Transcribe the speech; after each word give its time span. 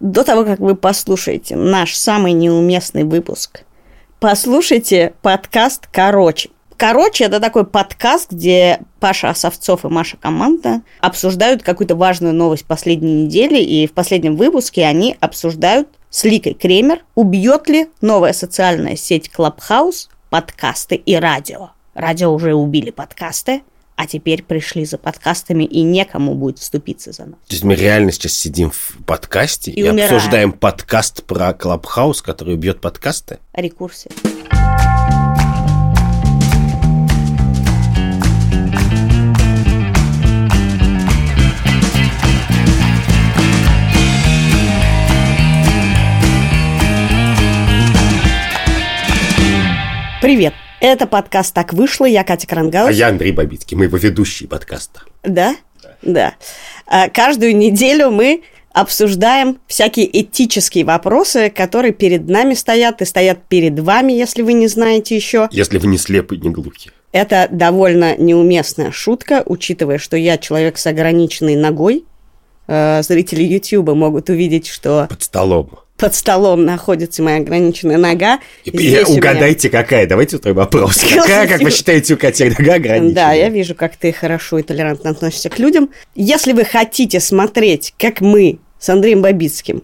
до 0.00 0.24
того, 0.24 0.44
как 0.44 0.58
вы 0.58 0.74
послушаете 0.74 1.56
наш 1.56 1.94
самый 1.94 2.32
неуместный 2.32 3.04
выпуск, 3.04 3.64
послушайте 4.18 5.12
подкаст 5.22 5.86
«Короче». 5.92 6.50
Короче, 6.78 7.24
это 7.24 7.40
такой 7.40 7.66
подкаст, 7.66 8.32
где 8.32 8.80
Паша 9.00 9.28
Осовцов 9.28 9.84
и 9.84 9.88
Маша 9.88 10.16
Команда 10.16 10.80
обсуждают 11.00 11.62
какую-то 11.62 11.94
важную 11.94 12.32
новость 12.32 12.64
последней 12.64 13.24
недели, 13.24 13.58
и 13.60 13.86
в 13.86 13.92
последнем 13.92 14.36
выпуске 14.36 14.86
они 14.86 15.14
обсуждают 15.20 15.88
с 16.08 16.24
Ликой 16.24 16.54
Кремер, 16.54 17.04
убьет 17.14 17.68
ли 17.68 17.90
новая 18.00 18.32
социальная 18.32 18.96
сеть 18.96 19.30
Clubhouse 19.36 20.08
подкасты 20.30 20.94
и 20.94 21.16
радио. 21.16 21.72
Радио 21.92 22.32
уже 22.32 22.54
убили 22.54 22.90
подкасты, 22.90 23.60
а 24.00 24.06
теперь 24.06 24.42
пришли 24.42 24.86
за 24.86 24.96
подкастами, 24.96 25.64
и 25.64 25.82
некому 25.82 26.34
будет 26.34 26.58
вступиться 26.58 27.12
за 27.12 27.26
нас. 27.26 27.34
То 27.46 27.52
есть 27.52 27.64
мы 27.64 27.74
реально 27.74 28.12
сейчас 28.12 28.32
сидим 28.32 28.70
в 28.70 28.96
подкасте 29.04 29.70
и, 29.70 29.78
И 29.78 29.82
умираем. 29.82 30.14
обсуждаем 30.16 30.52
подкаст 30.52 31.22
про 31.24 31.52
Клабхаус, 31.52 32.22
который 32.22 32.54
убьет 32.54 32.80
подкасты? 32.80 33.40
Рекурсия. 33.52 34.10
Привет! 50.22 50.54
Это 50.80 51.06
подкаст 51.06 51.52
«Так 51.52 51.74
вышло». 51.74 52.06
Я 52.06 52.24
Катя 52.24 52.46
Крангаус. 52.46 52.88
А 52.88 52.92
я 52.92 53.08
Андрей 53.08 53.32
Бабицкий, 53.32 53.76
мы 53.76 53.84
его 53.84 53.98
ведущий 53.98 54.46
подкаста. 54.46 55.02
Да? 55.22 55.54
Да. 56.00 56.34
А, 56.86 57.10
Каждую 57.10 57.54
неделю 57.54 58.10
мы 58.10 58.42
обсуждаем 58.72 59.58
всякие 59.66 60.22
этические 60.22 60.86
вопросы, 60.86 61.50
которые 61.50 61.92
перед 61.92 62.30
нами 62.30 62.54
стоят 62.54 63.02
и 63.02 63.04
стоят 63.04 63.42
перед 63.46 63.78
вами, 63.78 64.12
если 64.12 64.40
вы 64.40 64.54
не 64.54 64.68
знаете 64.68 65.14
еще. 65.14 65.50
Если 65.52 65.76
вы 65.76 65.86
не 65.86 65.98
слепы 65.98 66.36
и 66.36 66.40
не 66.40 66.48
глухи. 66.48 66.90
Это 67.12 67.46
довольно 67.50 68.16
неуместная 68.16 68.90
шутка, 68.90 69.42
учитывая, 69.44 69.98
что 69.98 70.16
я 70.16 70.38
человек 70.38 70.78
с 70.78 70.86
ограниченной 70.86 71.56
ногой. 71.56 72.06
Э, 72.68 73.02
Зрители 73.02 73.42
YouTube 73.42 73.90
могут 73.90 74.30
увидеть, 74.30 74.66
что 74.68 75.08
Под 75.10 75.22
столом. 75.22 75.72
Под 76.00 76.14
столом 76.14 76.64
находится 76.64 77.22
моя 77.22 77.36
ограниченная 77.36 77.98
нога. 77.98 78.40
И, 78.64 78.70
Здесь 78.70 79.08
у 79.08 79.12
меня- 79.12 79.18
угадайте, 79.18 79.68
какая. 79.68 80.06
Давайте 80.06 80.38
второй 80.38 80.56
вопрос. 80.56 80.98
Какая, 81.14 81.46
как 81.46 81.60
вы 81.60 81.70
считаете, 81.70 82.14
у 82.14 82.16
Кати 82.16 82.44
нога 82.58 82.74
ограничена? 82.74 83.14
Да, 83.14 83.32
я 83.32 83.48
вижу, 83.50 83.74
как 83.74 83.96
ты 83.96 84.12
хорошо 84.12 84.58
и 84.58 84.62
толерантно 84.62 85.10
относишься 85.10 85.50
к 85.50 85.58
людям. 85.58 85.90
Если 86.14 86.52
вы 86.52 86.64
хотите 86.64 87.20
смотреть, 87.20 87.94
как 87.98 88.20
мы 88.20 88.58
с 88.78 88.88
Андреем 88.88 89.20
Бабицким 89.20 89.82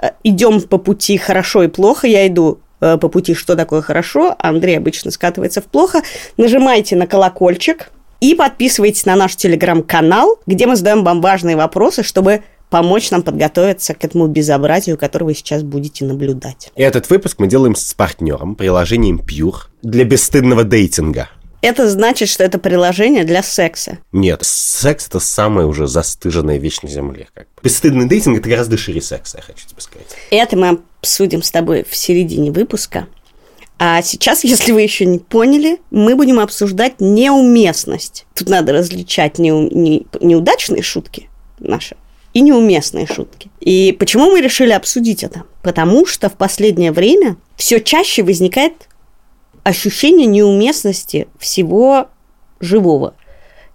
э, 0.00 0.10
идем 0.24 0.62
по 0.62 0.78
пути 0.78 1.18
хорошо 1.18 1.62
и 1.64 1.68
плохо, 1.68 2.06
я 2.06 2.26
иду 2.26 2.60
э, 2.80 2.96
по 2.96 3.08
пути 3.08 3.34
что 3.34 3.54
такое 3.54 3.82
хорошо, 3.82 4.34
а 4.38 4.48
Андрей 4.48 4.78
обычно 4.78 5.10
скатывается 5.10 5.60
в 5.60 5.64
плохо, 5.66 6.02
нажимайте 6.38 6.96
на 6.96 7.06
колокольчик 7.06 7.90
и 8.20 8.34
подписывайтесь 8.34 9.04
на 9.04 9.16
наш 9.16 9.36
телеграм-канал, 9.36 10.38
где 10.46 10.66
мы 10.66 10.76
задаем 10.76 11.04
вам 11.04 11.20
важные 11.20 11.56
вопросы, 11.56 12.02
чтобы 12.02 12.42
помочь 12.72 13.10
нам 13.10 13.22
подготовиться 13.22 13.92
к 13.92 14.02
этому 14.02 14.28
безобразию, 14.28 14.96
которое 14.96 15.26
вы 15.26 15.34
сейчас 15.34 15.62
будете 15.62 16.06
наблюдать. 16.06 16.72
Этот 16.74 17.10
выпуск 17.10 17.38
мы 17.38 17.46
делаем 17.46 17.74
с 17.74 17.92
партнером, 17.92 18.54
приложением 18.54 19.20
Pure 19.20 19.66
для 19.82 20.04
бесстыдного 20.04 20.64
дейтинга. 20.64 21.28
Это 21.60 21.88
значит, 21.88 22.30
что 22.30 22.42
это 22.42 22.58
приложение 22.58 23.24
для 23.24 23.42
секса. 23.42 23.98
Нет, 24.10 24.40
секс 24.42 25.06
это 25.06 25.20
самая 25.20 25.66
уже 25.66 25.86
застыженная 25.86 26.56
вещь 26.56 26.80
на 26.80 26.88
земле. 26.88 27.28
Как 27.34 27.44
бы. 27.44 27.50
Бесстыдный 27.62 28.08
дейтинг 28.08 28.38
это 28.38 28.48
гораздо 28.48 28.78
шире 28.78 29.02
секса, 29.02 29.36
я 29.36 29.42
хочу 29.42 29.68
тебе 29.68 29.80
сказать. 29.82 30.06
Это 30.30 30.56
мы 30.56 30.80
обсудим 31.02 31.42
с 31.42 31.50
тобой 31.50 31.84
в 31.86 31.94
середине 31.94 32.50
выпуска. 32.50 33.06
А 33.78 34.00
сейчас, 34.00 34.44
если 34.44 34.72
вы 34.72 34.80
еще 34.80 35.04
не 35.04 35.18
поняли, 35.18 35.78
мы 35.90 36.16
будем 36.16 36.40
обсуждать 36.40 37.02
неуместность. 37.02 38.24
Тут 38.34 38.48
надо 38.48 38.72
различать 38.72 39.38
неу- 39.38 39.68
не- 39.70 40.06
неудачные 40.22 40.82
шутки 40.82 41.28
наши 41.58 41.96
и 42.34 42.40
неуместные 42.40 43.06
шутки. 43.06 43.50
И 43.60 43.94
почему 43.98 44.30
мы 44.30 44.40
решили 44.40 44.72
обсудить 44.72 45.22
это? 45.22 45.42
Потому 45.62 46.06
что 46.06 46.28
в 46.28 46.34
последнее 46.34 46.92
время 46.92 47.36
все 47.56 47.80
чаще 47.80 48.22
возникает 48.22 48.72
ощущение 49.64 50.26
неуместности 50.26 51.28
всего 51.38 52.08
живого. 52.60 53.14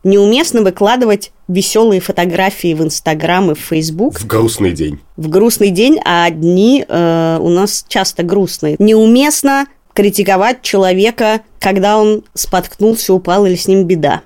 Неуместно 0.04 0.62
выкладывать 0.62 1.32
веселые 1.48 2.02
фотографии 2.02 2.74
в 2.74 2.84
Инстаграм 2.84 3.52
и 3.52 3.56
в 3.56 3.60
Фейсбук 3.60 4.20
В 4.20 4.28
грустный 4.28 4.72
день. 4.72 5.00
в 5.16 5.30
грустный 5.30 5.70
день, 5.70 6.00
а 6.06 6.30
дни 6.30 6.86
э, 6.88 7.40
у 7.42 7.50
нас 7.50 7.86
часто 7.88 8.24
грустные. 8.24 8.76
Неуместно 8.80 9.66
критиковать 9.94 10.62
человека, 10.62 11.42
когда 11.60 11.98
он 11.98 12.24
споткнулся, 12.34 13.14
упал 13.14 13.46
или 13.46 13.56
с 13.56 13.68
ним 13.68 13.86
беда. 13.86 14.22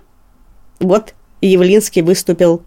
Вот 0.79 1.13
Явлинский 1.41 2.01
выступил 2.01 2.61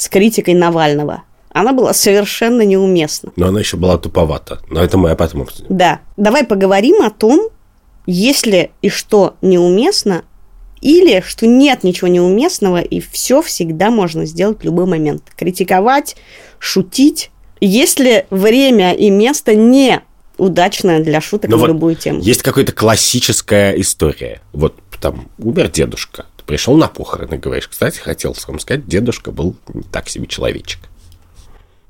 с 0.00 0.08
критикой 0.08 0.54
Навального. 0.54 1.24
Она 1.50 1.74
была 1.74 1.92
совершенно 1.92 2.62
неуместна. 2.62 3.32
Но 3.36 3.48
она 3.48 3.60
еще 3.60 3.76
была 3.76 3.98
туповата. 3.98 4.60
Но 4.70 4.82
это 4.82 4.96
мы 4.96 5.14
потом 5.14 5.42
обсудим. 5.42 5.66
Да, 5.68 6.00
давай 6.16 6.44
поговорим 6.44 7.02
о 7.02 7.10
том, 7.10 7.50
есть 8.06 8.46
ли 8.46 8.70
и 8.80 8.88
что 8.88 9.36
неуместно, 9.42 10.22
или 10.80 11.22
что 11.26 11.46
нет 11.46 11.84
ничего 11.84 12.08
неуместного, 12.08 12.80
и 12.80 13.00
все 13.00 13.42
всегда 13.42 13.90
можно 13.90 14.24
сделать 14.24 14.60
в 14.60 14.64
любой 14.64 14.86
момент. 14.86 15.22
Критиковать, 15.36 16.16
шутить. 16.58 17.30
Есть 17.60 18.00
ли 18.00 18.24
время 18.30 18.94
и 18.94 19.10
место 19.10 19.54
не 19.54 20.00
удачное 20.38 21.00
для 21.04 21.20
шуток 21.20 21.50
Ну 21.50 21.56
на 21.56 21.60
вот 21.60 21.68
любую 21.68 21.96
тему? 21.96 22.20
Есть 22.22 22.42
какая-то 22.42 22.72
классическая 22.72 23.78
история. 23.78 24.40
Вот 24.54 24.76
там 24.98 25.28
умер 25.38 25.68
дедушка. 25.68 26.24
Пришел 26.50 26.76
на 26.76 26.88
похороны, 26.88 27.38
говоришь, 27.38 27.68
кстати, 27.68 28.00
хотел 28.00 28.34
вам 28.48 28.58
сказать, 28.58 28.84
дедушка 28.88 29.30
был 29.30 29.54
не 29.72 29.84
так 29.84 30.08
себе 30.08 30.26
человечек. 30.26 30.80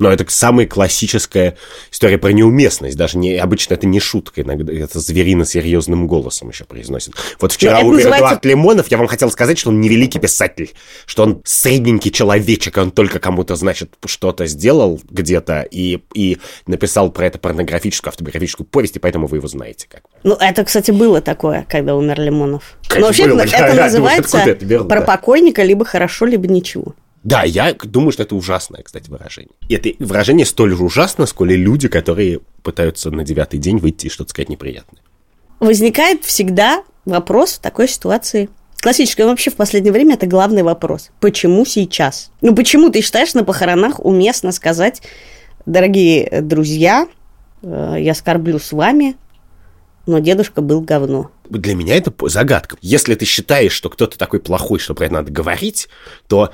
Но 0.01 0.11
это 0.11 0.25
самая 0.29 0.67
классическая 0.67 1.57
история 1.93 2.17
про 2.19 2.31
неуместность. 2.33 2.97
Даже 2.97 3.19
не, 3.19 3.37
обычно 3.37 3.75
это 3.75 3.87
не 3.87 4.01
шутка, 4.01 4.41
иногда 4.41 4.73
это 4.73 4.99
зверино 4.99 5.45
серьезным 5.45 6.07
голосом 6.09 6.49
еще 6.49 6.65
произносит. 6.65 7.15
Вот 7.39 7.53
вчера 7.53 7.79
это 7.79 7.87
умер 7.87 7.97
называется- 7.99 8.27
Эдуард 8.27 8.45
Лимонов, 8.47 8.91
я 8.91 8.97
вам 8.97 9.07
хотел 9.07 9.31
сказать, 9.31 9.59
что 9.59 9.69
он 9.69 9.81
не 9.81 9.89
великий 9.91 10.19
писатель, 10.19 10.73
что 11.05 11.23
он 11.23 11.43
средненький 11.45 12.11
человечек, 12.11 12.79
он 12.79 12.91
только 12.91 13.19
кому-то, 13.21 13.57
значит, 13.57 13.93
что-то 14.07 14.47
сделал 14.47 14.99
где-то 15.11 15.67
и, 15.71 16.01
и 16.15 16.39
написал 16.67 17.13
про 17.13 17.27
это 17.27 17.39
порнографическую, 17.39 18.09
автобиографическую 18.11 18.67
повесть, 18.67 18.97
и 18.97 18.99
поэтому 18.99 19.27
вы 19.27 19.37
его 19.37 19.49
знаете. 19.49 19.87
Как. 19.91 20.03
Ну, 20.23 20.35
это, 20.35 20.65
кстати, 20.65 20.93
было 20.93 21.21
такое, 21.21 21.67
когда 21.69 21.95
умер 21.95 22.19
Лимонов. 22.21 22.79
Конечно, 22.89 23.01
Но 23.01 23.07
вообще 23.09 23.29
было. 23.29 23.41
это 23.43 23.51
Я- 23.51 23.59
я 23.59 23.67
думаю, 23.69 23.85
называется 23.85 24.37
откуда 24.39 24.53
это 24.53 24.65
берут, 24.65 24.89
про 24.89 25.01
да. 25.01 25.07
покойника 25.07 25.63
либо 25.63 25.85
хорошо, 25.85 26.25
либо 26.25 26.49
ничего. 26.49 26.95
Да, 27.23 27.43
я 27.43 27.75
думаю, 27.75 28.13
что 28.13 28.23
это 28.23 28.35
ужасное, 28.35 28.83
кстати, 28.83 29.11
выражение. 29.11 29.53
И 29.69 29.75
это 29.75 29.91
выражение 30.03 30.47
столь 30.47 30.75
же 30.75 30.83
ужасно, 30.83 31.27
сколь 31.27 31.53
и 31.53 31.57
люди, 31.57 31.89
которые 31.89 32.41
пытаются 32.63 33.11
на 33.11 33.25
девятый 33.25 33.59
день 33.59 33.79
выйти 33.79 34.07
и 34.07 34.11
что-то 34.11 34.31
сказать 34.31 34.49
неприятное. 34.49 35.03
возникает 35.59 36.25
всегда 36.25 36.83
вопрос 37.05 37.55
в 37.55 37.59
такой 37.61 37.89
ситуации. 37.89 38.49
Классический, 38.81 39.25
вообще 39.25 39.51
в 39.51 39.57
последнее 39.57 39.93
время 39.93 40.15
это 40.15 40.27
главный 40.27 40.63
вопрос. 40.63 41.11
Почему 41.21 41.67
сейчас? 41.67 42.31
Ну, 42.41 42.55
почему 42.55 42.89
ты 42.89 43.03
считаешь 43.03 43.35
на 43.35 43.45
похоронах 43.45 44.01
уместно 44.01 44.53
сказать, 44.53 45.03
дорогие 45.67 46.41
друзья, 46.41 47.07
э, 47.63 47.97
я 47.99 48.15
скорблю 48.15 48.59
с 48.59 48.73
вами, 48.73 49.17
но 50.07 50.19
дедушка 50.19 50.63
был 50.63 50.81
говно. 50.81 51.31
Для 51.51 51.75
меня 51.75 51.95
это 51.95 52.13
загадка. 52.29 52.77
Если 52.81 53.15
ты 53.15 53.27
считаешь, 53.27 53.73
что 53.73 53.91
кто-то 53.91 54.17
такой 54.17 54.41
плохой, 54.41 54.79
что 54.79 54.95
про 54.95 55.07
это 55.07 55.15
надо 55.15 55.31
говорить, 55.33 55.89
то 56.27 56.51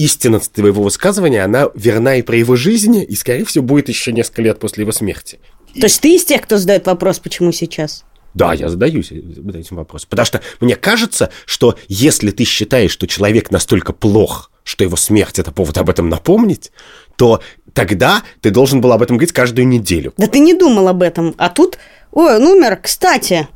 истина 0.00 0.40
твоего 0.40 0.82
высказывания, 0.82 1.44
она 1.44 1.68
верна 1.74 2.16
и 2.16 2.22
про 2.22 2.36
его 2.36 2.56
жизни, 2.56 3.04
и, 3.04 3.14
скорее 3.14 3.44
всего, 3.44 3.64
будет 3.64 3.88
еще 3.88 4.12
несколько 4.12 4.42
лет 4.42 4.58
после 4.58 4.82
его 4.82 4.92
смерти. 4.92 5.38
То 5.74 5.82
есть 5.82 6.00
ты 6.00 6.16
из 6.16 6.24
тех, 6.24 6.42
кто 6.42 6.56
задает 6.56 6.86
вопрос, 6.86 7.18
почему 7.18 7.52
сейчас? 7.52 8.04
Да, 8.32 8.54
я 8.54 8.68
задаюсь 8.68 9.10
этим 9.10 9.76
вопросом. 9.76 10.08
Потому 10.08 10.26
что 10.26 10.40
мне 10.60 10.76
кажется, 10.76 11.30
что 11.46 11.76
если 11.88 12.30
ты 12.30 12.44
считаешь, 12.44 12.92
что 12.92 13.06
человек 13.06 13.50
настолько 13.50 13.92
плох, 13.92 14.50
что 14.64 14.84
его 14.84 14.96
смерть 14.96 15.38
это 15.38 15.52
повод 15.52 15.76
об 15.78 15.90
этом 15.90 16.08
напомнить, 16.08 16.72
то 17.16 17.42
тогда 17.74 18.22
ты 18.40 18.50
должен 18.50 18.80
был 18.80 18.92
об 18.92 19.02
этом 19.02 19.16
говорить 19.16 19.34
каждую 19.34 19.66
неделю. 19.66 20.14
Да 20.16 20.26
ты 20.26 20.38
не 20.38 20.54
думал 20.54 20.88
об 20.88 21.02
этом. 21.02 21.34
А 21.38 21.50
тут, 21.50 21.78
ой, 22.12 22.36
он 22.36 22.46
умер, 22.46 22.78
кстати. 22.82 23.48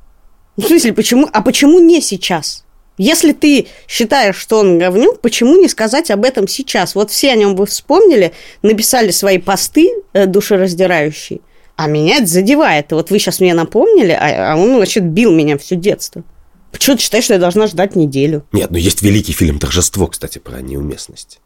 В 0.56 0.64
смысле, 0.64 0.92
почему? 0.92 1.28
А 1.32 1.40
почему 1.40 1.78
не 1.78 2.00
сейчас? 2.00 2.63
Если 2.96 3.32
ты 3.32 3.66
считаешь, 3.88 4.36
что 4.36 4.60
он 4.60 4.78
говнюк, 4.78 5.20
почему 5.20 5.60
не 5.60 5.68
сказать 5.68 6.10
об 6.10 6.24
этом 6.24 6.46
сейчас? 6.46 6.94
Вот 6.94 7.10
все 7.10 7.32
о 7.32 7.36
нем 7.36 7.56
бы 7.56 7.66
вспомнили, 7.66 8.32
написали 8.62 9.10
свои 9.10 9.38
посты 9.38 9.90
э, 10.12 10.26
душераздирающие, 10.26 11.40
а 11.76 11.88
меня 11.88 12.18
это 12.18 12.26
задевает. 12.26 12.92
Вот 12.92 13.10
вы 13.10 13.18
сейчас 13.18 13.40
мне 13.40 13.52
напомнили, 13.52 14.12
а, 14.12 14.52
а 14.52 14.56
он, 14.56 14.76
значит, 14.76 15.04
бил 15.04 15.32
меня 15.32 15.58
все 15.58 15.74
детство. 15.74 16.22
Почему 16.70 16.96
ты 16.96 17.02
считаешь, 17.02 17.24
что 17.24 17.34
я 17.34 17.40
должна 17.40 17.66
ждать 17.66 17.96
неделю? 17.96 18.44
Нет, 18.52 18.70
но 18.70 18.78
есть 18.78 19.02
великий 19.02 19.32
фильм 19.32 19.58
«Торжество», 19.58 20.06
кстати, 20.08 20.38
про 20.38 20.60
неуместность. 20.60 21.40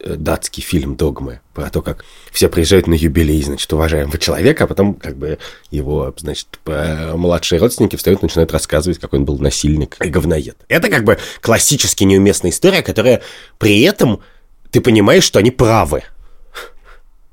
Э, 0.00 0.14
датский 0.16 0.62
фильм 0.62 0.96
«Догмы» 0.96 1.40
про 1.54 1.70
то, 1.70 1.82
как 1.82 2.04
все 2.30 2.48
приезжают 2.48 2.86
на 2.86 2.94
юбилей, 2.94 3.42
значит, 3.42 3.72
уважаемого 3.72 4.18
человека, 4.18 4.64
а 4.64 4.66
потом 4.66 4.94
как 4.94 5.16
бы 5.16 5.38
его, 5.70 6.14
значит, 6.16 6.46
младшие 6.64 7.60
родственники 7.60 7.96
встают 7.96 8.22
и 8.22 8.26
начинают 8.26 8.52
рассказывать, 8.52 8.98
какой 8.98 9.18
он 9.18 9.24
был 9.24 9.38
насильник 9.38 9.96
и 10.04 10.08
говноед. 10.08 10.56
Это 10.68 10.88
как 10.88 11.04
бы 11.04 11.18
классически 11.40 12.04
неуместная 12.04 12.50
история, 12.50 12.82
которая 12.82 13.22
при 13.58 13.82
этом 13.82 14.22
ты 14.70 14.80
понимаешь, 14.80 15.24
что 15.24 15.38
они 15.38 15.50
правы. 15.50 16.02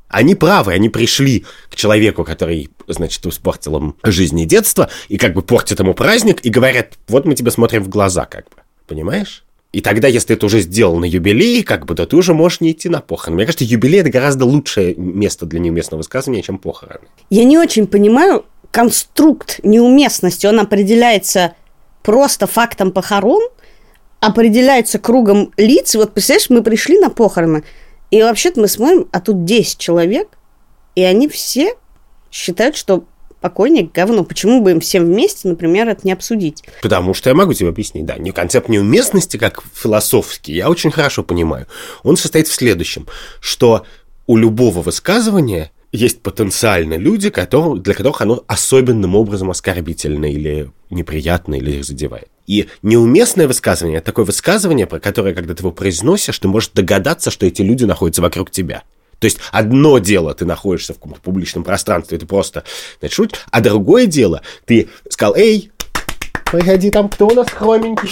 Они 0.09 0.33
правы, 0.33 0.73
они 0.73 0.89
пришли 0.89 1.45
к 1.69 1.75
человеку, 1.75 2.23
который, 2.23 2.71
значит, 2.87 3.25
испортил 3.27 3.77
им 3.77 3.95
жизнь 4.03 4.39
и 4.39 4.45
детство, 4.45 4.89
и 5.07 5.17
как 5.17 5.33
бы 5.33 5.43
портит 5.43 5.79
ему 5.79 5.93
праздник, 5.93 6.43
и 6.43 6.49
говорят, 6.49 6.97
вот 7.07 7.25
мы 7.25 7.35
тебе 7.35 7.51
смотрим 7.51 7.83
в 7.83 7.89
глаза, 7.89 8.25
как 8.25 8.45
бы. 8.45 8.57
Понимаешь? 8.87 9.43
И 9.71 9.81
тогда, 9.81 10.07
если 10.07 10.29
ты 10.29 10.33
это 10.33 10.47
уже 10.47 10.61
сделал 10.61 10.97
на 10.97 11.05
юбилей, 11.05 11.63
как 11.63 11.85
бы, 11.85 11.93
то 11.93 12.07
ты 12.07 12.15
уже 12.15 12.33
можешь 12.33 12.59
не 12.59 12.71
идти 12.71 12.89
на 12.89 13.01
похороны. 13.01 13.35
Мне 13.35 13.45
кажется, 13.45 13.65
юбилей– 13.65 13.99
это 14.01 14.09
гораздо 14.09 14.45
лучшее 14.45 14.95
место 14.95 15.45
для 15.45 15.59
неуместного 15.59 15.99
высказывания, 15.99 16.41
чем 16.41 16.57
похороны. 16.57 17.07
Я 17.29 17.43
не 17.43 17.57
очень 17.57 17.85
понимаю 17.85 18.45
конструкт 18.71 19.59
неуместности. 19.63 20.47
Он 20.47 20.59
определяется 20.59 21.53
просто 22.01 22.47
фактом 22.47 22.91
похорон, 22.91 23.43
определяется 24.19 24.97
кругом 24.97 25.53
лиц. 25.55 25.93
Вот, 25.93 26.13
представляешь, 26.13 26.49
мы 26.49 26.63
пришли 26.63 26.99
на 26.99 27.11
похороны, 27.11 27.63
и 28.09 28.21
вообще-то 28.23 28.59
мы 28.59 28.67
смотрим, 28.67 29.07
а 29.11 29.19
тут 29.19 29.45
10 29.45 29.77
человек, 29.77 30.29
и 30.95 31.03
они 31.03 31.27
все 31.27 31.75
считают, 32.31 32.75
что 32.75 33.05
покойник 33.41 33.91
говно. 33.91 34.23
Почему 34.23 34.61
бы 34.61 34.71
им 34.71 34.79
всем 34.79 35.05
вместе, 35.05 35.47
например, 35.47 35.87
это 35.89 36.01
не 36.03 36.11
обсудить? 36.11 36.63
Потому 36.81 37.13
что 37.13 37.29
я 37.29 37.35
могу 37.35 37.53
тебе 37.53 37.69
объяснить, 37.69 38.05
да. 38.05 38.17
Не 38.17 38.31
концепт 38.31 38.69
неуместности, 38.69 39.37
как 39.37 39.63
философский, 39.73 40.53
я 40.53 40.69
очень 40.69 40.91
хорошо 40.91 41.23
понимаю. 41.23 41.67
Он 42.03 42.17
состоит 42.17 42.47
в 42.47 42.53
следующем, 42.53 43.07
что 43.39 43.85
у 44.27 44.37
любого 44.37 44.81
высказывания 44.81 45.71
есть 45.91 46.21
потенциально 46.21 46.95
люди, 46.95 47.29
которые, 47.29 47.81
для 47.81 47.93
которых 47.93 48.21
оно 48.21 48.43
особенным 48.47 49.15
образом 49.15 49.49
оскорбительно 49.49 50.31
или 50.31 50.71
неприятно, 50.89 51.55
или 51.55 51.77
их 51.77 51.85
задевает. 51.85 52.27
И 52.45 52.67
неуместное 52.81 53.47
высказывание– 53.47 53.97
это 53.99 54.07
такое 54.07 54.25
высказывание, 54.25 54.87
про 54.87 54.99
которое, 54.99 55.33
когда 55.33 55.53
ты 55.53 55.61
его 55.61 55.71
произносишь, 55.71 56.37
ты 56.39 56.47
можешь 56.47 56.69
догадаться, 56.73 57.31
что 57.31 57.45
эти 57.45 57.61
люди 57.61 57.85
находятся 57.85 58.21
вокруг 58.21 58.51
тебя. 58.51 58.83
То 59.19 59.25
есть 59.25 59.39
одно 59.51 59.99
дело, 59.99 60.33
ты 60.33 60.45
находишься 60.45 60.93
в 60.93 60.97
каком-то 60.97 61.21
публичном 61.21 61.63
пространстве, 61.63 62.17
ты 62.17 62.25
просто 62.25 62.63
значит, 62.99 63.15
шутишь, 63.15 63.39
а 63.51 63.61
другое 63.61 64.05
дело, 64.05 64.41
ты 64.65 64.89
сказал, 65.09 65.35
эй, 65.35 65.71
приходи, 66.51 66.89
там 66.89 67.09
кто 67.09 67.27
у 67.27 67.33
нас 67.33 67.49
хроменький? 67.49 68.09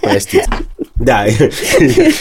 Простите. 0.00 0.48
Да, 0.96 1.26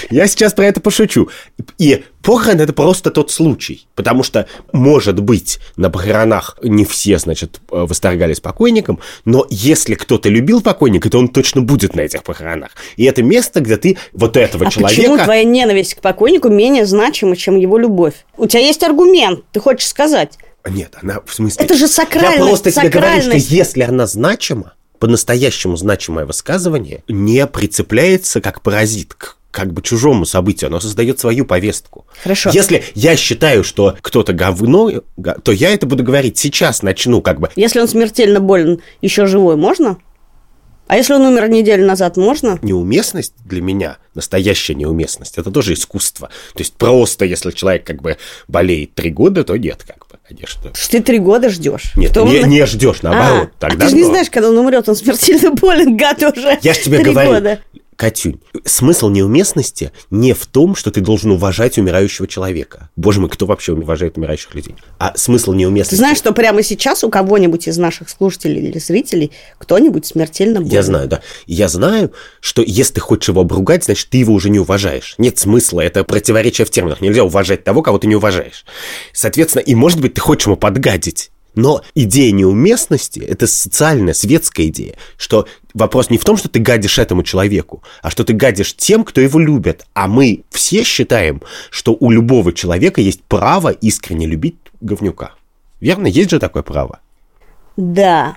я 0.09 0.27
сейчас 0.27 0.53
про 0.53 0.65
это 0.65 0.81
пошучу. 0.81 1.29
И 1.77 2.03
похорон 2.21 2.59
это 2.59 2.73
просто 2.73 3.11
тот 3.11 3.31
случай, 3.31 3.87
потому 3.95 4.23
что, 4.23 4.47
может 4.71 5.19
быть, 5.19 5.59
на 5.77 5.89
похоронах 5.89 6.57
не 6.63 6.83
все, 6.83 7.19
значит, 7.19 7.61
восторгались 7.69 8.39
покойником, 8.39 8.99
но 9.25 9.45
если 9.49 9.93
кто-то 9.95 10.29
любил 10.29 10.61
покойника, 10.61 11.09
то 11.09 11.19
он 11.19 11.27
точно 11.27 11.61
будет 11.61 11.95
на 11.95 12.01
этих 12.01 12.23
похоронах. 12.23 12.71
И 12.97 13.05
это 13.05 13.21
место, 13.21 13.61
где 13.61 13.77
ты 13.77 13.97
вот 14.11 14.37
этого 14.37 14.67
а 14.67 14.71
человека... 14.71 15.01
почему 15.01 15.17
твоя 15.17 15.43
ненависть 15.43 15.95
к 15.95 16.01
покойнику 16.01 16.49
менее 16.49 16.85
значима, 16.85 17.35
чем 17.35 17.55
его 17.55 17.77
любовь? 17.77 18.25
У 18.37 18.47
тебя 18.47 18.61
есть 18.61 18.83
аргумент, 18.83 19.41
ты 19.51 19.59
хочешь 19.59 19.87
сказать? 19.87 20.37
Нет, 20.67 20.95
она 21.01 21.19
в 21.25 21.33
смысле... 21.33 21.63
Это 21.63 21.75
же 21.75 21.87
сакральность. 21.87 22.39
Я 22.39 22.45
просто 22.45 22.71
тебе 22.71 22.89
говорю, 22.89 23.21
что 23.21 23.35
если 23.35 23.83
она 23.83 24.07
значима, 24.07 24.73
по-настоящему 25.03 25.75
значимое 25.75 26.25
высказывание 26.25 27.03
не 27.09 27.45
прицепляется 27.45 28.39
как 28.39 28.61
паразит 28.61 29.13
к 29.13 29.35
как 29.51 29.73
бы 29.73 29.81
чужому 29.81 30.25
событию, 30.25 30.69
оно 30.69 30.79
создает 30.79 31.19
свою 31.19 31.43
повестку. 31.43 32.07
Хорошо. 32.23 32.51
Если 32.53 32.85
я 32.95 33.17
считаю, 33.17 33.65
что 33.65 33.97
кто-то 34.01 34.31
говно, 34.31 35.03
то 35.43 35.51
я 35.51 35.71
это 35.73 35.87
буду 35.87 36.05
говорить 36.05 36.37
сейчас, 36.37 36.83
начну 36.83 37.21
как 37.21 37.41
бы. 37.41 37.49
Если 37.57 37.81
он 37.81 37.89
смертельно 37.89 38.39
болен, 38.39 38.79
еще 39.01 39.25
живой, 39.25 39.57
можно? 39.57 39.97
А 40.87 40.95
если 40.95 41.15
он 41.15 41.23
умер 41.23 41.49
неделю 41.49 41.85
назад, 41.85 42.15
можно? 42.15 42.57
Неуместность 42.61 43.33
для 43.43 43.61
меня, 43.61 43.97
настоящая 44.15 44.75
неуместность, 44.75 45.37
это 45.37 45.51
тоже 45.51 45.73
искусство. 45.73 46.29
То 46.53 46.59
есть 46.59 46.75
просто, 46.75 47.25
если 47.25 47.51
человек 47.51 47.85
как 47.85 48.01
бы 48.01 48.15
болеет 48.47 48.93
три 48.93 49.09
года, 49.09 49.43
то 49.43 49.57
нет, 49.57 49.83
как 49.85 50.02
конечно. 50.27 50.71
Что 50.73 50.91
ты 50.91 51.01
три 51.01 51.19
года 51.19 51.49
ждешь. 51.49 51.93
Нет, 51.95 52.11
Кто 52.11 52.27
не, 52.27 52.39
он- 52.41 52.49
не 52.49 52.65
ждешь, 52.65 53.01
наоборот. 53.01 53.49
А, 53.49 53.55
а 53.55 53.59
тогда 53.59 53.85
ты 53.85 53.89
же 53.91 53.95
не 53.95 54.03
знаешь, 54.03 54.29
когда 54.29 54.49
он 54.49 54.57
умрет, 54.57 54.87
он 54.89 54.95
смертельно 54.95 55.51
болен, 55.55 55.95
гад 55.97 56.21
уже. 56.23 56.57
Я 56.61 56.73
же 56.73 56.81
тебе 56.81 56.99
три 56.99 57.11
говорю, 57.11 57.31
года. 57.31 57.59
Катюнь, 58.03 58.41
смысл 58.65 59.07
неуместности 59.07 59.93
не 60.11 60.33
в 60.33 60.45
том, 60.45 60.75
что 60.75 60.91
ты 60.91 60.99
должен 60.99 61.31
уважать 61.31 61.77
умирающего 61.77 62.27
человека. 62.27 62.89
Боже 62.97 63.21
мой, 63.21 63.29
кто 63.29 63.45
вообще 63.45 63.71
уважает 63.71 64.17
умирающих 64.17 64.53
людей? 64.55 64.75
А 64.99 65.13
смысл 65.15 65.53
неуместности... 65.53 65.91
Ты 65.91 65.99
знаешь, 65.99 66.17
что 66.17 66.33
прямо 66.33 66.63
сейчас 66.63 67.05
у 67.05 67.09
кого-нибудь 67.09 67.65
из 67.69 67.77
наших 67.77 68.09
слушателей 68.09 68.61
или 68.61 68.77
зрителей 68.77 69.31
кто-нибудь 69.57 70.05
смертельно 70.05 70.59
болен? 70.59 70.73
Я 70.73 70.83
знаю, 70.83 71.07
да. 71.07 71.21
Я 71.47 71.69
знаю, 71.69 72.11
что 72.41 72.61
если 72.61 72.95
ты 72.95 72.99
хочешь 72.99 73.29
его 73.29 73.39
обругать, 73.39 73.85
значит, 73.85 74.09
ты 74.09 74.17
его 74.17 74.33
уже 74.33 74.49
не 74.49 74.59
уважаешь. 74.59 75.15
Нет 75.17 75.39
смысла, 75.39 75.79
это 75.79 76.03
противоречие 76.03 76.65
в 76.65 76.71
терминах. 76.71 76.99
Нельзя 76.99 77.23
уважать 77.23 77.63
того, 77.63 77.81
кого 77.83 77.99
ты 77.99 78.07
не 78.07 78.17
уважаешь. 78.17 78.65
Соответственно, 79.13 79.61
и 79.61 79.75
может 79.75 80.01
быть, 80.01 80.15
ты 80.15 80.19
хочешь 80.19 80.47
ему 80.47 80.57
подгадить. 80.57 81.31
Но 81.55 81.83
идея 81.93 82.31
неуместности– 82.31 83.19
это 83.27 83.47
социальная, 83.47 84.13
светская 84.13 84.67
идея, 84.67 84.95
что 85.17 85.47
вопрос 85.73 86.09
не 86.09 86.17
в 86.17 86.25
том, 86.25 86.37
что 86.37 86.49
ты 86.49 86.59
гадишь 86.59 86.99
этому 86.99 87.23
человеку, 87.23 87.83
а 88.01 88.09
что 88.09 88.23
ты 88.23 88.33
гадишь 88.33 88.75
тем, 88.75 89.03
кто 89.03 89.21
его 89.21 89.39
любит. 89.39 89.85
А 89.93 90.07
мы 90.07 90.43
все 90.49 90.83
считаем, 90.83 91.41
что 91.69 91.95
у 91.99 92.11
любого 92.11 92.53
человека 92.53 93.01
есть 93.01 93.23
право 93.23 93.69
искренне 93.69 94.27
любить 94.27 94.55
говнюка. 94.81 95.33
Верно? 95.79 96.07
Есть 96.07 96.29
же 96.29 96.39
такое 96.39 96.63
право? 96.63 96.99
Да. 97.77 98.35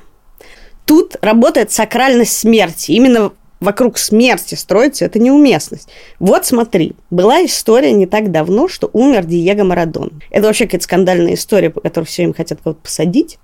Тут 0.85 1.17
работает 1.21 1.73
сакральность 1.73 2.37
смерти. 2.37 2.93
Именно 2.93 3.33
вокруг 3.61 3.99
смерти 3.99 4.55
строится 4.55 5.05
эта 5.05 5.19
неуместность. 5.19 5.89
Вот 6.19 6.47
смотри, 6.47 6.95
была 7.11 7.45
история 7.45 7.93
не 7.93 8.07
так 8.07 8.31
давно, 8.31 8.69
что 8.69 8.91
умер 8.93 9.25
Диего 9.25 9.65
Марадон. 9.65 10.23
Это 10.31 10.47
вообще 10.47 10.65
какая-то 10.65 10.85
скандальная 10.85 11.35
история, 11.35 11.71
по 11.71 11.81
которой 11.81 12.05
все 12.05 12.23
время 12.23 12.35
хотят 12.35 12.61
кого-то 12.63 12.81
посадить. 12.83 13.39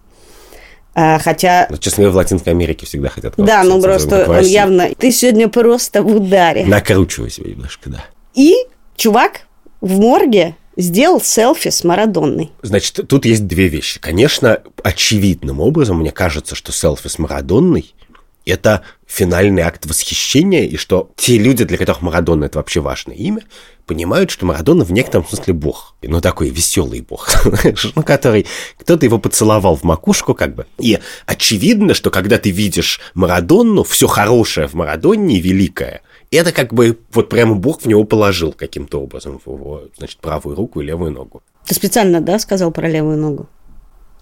А, 0.95 1.19
хотя, 1.19 1.67
Ну, 1.71 1.79
Честно 1.79 2.03
говоря, 2.03 2.13
в 2.13 2.17
Латинской 2.17 2.53
Америке 2.53 2.87
всегда 2.87 3.09
хотят... 3.09 3.35
да, 3.37 3.63
ну 3.65 3.81
просто 3.81 4.27
он 4.29 4.45
явно... 4.45 4.91
Ты 4.97 5.11
сегодня 5.11 5.49
просто 5.49 6.03
в 6.03 6.17
ударе. 6.17 6.67
Накручивай 6.67 7.31
себя 7.31 7.51
немножко, 7.51 7.89
да. 7.89 8.05
И 8.35 8.55
чувак 8.97 9.43
в 9.81 9.99
морге 9.99 10.55
сделал 10.77 11.21
селфи 11.21 11.71
с 11.71 11.85
Марадонной. 11.85 12.51
Значит, 12.63 13.09
тут 13.09 13.25
есть 13.25 13.47
две 13.47 13.69
вещи. 13.69 14.01
Конечно, 14.01 14.61
очевидным 14.83 15.61
образом, 15.61 15.99
мне 15.99 16.11
кажется, 16.11 16.55
что 16.55 16.73
селфи 16.73 17.09
с 17.09 17.19
Марадонной– 17.19 17.95
это 18.47 18.83
финальный 19.07 19.63
акт 19.63 19.87
восхищения, 19.87 20.65
и 20.65 20.77
что 20.77 21.11
те 21.17 21.39
люди, 21.39 21.65
для 21.65 21.77
которых 21.79 22.03
Марадона– 22.03 22.45
это 22.47 22.59
вообще 22.59 22.81
важное 22.81 23.15
имя, 23.15 23.43
понимают, 23.87 24.31
что 24.31 24.47
Марадона 24.47 24.85
в 24.85 24.93
некотором 24.93 25.27
смысле 25.27 25.55
бог. 25.55 25.95
Ну, 26.03 26.21
такой 26.21 26.51
веселый 26.51 27.01
бог, 27.01 27.29
ну, 27.95 28.03
который 28.03 28.47
кто-то 28.79 29.05
его 29.05 29.19
поцеловал 29.19 29.77
в 29.77 29.83
макушку, 29.85 30.35
как 30.35 30.55
бы. 30.55 30.67
И 30.79 30.99
очевидно, 31.27 31.95
что 31.95 32.11
когда 32.11 32.39
ты 32.39 32.51
видишь 32.51 33.01
Марадонну, 33.15 33.85
все 33.85 34.07
хорошее 34.07 34.67
в 34.67 34.75
Марадонне 34.75 35.39
и 35.39 35.41
великое– 35.41 36.03
это 36.39 36.53
как 36.53 36.73
бы 36.73 36.99
вот 37.13 37.29
прямо 37.29 37.55
Бог 37.55 37.83
в 37.83 37.87
него 37.87 38.05
положил 38.05 38.53
каким-то 38.53 39.01
образом 39.01 39.39
в 39.45 39.51
его, 39.51 39.83
значит, 39.99 40.19
правую 40.19 40.57
руку 40.57 40.81
и 40.81 40.85
левую 40.85 41.13
ногу. 41.13 41.43
Ты 41.67 41.75
специально, 41.75 42.21
да, 42.21 42.39
сказал 42.39 42.73
про 42.73 42.89
левую 42.89 43.19
ногу? 43.19 43.49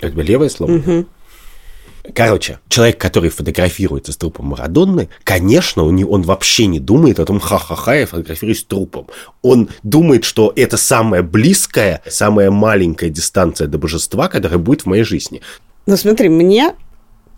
Как 0.00 0.12
бы 0.15 0.23
левое 0.23 0.49
слово. 0.49 1.05
Короче, 2.14 2.59
человек, 2.69 2.99
который 2.99 3.31
фотографируется 3.31 4.12
с 4.12 4.17
трупом 4.17 4.47
Марадонны, 4.47 5.09
конечно, 5.25 5.85
он, 5.85 5.97
не, 5.97 6.05
он 6.05 6.23
вообще 6.23 6.67
не 6.67 6.81
думает 6.81 7.19
о 7.21 7.26
том, 7.26 7.40
ха-ха-ха, 7.40 7.95
я 7.95 8.07
фотографируюсь 8.07 8.61
с 8.61 8.64
трупом. 8.64 9.07
Он 9.43 9.69
думает, 9.83 10.25
что 10.25 10.52
это 10.57 10.76
самая 10.76 11.23
близкая, 11.23 12.02
самая 12.07 12.50
маленькая 12.50 13.11
дистанция 13.11 13.67
до 13.67 13.79
божества, 13.79 14.29
которая 14.29 14.59
будет 14.59 14.83
в 14.83 14.87
моей 14.87 15.05
жизни. 15.05 15.40
Ну 15.87 15.97
смотри, 15.97 16.29
мне 16.29 16.75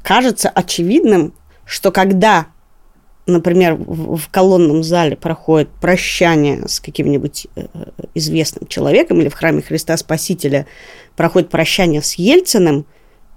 кажется 0.03 0.49
очевидным, 0.49 1.33
что 1.65 1.91
когда, 1.91 2.47
например, 3.27 3.75
в, 3.75 4.29
колонном 4.31 4.83
зале 4.83 5.17
проходит 5.17 5.69
прощание 5.81 6.67
с 6.67 6.81
каким-нибудь 6.81 7.47
э, 7.57 7.67
известным 8.15 8.67
человеком 8.67 9.21
или 9.21 9.29
в 9.29 9.35
храме 9.35 9.63
Христа 9.63 9.97
Спасителя 9.97 10.67
проходит 11.17 11.51
прощание 11.51 12.03
с 12.03 12.15
Ельциным, 12.15 12.87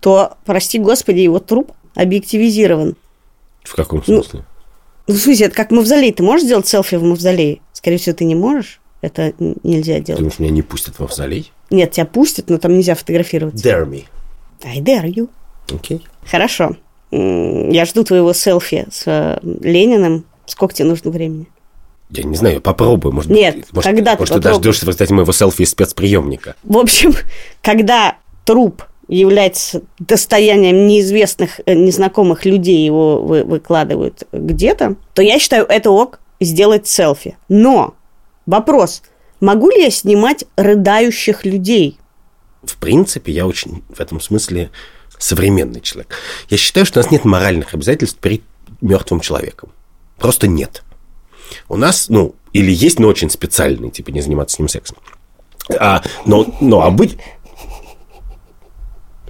то, 0.05 0.37
прости 0.45 0.77
господи, 0.77 1.21
его 1.21 1.39
труп 1.39 1.71
объективизирован. 1.95 2.95
В 3.63 3.73
каком 3.75 4.03
смысле? 4.03 4.45
Ну, 5.07 5.15
в 5.15 5.17
смысле, 5.17 5.47
это 5.47 5.55
как 5.55 5.71
мавзолей. 5.71 6.11
Ты 6.13 6.21
можешь 6.21 6.45
сделать 6.45 6.67
селфи 6.67 6.93
в 6.93 7.03
мавзолее? 7.03 7.59
Скорее 7.73 7.97
всего, 7.97 8.15
ты 8.15 8.23
не 8.25 8.35
можешь. 8.35 8.79
Это 9.01 9.33
нельзя 9.63 9.99
делать. 10.01 10.19
думаешь, 10.19 10.37
меня 10.37 10.51
не 10.51 10.61
пустят 10.61 10.97
в 10.97 10.99
мавзолей? 10.99 11.51
Нет, 11.71 11.93
тебя 11.93 12.05
пустят, 12.05 12.51
но 12.51 12.59
там 12.59 12.77
нельзя 12.77 12.93
фотографироваться. 12.93 13.67
Dare 13.67 13.89
me. 13.89 14.03
I 14.63 14.77
dare 14.79 15.05
you. 15.11 15.27
Окей. 15.73 16.05
Хорошо. 16.29 16.77
М, 17.09 17.71
Я 17.71 17.85
жду 17.85 18.03
твоего 18.03 18.31
селфи 18.33 18.85
с 18.91 19.07
э, 19.07 19.39
Лениным. 19.41 20.25
Сколько 20.45 20.75
тебе 20.75 20.87
нужно 20.87 21.09
времени? 21.09 21.47
Я 22.11 22.25
не 22.25 22.35
знаю, 22.35 22.61
попробуй. 22.61 23.11
Может, 23.11 23.31
Нет, 23.31 23.55
может, 23.71 23.89
когда 23.89 24.13
ты 24.15 24.19
Может, 24.21 24.35
ты 24.35 24.39
дождешься, 24.41 24.85
кстати, 24.87 25.11
моего 25.11 25.31
селфи 25.31 25.63
из 25.63 25.71
спецприемника. 25.71 26.55
В 26.61 26.77
общем, 26.77 27.15
когда 27.63 28.17
труп 28.43 28.83
является 29.07 29.81
достоянием 29.99 30.87
неизвестных, 30.87 31.61
э, 31.65 31.73
незнакомых 31.73 32.45
людей, 32.45 32.85
его 32.85 33.21
вы- 33.21 33.43
выкладывают 33.43 34.23
где-то, 34.31 34.95
то 35.13 35.21
я 35.21 35.39
считаю, 35.39 35.65
это 35.65 35.91
ок 35.91 36.19
сделать 36.39 36.87
селфи. 36.87 37.37
Но 37.49 37.95
вопрос, 38.45 39.03
могу 39.39 39.69
ли 39.69 39.83
я 39.83 39.91
снимать 39.91 40.45
рыдающих 40.55 41.45
людей? 41.45 41.97
В 42.63 42.77
принципе, 42.77 43.31
я 43.31 43.45
очень 43.45 43.83
в 43.89 43.99
этом 43.99 44.19
смысле 44.19 44.71
современный 45.17 45.81
человек. 45.81 46.15
Я 46.49 46.57
считаю, 46.57 46.85
что 46.85 46.99
у 46.99 47.03
нас 47.03 47.11
нет 47.11 47.25
моральных 47.25 47.73
обязательств 47.73 48.17
перед 48.19 48.41
мертвым 48.81 49.19
человеком. 49.19 49.69
Просто 50.17 50.47
нет. 50.47 50.83
У 51.69 51.77
нас, 51.77 52.09
ну, 52.09 52.35
или 52.53 52.71
есть, 52.71 52.99
но 52.99 53.07
очень 53.07 53.29
специальный, 53.29 53.91
типа 53.91 54.09
не 54.09 54.21
заниматься 54.21 54.55
с 54.55 54.59
ним 54.59 54.67
сексом. 54.67 54.97
А, 55.79 56.03
но, 56.25 56.45
но 56.61 56.81
а 56.81 56.91
быть... 56.91 57.17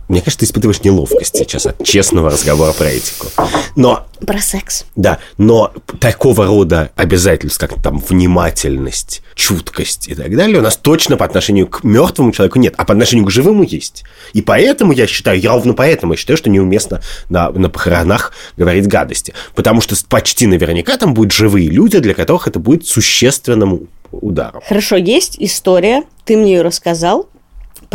Мне 0.08 0.22
кажется, 0.22 0.40
ты 0.40 0.46
испытываешь 0.46 0.82
неловкость 0.84 1.36
сейчас 1.36 1.66
от 1.66 1.84
честного 1.84 2.30
разговора 2.30 2.74
про 2.74 2.86
этику. 2.90 3.28
Но 3.76 4.06
Про 4.26 4.40
секс. 4.40 4.86
да, 4.96 5.20
но 5.38 5.74
такого 6.00 6.46
рода 6.46 6.92
обязательств, 6.96 7.60
как 7.60 7.82
там 7.82 8.00
внимательность, 8.00 9.22
чуткость 9.34 10.08
и 10.08 10.16
так 10.16 10.36
далее, 10.36 10.60
у 10.60 10.62
нас 10.62 10.78
точно 10.78 11.18
по 11.18 11.26
отношению 11.26 11.68
к 11.68 11.84
мертвому 11.84 12.32
человеку 12.32 12.60
нет, 12.60 12.76
а 12.78 12.86
по 12.86 12.94
отношению 12.94 13.26
к 13.26 13.32
живому 13.32 13.64
есть. 13.64 14.04
И 14.34 14.42
поэтому 14.42 14.92
я 14.94 15.08
считаю, 15.08 15.40
я 15.40 15.52
ровно 15.52 15.74
поэтому 15.74 16.14
я 16.14 16.18
считаю, 16.18 16.38
что 16.38 16.50
неуместно 16.50 17.02
на, 17.30 17.50
на 17.50 17.70
похоронах 17.70 18.32
говорить 18.58 18.88
гадости. 18.88 19.34
Потому 19.56 19.82
что 19.82 19.96
почти 20.08 20.48
наверняка 20.48 20.98
там 20.98 21.14
будут 21.14 21.32
живые 21.32 21.70
люди, 21.70 22.00
для 22.00 22.14
которых 22.14 22.48
это 22.48 22.60
будет 22.60 22.86
существенным 22.86 23.88
ударом. 24.12 24.62
Хорошо, 24.68 24.96
есть 24.96 25.36
история, 25.40 26.04
ты 26.26 26.38
мне 26.38 26.54
ее 26.54 26.62
рассказал, 26.62 27.28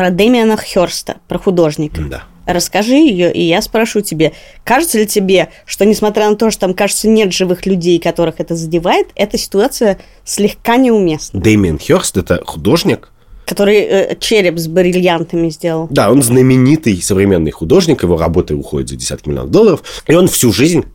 про 0.00 0.08
Дэмиана 0.08 0.56
Хёрста, 0.56 1.16
про 1.28 1.38
художника. 1.38 2.00
Да. 2.00 2.22
Расскажи 2.46 2.94
ее, 2.94 3.30
и 3.30 3.42
я 3.42 3.60
спрошу 3.60 4.00
тебе, 4.00 4.32
кажется 4.64 4.98
ли 4.98 5.06
тебе, 5.06 5.50
что 5.66 5.84
несмотря 5.84 6.30
на 6.30 6.36
то, 6.36 6.50
что 6.50 6.60
там, 6.60 6.72
кажется, 6.72 7.06
нет 7.06 7.34
живых 7.34 7.66
людей, 7.66 7.98
которых 7.98 8.36
это 8.38 8.56
задевает, 8.56 9.08
эта 9.14 9.36
ситуация 9.36 9.98
слегка 10.24 10.78
неуместна? 10.78 11.38
Дэмиан 11.38 11.78
Хёрст– 11.78 12.16
это 12.16 12.42
художник, 12.46 13.10
Который 13.44 13.76
э, 13.76 14.16
череп 14.18 14.58
с 14.58 14.68
бриллиантами 14.68 15.50
сделал. 15.50 15.86
Да, 15.90 16.10
он 16.10 16.22
знаменитый 16.22 17.02
современный 17.02 17.50
художник, 17.50 18.02
его 18.02 18.16
работы 18.16 18.54
уходят 18.54 18.88
за 18.88 18.96
десятки 18.96 19.28
миллионов 19.28 19.50
долларов, 19.50 19.82
и 20.06 20.14
он 20.14 20.28
всю 20.28 20.50
жизнь 20.50 20.86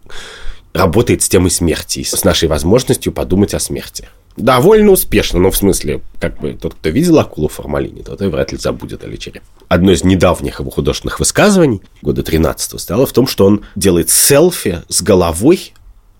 работает 0.73 1.21
с 1.21 1.29
темой 1.29 1.51
смерти, 1.51 2.01
с 2.01 2.23
нашей 2.23 2.49
возможностью 2.49 3.13
подумать 3.13 3.53
о 3.53 3.59
смерти. 3.59 4.07
Довольно 4.37 4.91
успешно, 4.91 5.39
но 5.39 5.49
в 5.49 5.55
смысле, 5.57 6.01
как 6.19 6.39
бы 6.39 6.53
тот, 6.53 6.73
кто 6.73 6.89
видел 6.89 7.19
акулу 7.19 7.47
в 7.47 7.53
формалине, 7.53 8.03
тот 8.03 8.21
и 8.21 8.25
вряд 8.25 8.51
ли 8.51 8.57
забудет 8.57 9.03
о 9.03 9.07
лечере. 9.07 9.41
Одно 9.69 9.91
из 9.91 10.03
недавних 10.03 10.59
его 10.59 10.69
художественных 10.69 11.19
высказываний, 11.19 11.81
года 12.01 12.21
13 12.21 12.79
стало 12.79 13.05
в 13.05 13.13
том, 13.13 13.27
что 13.27 13.45
он 13.45 13.63
делает 13.75 14.09
селфи 14.09 14.81
с 14.89 15.01
головой 15.01 15.73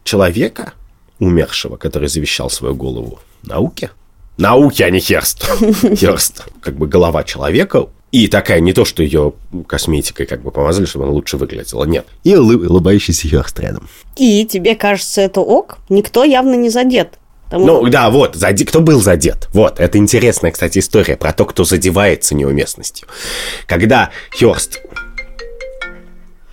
человека, 0.06 0.74
умершего, 1.20 1.76
который 1.76 2.08
завещал 2.08 2.50
свою 2.50 2.74
голову 2.76 3.20
науке. 3.44 3.92
Науке, 4.38 4.86
а 4.86 4.90
не 4.90 5.00
Херст. 5.00 5.46
Херст, 5.96 6.44
как 6.62 6.76
бы 6.76 6.88
голова 6.88 7.24
человека, 7.24 7.88
и 8.12 8.28
такая, 8.30 8.62
не 8.62 8.72
то, 8.72 8.86
что 8.86 9.04
ее 9.04 9.34
косметикой 9.68 10.26
как 10.26 10.42
бы 10.42 10.52
помазали, 10.52 10.86
чтобы 10.86 11.04
она 11.06 11.14
лучше 11.14 11.36
выглядела. 11.36 11.84
Нет. 11.84 12.06
И 12.24 12.34
улы- 12.34 12.66
улыбающийся 12.68 13.28
Херст 13.28 13.60
рядом. 13.60 13.90
И 14.16 14.46
тебе 14.46 14.76
кажется 14.76 15.20
это 15.22 15.42
ок? 15.42 15.80
Никто 15.90 16.24
явно 16.24 16.56
не 16.56 16.70
задет. 16.70 17.20
Потому- 17.50 17.66
Ну, 17.66 17.88
да, 17.90 18.10
вот, 18.10 18.36
заде- 18.36 18.66
кто 18.66 18.80
был 18.82 19.02
задет? 19.02 19.48
Вот, 19.54 19.80
это 19.80 19.98
интересная, 19.98 20.52
кстати, 20.52 20.80
история 20.80 21.16
про 21.16 21.32
то, 21.34 21.46
кто 21.46 21.64
задевается 21.64 22.36
неуместностью. 22.36 23.08
Когда 23.68 24.10
Херст... 24.36 24.82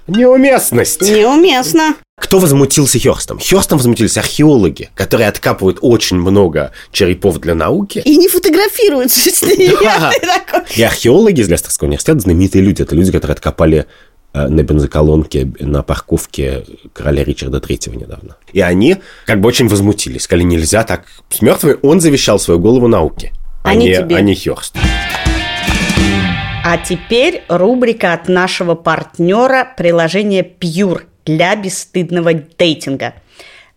Неуместность! 0.08 1.00
Неуместно. 1.02 1.94
Кто 2.16 2.38
возмутился 2.38 2.98
Херстом? 2.98 3.38
Херстом 3.38 3.78
возмутились 3.78 4.16
археологи, 4.16 4.90
которые 4.94 5.28
откапывают 5.28 5.78
очень 5.80 6.16
много 6.18 6.72
черепов 6.92 7.38
для 7.38 7.54
науки. 7.54 8.00
И 8.04 8.16
не 8.16 8.28
фотографируются 8.28 9.30
с 9.30 9.42
ними. 9.42 9.72
И 10.76 10.82
археологи 10.82 11.40
из 11.40 11.48
Лестерского 11.48 11.88
университета 11.88 12.20
знаменитые 12.20 12.62
люди. 12.62 12.82
Это 12.82 12.94
люди, 12.94 13.10
которые 13.10 13.32
откопали 13.34 13.86
на 14.34 14.62
бензоколонке 14.62 15.52
на 15.60 15.82
парковке 15.82 16.64
короля 16.92 17.22
Ричарда 17.24 17.60
Третьего 17.60 17.94
недавно. 17.94 18.36
И 18.52 18.60
они 18.60 18.96
как 19.26 19.40
бы 19.40 19.48
очень 19.48 19.68
возмутились. 19.68 20.22
Сказали, 20.22 20.44
нельзя 20.44 20.84
так 20.84 21.04
с 21.30 21.42
мертвыми. 21.42 21.76
Он 21.82 22.00
завещал 22.00 22.38
свою 22.38 22.58
голову 22.60 22.88
науке, 22.88 23.32
а, 23.62 23.70
А 23.70 23.74
не 23.74 23.94
тебе. 23.94 24.16
а 24.16 24.20
не 24.20 24.34
Хёрст. 24.34 24.76
А 26.64 26.78
теперь 26.78 27.42
рубрика 27.48 28.12
от 28.12 28.28
нашего 28.28 28.74
партнера 28.74 29.68
приложения 29.76 30.42
Pure 30.42 31.02
для 31.26 31.54
бесстыдного 31.56 32.32
дейтинга. 32.34 33.14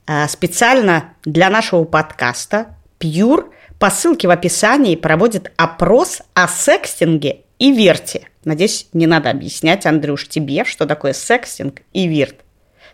А, 0.07 0.27
Специально 0.27 1.13
для 1.25 1.49
нашего 1.49 1.83
подкаста 1.83 2.67
Pure 2.99 3.45
по 3.79 3.89
ссылке 3.89 4.27
в 4.27 4.31
описании 4.31 4.95
проводит 4.95 5.51
опрос 5.57 6.21
о 6.33 6.47
секстинге 6.47 7.39
и 7.59 7.73
вирте. 7.73 8.27
Надеюсь, 8.45 8.87
не 8.93 9.07
надо 9.07 9.31
объяснять, 9.31 9.85
Андрюш, 9.85 10.27
тебе, 10.27 10.63
что 10.63 10.85
такое 10.85 11.13
секстинг 11.13 11.81
и 11.93 12.07
вирт. 12.07 12.35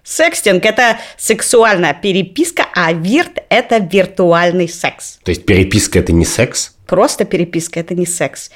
Секстинг– 0.04 0.66
это 0.66 0.98
сексуальная 1.18 1.94
переписка, 1.94 2.66
а 2.74 2.94
вирт– 2.94 3.38
это 3.50 3.78
виртуальный 3.78 4.68
секс. 4.68 5.20
То 5.24 5.30
есть 5.30 5.46
переписка 5.46 6.00
это 6.00 6.12
не 6.14 6.26
секс? 6.26 6.76
Просто 6.88 7.26
переписка– 7.26 7.80
это 7.82 7.94
не 7.94 8.06
секс. 8.06 8.50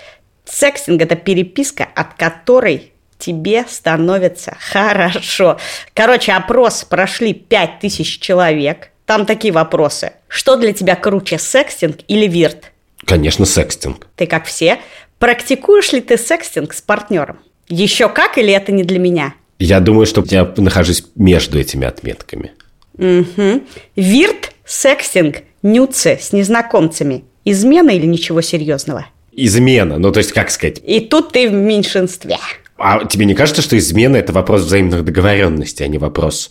Секстинг– 0.46 1.02
это 1.04 1.16
переписка, 1.16 1.88
от 1.96 2.16
которой 2.16 2.94
тебе 3.20 3.66
становится 3.70 4.58
хорошо. 4.60 5.60
Короче, 5.94 6.32
опрос 6.32 6.84
прошли 6.84 7.34
5000 7.34 8.20
человек. 8.20 8.90
Там 9.06 9.26
такие 9.26 9.54
вопросы. 9.54 10.14
Что 10.28 10.56
для 10.56 10.74
тебя 10.74 10.96
круче, 10.96 11.38
секстинг 11.38 11.98
или 12.08 12.26
вирт? 12.26 12.72
Конечно, 13.06 13.46
секстинг. 13.46 14.08
Ты, 14.16 14.26
как 14.26 14.46
все, 14.46 14.80
практикуешь 15.20 15.92
ли 15.94 16.02
ты 16.02 16.18
секстинг 16.18 16.74
с 16.74 16.82
партнером? 16.82 17.40
Еще 17.68 18.10
как 18.10 18.38
или 18.38 18.54
это 18.54 18.72
не 18.72 18.84
для 18.84 19.00
меня? 19.00 19.34
Я 19.60 19.80
думаю, 19.80 20.06
что 20.06 20.24
я 20.28 20.52
нахожусь 20.58 21.06
между 21.16 21.60
этими 21.60 21.88
отметками. 21.88 22.52
Мгм. 22.98 23.64
Вирт, 23.96 24.52
секстинг, 24.66 25.38
нюцы 25.64 26.18
с 26.22 26.34
незнакомцами. 26.34 27.24
Измена 27.46 27.92
или 27.92 28.06
ничего 28.06 28.42
серьезного? 28.42 29.08
Измена, 29.32 29.98
ну 29.98 30.12
то 30.12 30.20
есть, 30.20 30.32
как 30.32 30.50
сказать, 30.50 30.82
И 30.86 31.00
тут 31.02 31.32
ты 31.34 31.50
в 31.50 31.54
меньшинстве. 31.54 32.38
а 32.78 33.06
тебе 33.06 33.26
не 33.26 33.34
кажется, 33.36 33.62
что 33.62 33.78
измена 33.78 34.18
это 34.18 34.32
вопрос 34.34 34.62
взаимных 34.64 35.04
договоренностей, 35.04 35.84
а 35.84 35.88
не 35.88 35.98
вопрос 35.98 36.50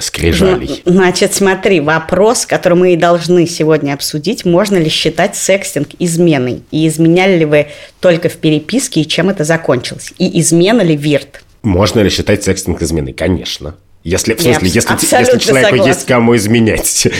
скрижалей? 0.00 0.82
Значит, 0.84 1.34
смотри, 1.34 1.80
вопрос, 1.80 2.46
который 2.46 2.74
мы 2.74 2.92
и 2.94 2.96
должны 2.96 3.46
сегодня 3.46 3.94
обсудить, 3.94 4.44
можно 4.44 4.76
ли 4.76 4.88
считать 4.88 5.36
секстинг 5.36 5.88
изменой? 5.98 6.62
И 6.70 6.86
изменяли 6.86 7.38
ли 7.38 7.44
вы 7.44 7.66
только 8.00 8.28
в 8.28 8.36
переписке, 8.36 9.02
и 9.02 9.08
чем 9.08 9.30
это 9.30 9.44
закончилось? 9.44 10.12
И 10.18 10.40
измена 10.40 10.82
ли 10.82 10.96
вирт? 10.96 11.42
Можно 11.62 12.00
ли 12.00 12.10
считать 12.10 12.44
секстинг 12.44 12.82
изменой? 12.82 13.12
Конечно. 13.12 13.74
Если, 14.04 14.34
в 14.34 14.40
смысле, 14.40 14.68
если, 14.68 14.94
если 15.18 15.38
человеку 15.38 15.70
согласна. 15.70 15.88
есть 15.90 16.06
кому 16.06 16.36
изменять. 16.36 17.08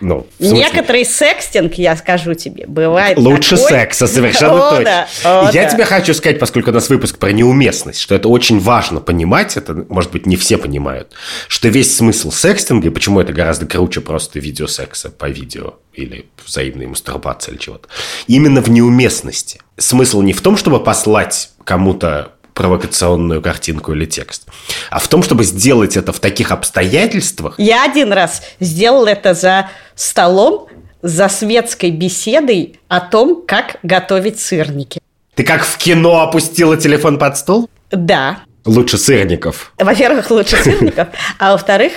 Ну, 0.00 0.26
Некоторый 0.38 1.06
секстинг, 1.06 1.74
я 1.76 1.96
скажу 1.96 2.34
тебе, 2.34 2.66
бывает 2.66 3.16
Лучше 3.16 3.56
такой- 3.56 3.70
секса, 3.70 4.06
совершенно 4.06 4.56
О, 4.68 4.70
точно. 4.72 4.84
да, 4.84 5.08
о, 5.24 5.50
Я 5.52 5.62
да. 5.64 5.70
тебе 5.70 5.84
хочу 5.86 6.12
сказать, 6.12 6.38
поскольку 6.38 6.68
у 6.68 6.74
нас 6.74 6.90
выпуск 6.90 7.16
про 7.18 7.32
неуместность, 7.32 7.98
что 7.98 8.14
это 8.14 8.28
очень 8.28 8.60
важно 8.60 9.00
понимать, 9.00 9.56
это, 9.56 9.86
может 9.88 10.12
быть, 10.12 10.26
не 10.26 10.36
все 10.36 10.58
понимают, 10.58 11.12
что 11.48 11.68
весь 11.68 11.96
смысл 11.96 12.30
секстинга, 12.30 12.88
и 12.88 12.90
почему 12.90 13.20
это 13.20 13.32
гораздо 13.32 13.64
круче 13.64 14.02
просто 14.02 14.38
видеосекса 14.38 15.08
по 15.08 15.30
видео 15.30 15.76
или 15.94 16.26
взаимной 16.44 16.86
мастурбации 16.86 17.52
или 17.52 17.58
чего-то, 17.58 17.88
именно 18.26 18.60
в 18.60 18.68
неуместности. 18.68 19.62
Смысл 19.78 20.20
не 20.20 20.34
в 20.34 20.42
том, 20.42 20.58
чтобы 20.58 20.78
послать 20.84 21.52
кому-то 21.64 22.32
провокационную 22.54 23.42
картинку 23.42 23.92
или 23.92 24.06
текст, 24.06 24.46
а 24.90 24.98
в 24.98 25.08
том, 25.08 25.22
чтобы 25.22 25.44
сделать 25.44 25.96
это 25.96 26.12
в 26.12 26.20
таких 26.20 26.50
обстоятельствах, 26.52 27.56
Я 27.58 27.84
один 27.84 28.12
раз 28.12 28.42
сделал 28.60 29.06
это 29.06 29.34
за 29.34 29.68
столом, 29.94 30.68
за 31.02 31.28
светской 31.28 31.90
беседой 31.90 32.78
о 32.88 33.00
том, 33.00 33.42
как 33.46 33.76
готовить 33.82 34.40
сырники. 34.40 35.00
ты 35.34 35.42
как 35.44 35.64
в 35.64 35.76
кино 35.76 36.20
опустила 36.22 36.76
телефон 36.76 37.18
под 37.18 37.36
стол? 37.36 37.68
Да, 37.90 38.38
Лучше 38.64 38.96
сырников. 38.96 39.72
во-первых, 39.78 40.30
лучше 40.30 40.56
сырников, 40.56 41.08
а 41.38 41.52
во-вторых, 41.52 41.92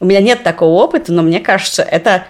у 0.00 0.04
меня 0.04 0.20
нет 0.20 0.42
такого 0.42 0.82
опыта, 0.82 1.12
но 1.12 1.22
мне 1.22 1.40
кажется, 1.40 1.82
это 1.82 2.24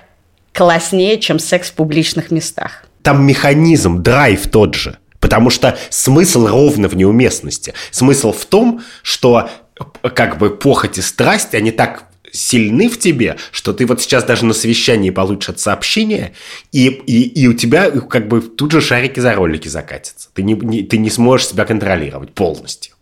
класснее, 0.52 1.18
чем 1.18 1.38
секс 1.40 1.70
в 1.70 1.75
публичных 1.75 2.30
местах. 2.30 2.84
там 3.02 3.26
механизм, 3.26 4.02
драйв 4.02 4.49
тот 4.50 4.75
же. 4.75 4.99
Потому 5.20 5.50
что 5.50 5.78
смысл 5.90 6.46
ровно 6.46 6.88
в 6.88 6.96
неуместности. 6.96 7.74
Смысл 7.90 8.32
в 8.32 8.44
том, 8.46 8.82
что 9.02 9.48
э, 9.78 10.08
как 10.08 10.38
бы 10.38 10.50
похоть 10.50 10.98
и 10.98 11.02
страсть, 11.02 11.54
они 11.54 11.70
так 11.70 12.04
сильны 12.32 12.88
в 12.88 12.98
тебе, 12.98 13.36
что 13.50 13.72
ты 13.72 13.86
вот 13.86 14.00
сейчас 14.00 14.24
даже 14.24 14.44
на 14.44 14.54
совещании 14.54 15.10
получишь 15.10 15.56
сообщение, 15.58 16.32
и, 16.72 16.86
и, 16.86 17.22
и 17.22 17.46
у 17.48 17.54
тебя 17.54 17.90
как 17.90 18.28
бы 18.28 18.40
тут 18.40 18.72
же 18.72 18.80
шарики 18.80 19.20
за 19.20 19.34
ролики 19.34 19.68
закатятся. 19.68 20.28
Ты 20.32 20.42
не, 20.42 20.54
не, 20.54 20.82
ты 20.82 20.98
не 20.98 21.10
сможешь 21.10 21.48
себя 21.48 21.64
контролировать 21.64 22.32
полностью. 22.32 22.94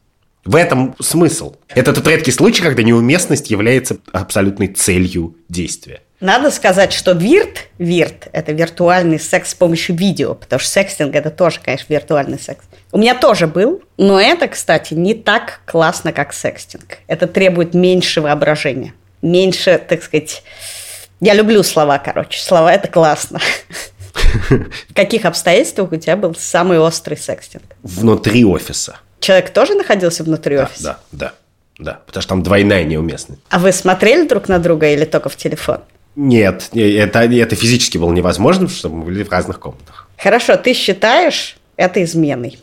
В 0.45 0.57
этом 0.57 0.95
смысл. 1.01 1.57
Это 1.69 1.93
тот 1.93 2.07
редкий 2.09 2.31
случай, 2.31 2.63
когда 2.63 2.83
неуместность 2.83 3.51
является 3.51 3.99
абсолютной 4.13 4.69
целью 4.69 5.37
действия. 5.49 6.03
Надо 6.21 6.51
сказать, 6.51 6.93
что 6.93 7.13
вирт, 7.13 7.69
вирт– 7.79 8.27
это 8.33 8.51
виртуальный 8.51 9.21
секс 9.21 9.51
с 9.51 9.55
помощью 9.55 9.95
видео, 9.95 10.35
потому 10.35 10.59
что 10.59 10.69
секстинг– 10.69 11.15
это 11.17 11.31
тоже, 11.31 11.61
конечно, 11.63 11.93
виртуальный 11.93 12.41
секс. 12.41 12.65
У 12.91 12.99
меня 12.99 13.15
тоже 13.15 13.47
был, 13.47 13.83
но 13.97 14.21
это, 14.21 14.49
кстати, 14.49 14.95
не 14.95 15.15
так 15.15 15.61
классно, 15.65 16.13
как 16.13 16.33
секстинг. 16.33 16.99
Это 17.07 17.29
требует 17.29 17.73
меньше 17.73 18.21
воображения, 18.21 18.95
меньше, 19.23 19.79
так 19.79 20.03
сказать... 20.03 20.43
Я 21.21 21.35
люблю 21.35 21.63
слова, 21.65 21.99
короче. 21.99 22.41
Слова– 22.41 22.73
это 22.75 22.89
классно. 22.89 23.41
В 24.89 24.95
каких 24.95 25.25
обстоятельствах 25.25 25.91
у 25.93 25.97
тебя 25.97 26.17
был 26.17 26.35
самый 26.35 26.79
острый 26.79 27.17
секстинг? 27.17 27.65
Внутри 27.83 28.45
офиса. 28.45 28.97
Человек 29.21 29.51
тоже 29.51 29.75
находился 29.75 30.23
внутри 30.23 30.57
да, 30.57 30.63
офиса? 30.65 30.83
Да, 30.83 30.99
да, 31.13 31.35
да. 31.79 32.01
Потому 32.07 32.23
что 32.23 32.29
там 32.29 32.43
двойная 32.43 32.85
неуместность. 32.85 33.41
А 33.51 33.59
вы 33.59 33.73
смотрели 33.73 34.29
друг 34.29 34.49
на 34.49 34.59
друга 34.59 34.89
или 34.89 35.05
только 35.05 35.29
в 35.29 35.37
телефон? 35.37 35.81
Нет, 36.21 36.71
это, 36.75 37.21
это 37.21 37.55
физически 37.55 37.97
было 37.97 38.13
невозможно, 38.13 38.63
потому 38.63 38.77
что 38.77 38.89
мы 38.89 39.05
были 39.05 39.23
в 39.23 39.31
разных 39.31 39.61
комнатах. 39.61 40.09
Хорошо, 40.17 40.57
ты 40.57 40.75
считаешь 40.75 41.57
это 41.77 42.03
изменой? 42.03 42.59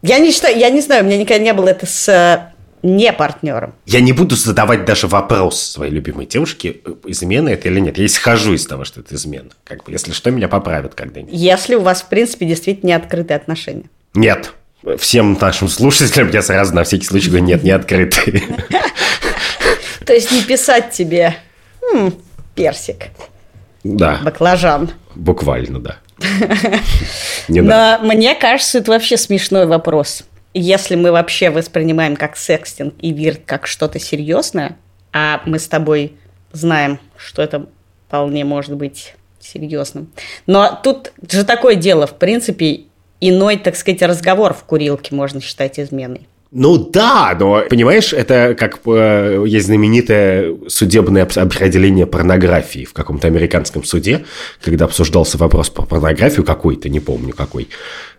Я 0.00 0.20
не 0.20 0.30
считаю, 0.30 0.56
я 0.56 0.70
не 0.70 0.80
знаю, 0.80 1.02
у 1.02 1.06
меня 1.08 1.18
никогда 1.18 1.42
не 1.42 1.52
было 1.52 1.70
это 1.70 1.86
с 1.86 2.08
э, 2.08 2.52
не 2.84 3.12
партнером. 3.12 3.74
Я 3.84 4.00
не 4.00 4.12
буду 4.12 4.36
задавать 4.36 4.84
даже 4.84 5.08
вопрос 5.08 5.60
своей 5.60 5.90
любимой 5.90 6.26
девушке, 6.26 6.76
э, 6.84 6.94
измена 7.06 7.48
это 7.48 7.66
или 7.68 7.80
нет. 7.80 7.98
Я 7.98 8.06
исхожу 8.06 8.54
из 8.54 8.64
того, 8.64 8.84
что 8.84 9.00
это 9.00 9.16
измена. 9.16 9.50
Как 9.64 9.82
бы, 9.82 9.90
если 9.90 10.12
что, 10.12 10.30
меня 10.30 10.46
поправят 10.46 10.94
когда-нибудь. 10.94 11.34
Если 11.34 11.74
у 11.74 11.80
вас, 11.80 12.02
в 12.02 12.06
принципе, 12.06 12.46
действительно 12.46 12.90
не 12.90 12.92
открытые 12.92 13.38
отношения. 13.38 13.90
Нет. 14.14 14.52
Всем 14.98 15.36
нашим 15.40 15.68
слушателям 15.68 16.30
я 16.30 16.42
сразу 16.42 16.76
на 16.76 16.84
всякий 16.84 17.06
случай 17.06 17.26
говорю, 17.26 17.44
нет, 17.44 17.64
не 17.64 17.72
открытые. 17.72 18.44
То 20.06 20.14
есть 20.14 20.30
не 20.30 20.42
писать 20.42 20.92
тебе 20.92 21.34
«Хм, 21.82 22.12
персик, 22.64 23.08
Да, 23.84 24.20
баклажан. 24.22 24.90
буквально, 25.14 25.80
да. 25.80 25.96
Но 27.48 27.98
мне 28.02 28.34
кажется, 28.34 28.78
это 28.78 28.90
вообще 28.90 29.16
смешной 29.16 29.66
вопрос. 29.66 30.24
Если 30.52 30.96
мы 30.96 31.12
вообще 31.12 31.50
воспринимаем 31.50 32.16
как 32.16 32.36
секстинг 32.36 32.94
и 33.00 33.12
вирт 33.12 33.40
как 33.46 33.66
что-то 33.66 33.98
серьезное, 33.98 34.76
а 35.12 35.40
мы 35.46 35.58
с 35.58 35.66
тобой 35.68 36.16
знаем, 36.52 36.98
что 37.16 37.42
это 37.42 37.66
вполне 38.06 38.44
может 38.44 38.74
быть 38.76 39.14
серьезным. 39.40 40.10
Но 40.46 40.78
тут 40.82 41.12
же 41.30 41.44
такое 41.44 41.76
дело, 41.76 42.06
в 42.06 42.14
принципе, 42.18 42.82
иной, 43.20 43.56
так 43.56 43.76
сказать, 43.76 44.02
разговор 44.02 44.52
в 44.52 44.64
курилке 44.64 45.14
можно 45.14 45.40
считать 45.40 45.78
изменой. 45.78 46.26
Ну 46.52 46.78
да, 46.78 47.36
но, 47.38 47.62
понимаешь, 47.70 48.12
это 48.12 48.56
как 48.58 48.80
э, 48.84 49.44
есть 49.46 49.66
знаменитое 49.66 50.56
судебное 50.66 51.22
определение 51.22 52.06
порнографии 52.06 52.84
в 52.84 52.92
каком-то 52.92 53.28
американском 53.28 53.84
суде, 53.84 54.24
когда 54.60 54.86
обсуждался 54.86 55.38
вопрос 55.38 55.70
про 55.70 55.82
порнографию 55.82 56.44
какой-то, 56.44 56.88
не 56.88 56.98
помню 56.98 57.34
какой. 57.34 57.68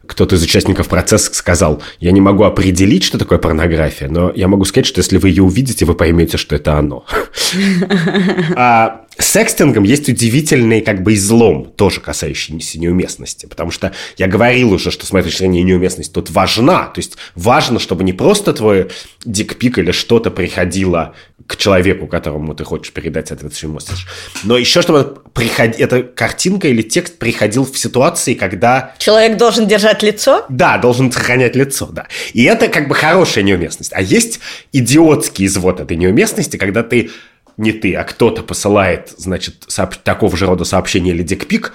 Кто-то 0.05 0.35
из 0.35 0.43
участников 0.43 0.88
процесса 0.88 1.33
сказал, 1.33 1.83
я 2.00 2.11
не 2.11 2.21
могу 2.21 2.43
определить, 2.43 3.03
что 3.03 3.17
такое 3.17 3.38
порнография, 3.38 4.07
но 4.07 4.31
я 4.33 4.47
могу 4.47 4.63
сказать, 4.63 4.85
что 4.85 5.00
если 5.00 5.17
вы 5.17 5.27
ее 5.29 5.43
увидите, 5.43 5.83
вы 5.83 5.93
поймете, 5.93 6.38
что 6.38 6.55
это 6.55 6.77
оно. 6.77 7.05
А 8.55 9.01
с 9.18 9.27
секстингом 9.27 9.84
есть 9.84 10.10
удивительный 10.10 10.82
как 10.82 11.03
бы 11.03 11.13
излом, 11.13 11.65
тоже 11.65 12.00
касающийся 12.01 12.80
неуместности. 12.80 13.46
Потому 13.46 13.72
что 13.72 13.91
я 14.18 14.27
говорил 14.27 14.74
уже, 14.74 14.89
что 14.89 15.06
с 15.06 15.12
моей 15.12 15.25
точки 15.25 15.39
зрения 15.39 15.63
неуместность 15.63 16.13
тут 16.13 16.30
важна. 16.32 16.86
То 16.86 17.00
есть 17.00 17.18
важно, 17.36 17.80
чтобы 17.80 18.03
не 18.03 18.13
просто 18.13 18.53
твой 18.53 18.89
дикпик 19.25 19.77
или 19.77 19.91
что-то 19.91 20.32
приходило 20.32 21.13
к 21.48 21.57
человеку, 21.57 22.07
которому 22.07 22.55
ты 22.55 22.64
хочешь 22.64 22.94
передать 22.94 23.27
соответствующий 23.27 23.74
месседж, 23.74 24.05
но 24.44 24.57
еще 24.57 24.81
чтобы 24.81 25.18
приход... 25.33 25.75
эта 25.77 26.03
картинка 26.03 26.70
или 26.70 26.81
текст 26.81 27.18
приходил 27.18 27.66
в 27.66 27.77
ситуации, 27.77 28.35
когда 28.35 28.94
Человек 29.00 29.38
должен 29.38 29.68
держать 29.68 30.01
лицо? 30.01 30.46
да, 30.48 30.77
должен 30.77 31.12
сохранять 31.12 31.55
лицо, 31.55 31.88
да. 31.88 32.07
И 32.33 32.44
это 32.44 32.70
как 32.70 32.88
бы 32.88 32.96
хорошая 32.96 33.44
неуместность. 33.44 33.92
А 33.94 34.01
есть 34.01 34.40
идиотский 34.72 35.46
извод 35.48 35.81
этой 35.81 35.98
неуместности, 35.98 36.55
когда 36.55 36.83
ты, 36.83 37.09
не 37.57 37.72
ты, 37.72 37.94
а 37.96 38.03
кто-то 38.03 38.44
посылает, 38.44 39.14
значит, 39.18 39.66
сооб- 39.68 39.96
такого 40.03 40.35
же 40.37 40.46
рода 40.46 40.64
сообщение 40.64 41.14
или 41.14 41.24
дикпик 41.24 41.74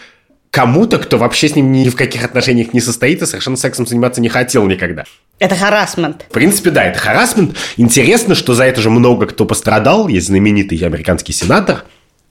кому-то, 0.50 0.98
кто 0.98 1.18
вообще 1.18 1.48
с 1.48 1.54
ним 1.56 1.70
ни 1.70 1.86
в 1.90 1.96
каких 1.96 2.24
отношениях 2.24 2.72
не 2.72 2.80
состоит 2.80 3.20
и 3.20 3.26
совершенно 3.26 3.56
сексом 3.58 3.86
заниматься 3.86 4.22
не 4.22 4.30
хотел 4.30 4.66
никогда. 4.66 5.04
Это 5.38 5.54
харасмент. 5.54 6.24
В 6.30 6.32
принципе, 6.32 6.70
да, 6.70 6.84
это 6.84 6.98
харасмент. 6.98 7.56
Интересно, 7.76 8.34
что 8.34 8.54
за 8.54 8.64
это 8.64 8.80
же 8.80 8.88
много 8.88 9.26
кто 9.26 9.44
пострадал. 9.44 10.08
Есть 10.08 10.28
знаменитый 10.28 10.78
американский 10.78 11.34
сенатор 11.34 11.84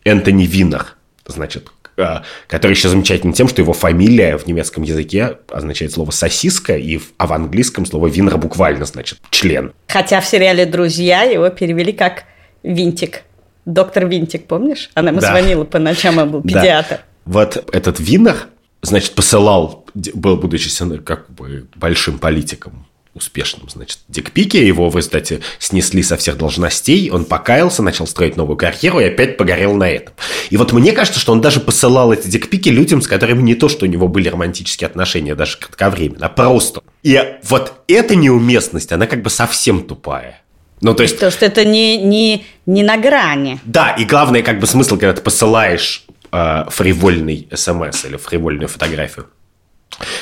Энтони 0.04 0.48
Виннер, 0.48 0.96
значит, 1.28 1.68
э, 1.98 2.22
который 2.48 2.72
еще 2.72 2.90
замечательен 2.90 3.34
тем, 3.34 3.48
что 3.48 3.62
его 3.62 3.74
фамилия 3.74 4.38
в 4.40 4.48
немецком 4.48 4.82
языке 4.82 5.38
означает 5.52 5.92
слово 5.92 6.10
«сосиска», 6.10 6.76
и 6.76 6.98
в- 6.98 7.12
а 7.18 7.28
в 7.28 7.34
английском 7.34 7.86
слово 7.86 8.08
«винер» 8.08 8.38
буквально 8.40 8.86
значит 8.86 9.20
«член». 9.30 9.72
Хотя 9.88 10.20
в 10.20 10.26
сериале 10.26 10.66
«Друзья» 10.66 11.22
его 11.24 11.48
перевели 11.50 11.92
как 11.94 12.24
Винтик. 12.64 13.22
Доктор 13.66 14.08
Винтик, 14.08 14.46
помнишь? 14.48 14.90
Она 14.94 15.10
ему 15.10 15.20
Да. 15.22 15.30
звонила 15.32 15.64
по 15.64 15.80
ночам, 15.80 16.18
он 16.18 16.32
был 16.32 16.42
Да. 16.42 16.48
педиатр. 16.60 17.00
Вот 17.26 17.68
этот 17.74 18.00
Виннер, 18.00 18.48
значит, 18.82 19.14
посылал, 19.14 19.86
был, 19.94 20.38
будучи 20.38 20.70
как 21.00 21.30
бы 21.32 21.68
большим 21.76 22.20
политиком, 22.20 22.86
успешным, 23.16 23.70
значит, 23.70 24.00
дикпики, 24.10 24.58
его 24.58 24.90
в 24.90 24.96
результате 24.98 25.40
снесли 25.58 26.04
со 26.04 26.18
всех 26.18 26.38
должностей, 26.38 27.10
он 27.10 27.24
покаялся, 27.24 27.82
начал 27.82 28.06
строить 28.08 28.36
новую 28.36 28.58
карьеру 28.58 29.00
и 29.00 29.06
опять 29.06 29.38
погорел 29.38 29.74
на 29.74 29.90
этом. 29.90 30.14
И 30.50 30.58
вот 30.58 30.74
мне 30.74 30.92
кажется, 30.92 31.20
что 31.20 31.32
он 31.32 31.40
даже 31.40 31.62
посылал 31.62 32.12
эти 32.12 32.28
дикпики 32.28 32.68
людям, 32.70 33.02
с 33.02 33.08
которыми 33.08 33.42
не 33.42 33.56
то, 33.56 33.70
что 33.70 33.86
у 33.86 33.88
него 33.88 34.10
были 34.10 34.28
романтические 34.28 34.88
отношения, 34.88 35.34
даже 35.34 35.58
кратковременно, 35.58 36.26
а 36.26 36.30
просто. 36.30 36.82
И 37.04 37.20
вот 37.44 37.74
эта 37.88 38.16
неуместность, 38.16 38.92
она 38.92 39.08
как 39.08 39.22
бы 39.22 39.30
совсем 39.30 39.84
тупая. 39.88 40.42
Ну, 40.82 40.94
то 40.94 41.04
есть, 41.04 41.16
Потому 41.16 41.32
что 41.32 41.46
это 41.46 41.66
не, 41.66 41.98
не, 41.98 42.46
не 42.66 42.84
на 42.84 42.98
грани. 42.98 43.60
да, 43.64 43.92
и 43.92 44.06
главное, 44.06 44.42
как 44.42 44.60
бы 44.60 44.68
смысл, 44.68 44.98
когда 44.98 45.14
ты 45.14 45.22
посылаешь 45.22 46.06
э, 46.32 46.66
фривольный 46.70 47.48
смс 47.54 48.06
или 48.06 48.18
фривольную 48.18 48.68
фотографию 48.68 49.28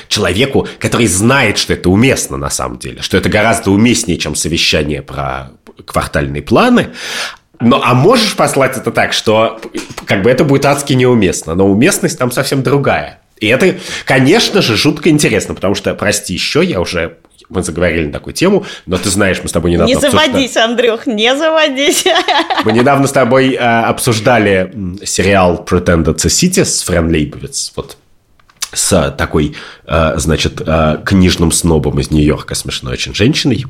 человеку, 0.07 0.67
который 0.79 1.07
знает, 1.07 1.57
что 1.57 1.73
это 1.73 1.89
уместно 1.89 2.37
на 2.37 2.49
самом 2.49 2.77
деле, 2.77 3.01
что 3.01 3.17
это 3.17 3.29
гораздо 3.29 3.71
уместнее, 3.71 4.17
чем 4.17 4.35
совещание 4.35 5.01
про 5.01 5.51
квартальные 5.85 6.43
планы. 6.43 6.89
Но, 7.59 7.81
а 7.83 7.93
можешь 7.93 8.35
послать 8.35 8.77
это 8.77 8.91
так, 8.91 9.13
что 9.13 9.59
как 10.05 10.21
бы 10.21 10.29
это 10.29 10.43
будет 10.43 10.65
адски 10.65 10.93
неуместно, 10.93 11.55
но 11.55 11.67
уместность 11.67 12.19
там 12.19 12.31
совсем 12.31 12.61
другая. 12.61 13.21
И 13.39 13.47
это, 13.47 13.75
конечно 14.05 14.61
же, 14.61 14.75
жутко 14.75 15.09
интересно, 15.09 15.55
потому 15.55 15.75
что, 15.75 15.93
прости, 15.95 16.33
еще 16.33 16.63
я 16.63 16.79
уже 16.79 17.17
мы 17.53 17.63
заговорили 17.63 18.07
на 18.07 18.13
такую 18.13 18.33
тему, 18.33 18.65
но 18.85 18.97
ты 18.97 19.09
знаешь, 19.09 19.39
мы 19.41 19.49
с 19.49 19.51
тобой 19.51 19.71
недавно 19.71 19.89
Не 19.93 19.99
заводись, 19.99 20.57
Андрюх, 20.57 21.05
не 21.07 21.35
заводись. 21.35 22.05
мы 22.65 22.71
недавно 22.71 23.07
с 23.07 23.11
тобой 23.11 23.53
э, 23.53 23.57
обсуждали 23.57 24.71
сериал 25.05 25.65
Pretended 25.69 26.15
City 26.15 26.65
с 26.65 26.81
Френ 26.83 27.09
Лейбовиц, 27.09 27.73
вот 27.75 27.97
с 28.73 29.11
такой, 29.17 29.55
э, 29.85 30.13
значит, 30.17 30.61
э, 30.65 30.97
книжным 31.05 31.51
снобом 31.51 31.99
из 31.99 32.09
Нью-Йорка, 32.11 32.55
смешной 32.55 32.93
очень 32.93 33.13
женщиной, 33.13 33.65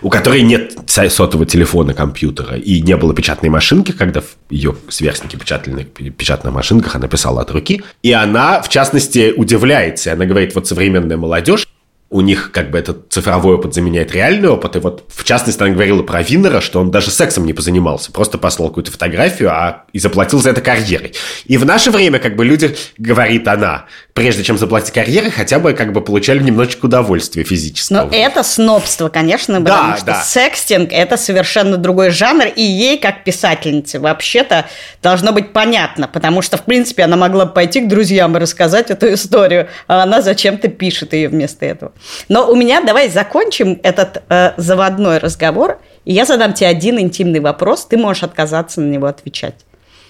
у 0.00 0.10
которой 0.10 0.42
нет 0.42 0.74
со- 0.86 1.10
сотового 1.10 1.44
телефона, 1.44 1.92
компьютера, 1.92 2.56
и 2.56 2.80
не 2.80 2.96
было 2.96 3.12
печатной 3.14 3.50
машинки, 3.50 3.92
когда 3.92 4.22
ее 4.48 4.76
сверстники 4.88 5.36
печатали 5.36 5.74
на 5.74 5.84
пе- 5.84 6.10
печатных 6.10 6.54
машинках, 6.54 6.94
она 6.94 7.08
писала 7.08 7.42
от 7.42 7.50
руки. 7.50 7.82
И 8.02 8.12
она, 8.12 8.62
в 8.62 8.68
частности, 8.68 9.34
удивляется. 9.36 10.12
Она 10.12 10.24
говорит, 10.24 10.54
вот 10.54 10.66
современная 10.68 11.16
молодежь, 11.16 11.66
у 12.10 12.22
них 12.22 12.52
как 12.52 12.70
бы 12.70 12.78
этот 12.78 13.12
цифровой 13.12 13.56
опыт 13.56 13.74
заменяет 13.74 14.12
реальный 14.12 14.48
опыт. 14.48 14.76
И 14.76 14.78
вот, 14.78 15.04
в 15.08 15.24
частности, 15.24 15.62
она 15.62 15.72
говорила 15.72 16.02
про 16.02 16.22
Виннера, 16.22 16.62
что 16.62 16.80
он 16.80 16.90
даже 16.90 17.10
сексом 17.10 17.44
не 17.44 17.52
позанимался. 17.52 18.12
Просто 18.12 18.38
послал 18.38 18.68
какую-то 18.68 18.90
фотографию 18.90 19.50
а, 19.50 19.84
и 19.92 19.98
заплатил 19.98 20.40
за 20.40 20.50
это 20.50 20.62
карьерой. 20.62 21.12
И 21.44 21.58
в 21.58 21.66
наше 21.66 21.90
время, 21.90 22.18
как 22.18 22.34
бы, 22.34 22.46
люди, 22.46 22.74
говорит 22.96 23.46
она, 23.46 23.84
прежде 24.14 24.42
чем 24.42 24.56
заплатить 24.56 24.94
карьерой, 24.94 25.30
хотя 25.30 25.58
бы, 25.58 25.74
как 25.74 25.92
бы, 25.92 26.00
получали 26.00 26.42
немножечко 26.42 26.86
удовольствия 26.86 27.44
физического. 27.44 28.04
Но 28.04 28.08
это 28.10 28.42
снобство, 28.42 29.10
конечно, 29.10 29.60
потому 29.60 29.90
Да, 29.92 29.96
что 29.98 30.06
да. 30.06 30.22
секстинг– 30.22 30.90
это 30.92 31.18
совершенно 31.18 31.76
другой 31.76 32.08
жанр, 32.08 32.46
и 32.46 32.62
ей, 32.62 32.98
как 32.98 33.24
писательнице, 33.24 34.00
вообще-то 34.00 34.64
должно 35.02 35.32
быть 35.32 35.52
понятно, 35.52 36.08
потому 36.08 36.40
что, 36.40 36.56
в 36.56 36.62
принципе, 36.62 37.02
она 37.02 37.18
могла 37.18 37.44
бы 37.44 37.52
пойти 37.52 37.82
к 37.82 37.88
друзьям 37.88 38.34
и 38.38 38.40
рассказать 38.40 38.90
эту 38.90 39.12
историю, 39.12 39.68
а 39.88 40.04
она 40.04 40.22
зачем-то 40.22 40.68
пишет 40.68 41.12
ее 41.12 41.28
вместо 41.28 41.66
этого. 41.66 41.92
Но 42.28 42.50
у 42.50 42.54
меня, 42.54 42.80
давай 42.80 43.08
закончим 43.08 43.80
этот 43.82 44.22
э, 44.28 44.52
заводной 44.56 45.18
разговор, 45.18 45.80
и 46.04 46.12
я 46.12 46.24
задам 46.24 46.52
тебе 46.52 46.68
один 46.68 46.98
интимный 46.98 47.40
вопрос, 47.40 47.86
ты 47.86 47.96
можешь 47.96 48.22
отказаться 48.22 48.80
на 48.80 48.90
него 48.90 49.06
отвечать. 49.06 49.54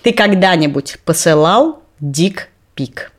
Ты 0.02 0.12
когда-нибудь 0.12 0.98
посылал 1.04 1.82
дик-пик? 2.00 3.12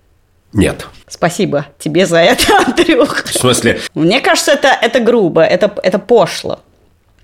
Нет. 0.54 0.88
Спасибо 1.08 1.68
тебе 1.78 2.06
за 2.06 2.20
это, 2.20 2.58
Андрюх. 2.66 3.24
В 3.26 3.34
смысле? 3.34 3.80
Мне 3.94 4.22
кажется, 4.22 4.54
это, 4.54 4.70
это 4.82 5.00
грубо, 5.00 5.44
это, 5.44 5.74
это 5.84 6.00
пошло. 6.00 6.60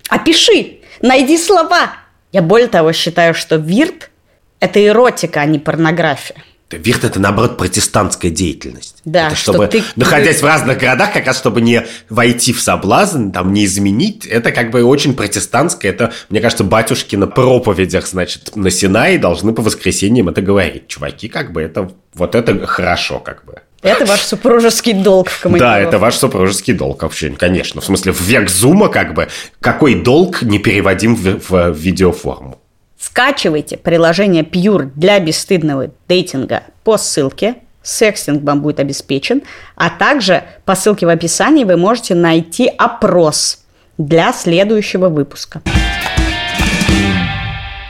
Опиши, 0.08 0.78
найди 1.00 1.38
слова. 1.38 1.92
Я 2.32 2.42
более 2.42 2.68
того 2.68 2.92
считаю, 2.92 3.34
что 3.34 3.56
вирт– 3.56 4.10
это 4.60 4.84
эротика, 4.84 5.40
а 5.40 5.46
не 5.46 5.58
порнография. 5.58 6.36
Вирт– 6.70 7.04
это, 7.04 7.20
наоборот, 7.20 7.56
протестантская 7.56 8.30
деятельность. 8.32 8.96
Да, 9.04 9.28
это 9.28 9.36
чтобы, 9.36 9.66
что 9.66 9.78
ты- 9.78 9.84
находясь 9.94 10.42
в 10.42 10.44
разных 10.44 10.78
городах, 10.78 11.12
как 11.12 11.24
раз 11.26 11.38
чтобы 11.38 11.60
не 11.60 11.86
войти 12.10 12.52
в 12.52 12.60
соблазн, 12.60 13.30
там, 13.30 13.52
не 13.52 13.64
изменить, 13.66 14.26
это 14.26 14.50
как 14.50 14.72
бы 14.72 14.82
очень 14.82 15.14
протестантское. 15.14 15.92
Это, 15.92 16.12
мне 16.28 16.40
кажется, 16.40 16.64
батюшки 16.64 17.14
на 17.14 17.28
проповедях, 17.28 18.08
значит, 18.08 18.56
на 18.56 18.70
Синае 18.70 19.18
должны 19.18 19.52
по 19.52 19.62
воскресеньям 19.62 20.28
это 20.28 20.42
говорить. 20.42 20.88
Чуваки, 20.88 21.28
как 21.28 21.52
бы, 21.52 21.62
это 21.62 21.92
вот 22.14 22.34
это 22.34 22.66
хорошо, 22.66 23.20
как 23.20 23.44
бы. 23.44 23.60
Это 23.82 24.04
ваш 24.04 24.22
супружеский 24.22 24.94
долг 24.94 25.28
в 25.28 25.36
Да, 25.36 25.42
командировке. 25.42 25.82
это 25.84 25.98
ваш 26.00 26.16
супружеский 26.16 26.74
долг 26.74 27.02
вообще, 27.04 27.30
конечно. 27.30 27.80
В 27.80 27.84
смысле, 27.84 28.10
в 28.12 28.20
век 28.22 28.50
зума, 28.50 28.88
как 28.88 29.14
бы, 29.14 29.28
какой 29.60 29.94
долг 29.94 30.42
не 30.42 30.58
переводим 30.58 31.14
в, 31.14 31.38
в 31.48 31.70
видеоформу? 31.76 32.55
Скачивайте 32.98 33.76
приложение 33.76 34.42
Pure 34.42 34.90
для 34.94 35.18
бесстыдного 35.20 35.90
дейтинга 36.08 36.62
по 36.82 36.96
ссылке. 36.96 37.56
Секстинг 37.82 38.42
вам 38.42 38.62
будет 38.62 38.80
обеспечен. 38.80 39.42
А 39.76 39.90
также 39.90 40.44
по 40.64 40.74
ссылке 40.74 41.06
в 41.06 41.10
описании 41.10 41.64
вы 41.64 41.76
можете 41.76 42.14
найти 42.14 42.66
опрос 42.66 43.64
для 43.98 44.32
следующего 44.32 45.08
выпуска. 45.08 45.62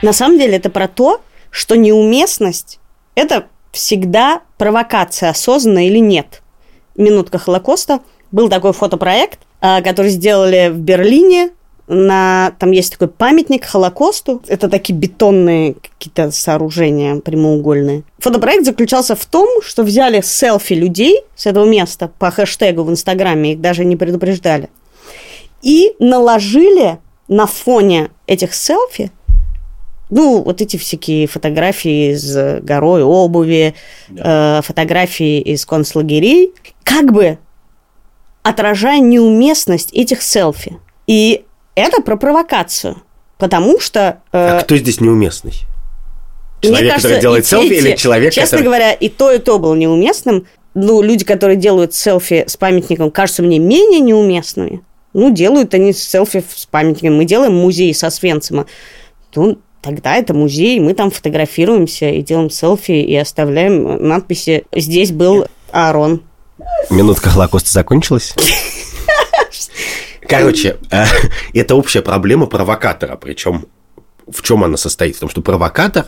На 0.03 0.12
самом 0.12 0.38
деле 0.38 0.57
это 0.57 0.71
про 0.71 0.88
то, 0.88 1.23
что 1.51 1.77
неуместность– 1.77 2.81
это 3.14 3.47
всегда 3.73 4.42
провокация, 4.59 5.31
осознанно 5.31 5.87
или 5.87 5.99
нет. 5.99 6.42
«Минутка 6.97 7.38
Холокоста» 7.38 8.01
был 8.33 8.49
такой 8.49 8.73
фотопроект, 8.73 9.40
а, 9.61 9.83
который 9.83 10.11
сделали 10.11 10.69
в 10.69 10.79
Берлине. 10.79 11.51
На, 11.88 12.53
там 12.59 12.72
есть 12.72 12.92
такой 12.92 13.09
памятник 13.09 13.64
Холокосту. 13.64 14.42
Это 14.49 14.68
такие 14.68 14.99
бетонные 14.99 15.75
какие-то 15.75 16.31
сооружения 16.33 17.16
прямоугольные. 17.20 18.03
Фотопроект 18.18 18.64
заключался 18.64 19.14
в 19.14 19.25
том, 19.25 19.62
что 19.62 19.85
взяли 19.85 20.20
селфи 20.20 20.72
людей 20.72 21.22
с 21.37 21.46
этого 21.46 21.64
места 21.64 22.11
по 22.18 22.31
хэштегу 22.31 22.83
в 22.83 22.90
Инстаграме, 22.90 23.53
их 23.53 23.61
даже 23.61 23.85
не 23.85 23.96
предупреждали, 23.96 24.68
и 25.62 25.94
наложили 26.01 26.99
на 27.29 27.46
фоне 27.46 28.11
этих 28.27 28.55
селфи 28.55 29.12
ну, 30.11 30.42
вот 30.42 30.61
эти 30.61 30.77
всякие 30.77 31.27
фотографии 31.27 32.14
с 32.14 32.61
горой 32.62 33.03
обуви, 33.03 33.75
э, 34.09 34.61
фотографии 34.62 35.40
из 35.40 35.66
концлагерей, 35.66 36.53
как 36.85 37.12
бы 37.12 37.38
отражая 38.42 39.01
неуместность 39.01 39.92
этих 39.92 40.22
селфи. 40.22 40.79
И 41.09 41.44
это 41.77 42.03
про 42.03 42.17
провокацию. 42.17 42.97
Потому 43.39 43.79
что... 43.79 44.19
э, 44.33 44.59
А 44.59 44.61
кто 44.62 44.77
здесь 44.77 45.01
неуместный? 45.01 45.53
мне 46.62 46.71
Человек, 46.71 46.91
кажется, 46.91 47.09
который 47.09 47.21
делает 47.21 47.45
и 47.45 47.47
те, 47.47 47.51
селфи, 47.51 47.67
и 47.67 47.77
или 47.77 47.91
те. 47.93 47.97
человек, 47.97 48.33
Честно 48.33 48.59
который... 48.59 48.65
говоря, 48.65 48.93
и 48.93 49.09
то, 49.09 49.31
и 49.31 49.39
то 49.39 49.59
было 49.59 49.75
неуместным. 49.75 50.47
Ну, 50.75 51.03
люди, 51.03 51.25
которые 51.25 51.57
делают 51.57 51.95
селфи 51.95 52.45
с 52.49 52.57
памятником, 52.57 53.11
кажутся 53.11 53.43
мне 53.43 53.59
менее 53.59 54.01
неуместными. 54.01 54.83
Ну, 55.12 55.31
делают 55.31 55.73
они 55.75 55.93
селфи 55.93 56.43
с 56.55 56.67
памятником. 56.67 57.17
Мы 57.17 57.25
делаем 57.25 57.55
музей 57.55 57.95
со 57.95 58.11
Свенцима. 58.11 58.67
Ну, 59.35 59.59
тогда 59.83 60.17
это 60.17 60.35
музей, 60.35 60.81
мы 60.81 60.95
там 60.95 61.11
фотографируемся 61.11 62.09
и 62.09 62.23
делаем 62.23 62.51
селфи 62.51 62.93
и 62.93 63.15
оставляем 63.17 64.07
надписи 64.09 64.65
«Здесь 64.75 65.12
был 65.12 65.47
Аарон». 65.73 66.23
Минутка 66.91 67.29
Холокоста 67.31 67.71
закончилась? 67.71 68.35
Короче, 70.29 70.77
э, 70.91 71.05
это 71.55 71.75
общая 71.75 72.03
проблема 72.03 72.47
провокатора. 72.47 73.17
Причем 73.17 73.67
в 74.27 74.43
чем 74.43 74.65
она 74.65 74.77
состоит? 74.77 75.17
В 75.17 75.21
том, 75.21 75.29
что 75.29 75.41
провокатор, 75.41 76.07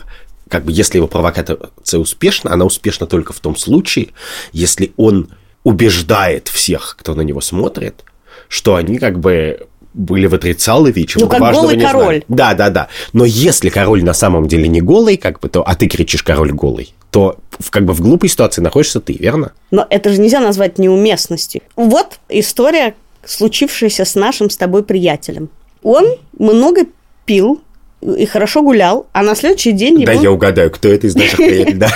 как 0.49 0.65
бы 0.65 0.71
если 0.71 0.97
его 0.97 1.07
провокация 1.07 1.99
успешна, 1.99 2.53
она 2.53 2.65
успешна 2.65 3.07
только 3.07 3.33
в 3.33 3.39
том 3.39 3.55
случае, 3.55 4.09
если 4.51 4.93
он 4.97 5.29
убеждает 5.63 6.47
всех, 6.47 6.95
кто 6.99 7.15
на 7.15 7.21
него 7.21 7.41
смотрит, 7.41 8.03
что 8.47 8.75
они 8.75 8.97
как 8.97 9.19
бы 9.19 9.67
были 9.93 10.27
в 10.27 10.35
отрицалове, 10.35 11.01
и 11.01 11.07
чего 11.07 11.25
Ну, 11.25 11.29
как 11.29 11.39
важного 11.39 11.63
голый 11.63 11.75
не 11.75 11.81
знали. 11.81 11.93
король. 11.93 12.23
Да, 12.27 12.53
да, 12.53 12.69
да. 12.69 12.87
Но 13.11 13.25
если 13.25 13.69
король 13.69 14.03
на 14.03 14.13
самом 14.13 14.47
деле 14.47 14.67
не 14.67 14.81
голый, 14.81 15.17
как 15.17 15.39
бы 15.39 15.49
то, 15.49 15.63
а 15.63 15.75
ты 15.75 15.87
кричишь 15.87 16.23
король 16.23 16.51
голый, 16.51 16.93
то 17.11 17.39
в, 17.57 17.71
как 17.71 17.85
бы 17.85 17.93
в 17.93 18.01
глупой 18.01 18.29
ситуации 18.29 18.61
находишься 18.61 18.99
ты, 18.99 19.13
верно? 19.13 19.51
Но 19.71 19.85
это 19.89 20.11
же 20.11 20.19
нельзя 20.19 20.39
назвать 20.41 20.77
неуместностью. 20.77 21.61
Вот 21.75 22.19
история, 22.29 22.93
случившаяся 23.25 24.05
с 24.05 24.15
нашим 24.15 24.49
с 24.49 24.57
тобой 24.57 24.83
приятелем. 24.83 25.49
Он 25.83 26.05
много 26.37 26.85
пил 27.25 27.61
и 28.01 28.25
хорошо 28.25 28.61
гулял, 28.61 29.07
а 29.11 29.23
на 29.23 29.35
следующий 29.35 29.71
день 29.73 30.03
Да, 30.05 30.13
ему 30.13 30.23
я 30.23 30.31
угадаю, 30.31 30.71
кто 30.71 30.87
это 30.87 31.07
из 31.07 31.15
наших 31.15 31.35
приятелей, 31.37 31.73
да. 31.73 31.91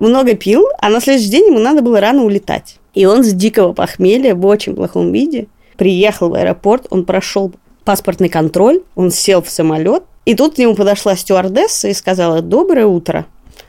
много 0.00 0.34
пил, 0.34 0.66
а 0.80 0.88
на 0.90 1.00
следующий 1.00 1.30
день 1.30 1.46
ему 1.48 1.58
надо 1.58 1.82
было 1.82 2.00
рано 2.00 2.22
улетать. 2.22 2.76
И 2.94 3.04
он 3.04 3.24
с 3.24 3.32
дикого 3.32 3.72
похмелья 3.72 4.34
в 4.34 4.46
очень 4.46 4.74
плохом 4.74 5.12
виде 5.12 5.48
приехал 5.76 6.30
в 6.30 6.34
аэропорт, 6.34 6.86
он 6.90 7.04
прошел 7.04 7.52
паспортный 7.84 8.28
контроль, 8.28 8.82
он 8.94 9.10
сел 9.10 9.42
в 9.42 9.50
самолет, 9.50 10.04
и 10.24 10.34
тут 10.34 10.54
к 10.54 10.58
нему 10.58 10.74
подошла 10.74 11.14
стюардесса 11.14 11.88
и 11.88 11.94
сказала 11.94 12.42
«Доброе 12.42 12.86
утро». 12.86 13.26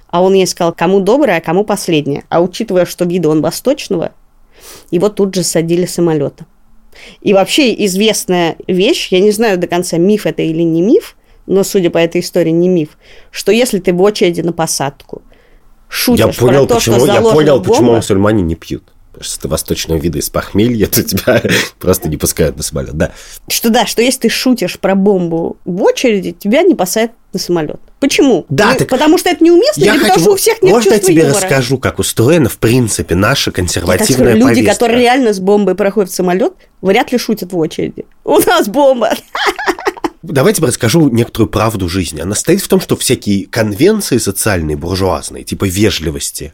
А 0.10 0.24
он 0.24 0.34
ей 0.34 0.48
сказал, 0.48 0.74
кому 0.74 1.02
доброе, 1.02 1.38
а 1.38 1.42
кому 1.42 1.66
последнее. 1.66 2.24
А 2.30 2.42
учитывая, 2.42 2.86
что 2.86 3.06
вида 3.06 3.30
он 3.30 3.42
восточного, 3.42 4.14
его 4.92 5.10
тут 5.10 5.36
же 5.36 5.44
садили 5.44 5.86
с 5.86 5.96
самолета. 5.96 6.46
И 7.22 7.34
вообще 7.34 7.74
известная 7.86 8.58
вещь, 8.68 9.10
я 9.12 9.20
не 9.20 9.32
знаю 9.32 9.58
до 9.58 9.68
конца, 9.68 9.98
миф 9.98 10.26
это 10.26 10.42
или 10.42 10.64
не 10.64 10.82
миф, 10.82 11.16
но, 11.46 11.64
судя 11.64 11.90
по 11.90 11.98
этой 11.98 12.22
истории, 12.22 12.52
не 12.52 12.68
миф, 12.68 12.98
что 13.32 13.52
если 13.52 13.80
ты 13.80 13.94
в 13.94 14.02
очереди 14.02 14.42
на 14.42 14.54
посадку 14.54 15.22
шутишь 15.88 16.26
Я 16.26 16.34
понял, 16.34 16.66
про 16.66 16.68
то, 16.68 16.76
почему, 16.76 17.00
что 17.00 17.14
я 17.14 17.22
понял, 17.22 17.62
почему 17.62 17.86
бомба, 17.86 17.96
мусульмане 17.98 18.44
не 18.44 18.56
пьют. 18.56 18.84
Потому 19.18 19.32
что 19.32 19.42
ты 19.42 19.48
восточного 19.48 19.98
вида 19.98 20.20
из 20.20 20.30
похмелья, 20.30 20.86
то 20.86 21.02
тебя 21.04 21.42
просто 21.80 22.08
не 22.08 22.18
пускают 22.18 22.56
на 22.56 22.64
самолет. 22.64 22.94
Да. 22.96 23.12
что 23.50 23.70
да, 23.72 23.88
что 23.88 24.04
если 24.04 24.22
ты 24.22 24.30
шутишь 24.30 24.80
про 24.80 24.94
бомбу 24.94 25.58
в 25.66 25.82
очереди, 25.82 26.34
тебя 26.34 26.62
не 26.62 26.76
посадят 26.76 27.12
на 27.34 27.40
самолет. 27.40 27.80
Почему? 28.00 28.46
Да, 28.50 28.74
Ну, 28.74 28.78
так 28.80 28.90
потому 28.90 29.18
что 29.18 29.30
это 29.30 29.44
неуместно, 29.44 29.84
Я 29.84 29.96
или 29.96 30.00
хочу, 30.00 30.10
потому 30.10 30.24
что 30.24 30.32
у 30.34 30.36
всех 30.36 30.62
нет 30.62 30.72
можно 30.72 30.94
я 30.94 31.00
тебе 31.00 31.24
юмора? 31.24 31.42
расскажу, 31.42 31.80
как 31.80 31.98
устроена, 31.98 32.48
в 32.48 32.58
принципе, 32.58 33.16
наша 33.16 33.50
Я 33.50 33.56
так 33.56 33.70
скажу, 33.70 33.86
консервативная 33.88 34.34
люди, 34.36 34.64
которые 34.64 35.00
реально 35.00 35.34
с 35.34 35.40
бомбой 35.40 35.74
проходят 35.74 36.12
в 36.12 36.14
самолет, 36.14 36.54
вряд 36.82 37.12
ли 37.12 37.18
шутят 37.18 37.54
в 37.54 37.58
очереди. 37.58 38.06
У 38.24 38.38
нас 38.38 38.68
бомба. 38.68 39.14
Давайте 40.22 40.64
расскажу 40.64 41.10
некоторую 41.10 41.50
правду 41.50 41.88
жизни. 41.88 42.22
Она 42.22 42.36
стоит 42.36 42.62
в 42.62 42.68
том, 42.68 42.82
что 42.82 42.98
всякие 42.98 43.48
конвенции 43.48 44.18
социальные, 44.18 44.76
буржуазные, 44.76 45.44
типа 45.44 45.66
вежливости, 45.66 46.54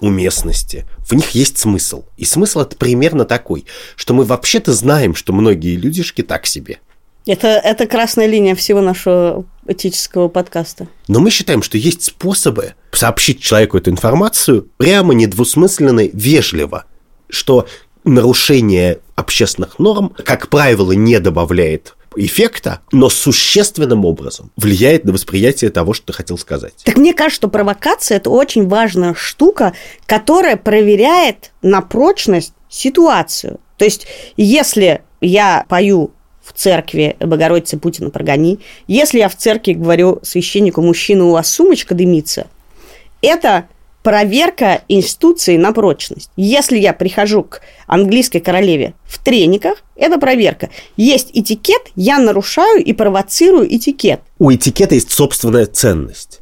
уместности, 0.00 0.86
в 0.98 1.12
них 1.14 1.30
есть 1.30 1.58
смысл. 1.58 2.04
И 2.16 2.24
смысл 2.24 2.60
это 2.60 2.76
примерно 2.76 3.24
такой, 3.24 3.64
что 3.96 4.14
мы 4.14 4.24
вообще-то 4.24 4.72
знаем, 4.72 5.14
что 5.14 5.32
многие 5.32 5.76
людишки 5.76 6.22
так 6.22 6.46
себе. 6.46 6.78
Это, 7.26 7.48
это 7.48 7.86
красная 7.86 8.26
линия 8.26 8.54
всего 8.54 8.80
нашего 8.80 9.44
этического 9.66 10.28
подкаста. 10.28 10.88
Но 11.06 11.20
мы 11.20 11.30
считаем, 11.30 11.62
что 11.62 11.76
есть 11.76 12.02
способы 12.02 12.74
сообщить 12.92 13.40
человеку 13.40 13.76
эту 13.76 13.90
информацию 13.90 14.68
прямо 14.78 15.14
недвусмысленно, 15.14 16.08
вежливо, 16.12 16.86
что 17.28 17.68
нарушение 18.04 19.00
общественных 19.14 19.78
норм, 19.78 20.14
как 20.24 20.48
правило, 20.48 20.92
не 20.92 21.20
добавляет 21.20 21.94
эффекта, 22.16 22.80
но 22.92 23.08
существенным 23.08 24.04
образом 24.04 24.50
влияет 24.56 25.04
на 25.04 25.12
восприятие 25.12 25.70
того, 25.70 25.94
что 25.94 26.06
ты 26.06 26.12
хотел 26.12 26.38
сказать. 26.38 26.74
Так 26.84 26.96
мне 26.96 27.14
кажется, 27.14 27.36
что 27.36 27.48
провокация– 27.48 28.16
это 28.18 28.30
очень 28.30 28.68
важная 28.68 29.14
штука, 29.14 29.74
которая 30.06 30.56
проверяет 30.56 31.52
на 31.62 31.80
прочность 31.80 32.52
ситуацию. 32.68 33.60
То 33.76 33.84
есть, 33.84 34.06
если 34.36 35.02
я 35.20 35.64
пою 35.68 36.12
в 36.42 36.52
церкви 36.52 37.16
Богородицы 37.20 37.78
Путина 37.78 38.10
прогони, 38.10 38.58
если 38.86 39.18
я 39.18 39.28
в 39.28 39.36
церкви 39.36 39.72
говорю 39.72 40.20
священнику, 40.22 40.82
мужчина, 40.82 41.26
у 41.26 41.32
вас 41.32 41.50
сумочка 41.50 41.94
дымится, 41.94 42.48
это 43.22 43.68
проверка 44.02 44.82
институции 44.88 45.56
на 45.56 45.72
прочность. 45.72 46.30
Если 46.36 46.78
я 46.78 46.92
прихожу 46.92 47.42
к 47.42 47.60
английской 47.86 48.40
королеве 48.40 48.94
в 49.04 49.22
трениках, 49.22 49.82
это 49.96 50.18
проверка. 50.18 50.70
Есть 50.96 51.30
этикет, 51.34 51.82
я 51.96 52.18
нарушаю 52.18 52.82
и 52.82 52.92
провоцирую 52.92 53.74
этикет. 53.74 54.20
У 54.38 54.52
этикета 54.52 54.94
есть 54.94 55.10
собственная 55.10 55.66
ценность. 55.66 56.40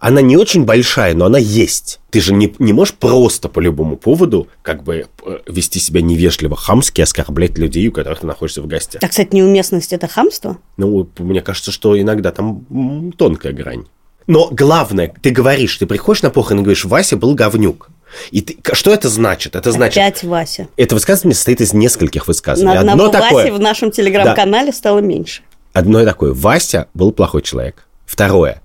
она 0.00 0.20
не 0.20 0.36
очень 0.36 0.64
большая, 0.64 1.14
но 1.14 1.26
она 1.26 1.38
есть. 1.38 1.98
Ты 2.10 2.20
же 2.20 2.32
не, 2.32 2.54
не 2.58 2.72
можешь 2.72 2.94
просто 2.94 3.48
по 3.48 3.58
любому 3.60 3.96
поводу 3.96 4.48
как 4.62 4.84
бы 4.84 5.06
э, 5.24 5.38
вести 5.46 5.80
себя 5.80 6.00
невежливо, 6.00 6.56
хамски, 6.56 7.00
оскорблять 7.00 7.58
людей, 7.58 7.88
у 7.88 7.92
которых 7.92 8.20
ты 8.20 8.26
находишься 8.26 8.62
в 8.62 8.66
гостях. 8.66 9.02
А, 9.02 9.08
кстати, 9.08 9.34
неуместность– 9.34 9.92
это 9.94 10.06
хамство? 10.06 10.58
Ну, 10.76 11.08
мне 11.18 11.40
кажется, 11.40 11.72
что 11.72 12.00
иногда 12.00 12.30
там 12.30 13.12
тонкая 13.16 13.52
грань. 13.52 13.86
Но 14.28 14.50
главное, 14.52 15.12
ты 15.22 15.30
говоришь, 15.30 15.78
ты 15.78 15.86
приходишь 15.86 16.22
на 16.22 16.28
похороны 16.28 16.60
и 16.60 16.64
говоришь, 16.64 16.84
Вася 16.84 17.16
был 17.16 17.34
говнюк. 17.34 17.88
И 18.30 18.42
ты, 18.42 18.58
что 18.74 18.92
это 18.92 19.08
значит? 19.08 19.56
Это 19.56 19.72
значит... 19.72 19.96
Опять 19.96 20.22
Вася. 20.22 20.68
Это 20.76 20.94
высказывание 20.94 21.34
состоит 21.34 21.62
из 21.62 21.72
нескольких 21.72 22.28
высказываний. 22.28 22.74
На 22.74 22.80
одного 22.80 23.06
Одно 23.06 23.20
такое, 23.20 23.44
Васи 23.44 23.50
в 23.50 23.58
нашем 23.58 23.90
телеграм-канале 23.90 24.70
да. 24.70 24.76
стало 24.76 24.98
меньше. 24.98 25.42
Одно 25.72 26.04
такое. 26.04 26.34
Вася 26.34 26.88
был 26.92 27.10
плохой 27.10 27.40
человек. 27.40 27.86
Второе. 28.04 28.60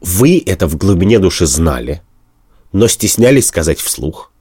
Вы 0.00 0.42
это 0.44 0.66
в 0.66 0.76
глубине 0.78 1.18
души 1.18 1.44
знали, 1.44 2.02
но 2.72 2.88
стеснялись 2.88 3.46
сказать 3.46 3.80
вслух. 3.80 4.32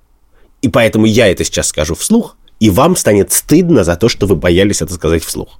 И 0.61 0.69
поэтому 0.69 1.05
я 1.05 1.27
это 1.27 1.43
сейчас 1.43 1.67
скажу 1.67 1.95
вслух, 1.95 2.37
и 2.61 2.69
вам 2.69 2.95
станет 2.95 3.33
стыдно 3.33 3.83
за 3.83 3.97
то, 3.97 4.07
что 4.07 4.27
вы 4.27 4.37
боялись 4.37 4.81
это 4.81 4.93
сказать 4.93 5.25
вслух. 5.25 5.59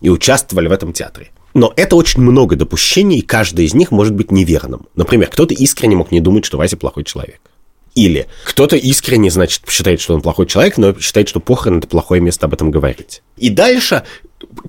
И 0.00 0.08
участвовали 0.08 0.68
в 0.68 0.72
этом 0.72 0.94
театре. 0.94 1.32
Но 1.54 1.72
это 1.76 1.96
очень 1.96 2.20
много 2.20 2.56
допущений, 2.56 3.18
и 3.18 3.22
каждое 3.22 3.66
из 3.66 3.74
них 3.74 3.90
может 3.90 4.14
быть 4.14 4.30
неверным. 4.30 4.86
Например, 4.94 5.28
кто-то 5.28 5.54
искренне 5.54 5.96
мог 5.96 6.12
не 6.12 6.20
думать, 6.20 6.44
что 6.44 6.58
Вася 6.58 6.76
плохой 6.76 7.04
человек. 7.04 7.40
Или 7.94 8.28
кто-то 8.44 8.76
искренне, 8.76 9.30
значит, 9.30 9.62
считает, 9.68 10.00
что 10.00 10.14
он 10.14 10.20
плохой 10.20 10.46
человек, 10.46 10.76
но 10.78 10.94
считает, 11.00 11.28
что 11.28 11.40
похорон– 11.40 11.78
это 11.80 11.88
плохое 11.88 12.20
место 12.20 12.46
об 12.46 12.54
этом 12.54 12.70
говорить. 12.70 13.22
И 13.36 13.50
дальше 13.50 14.04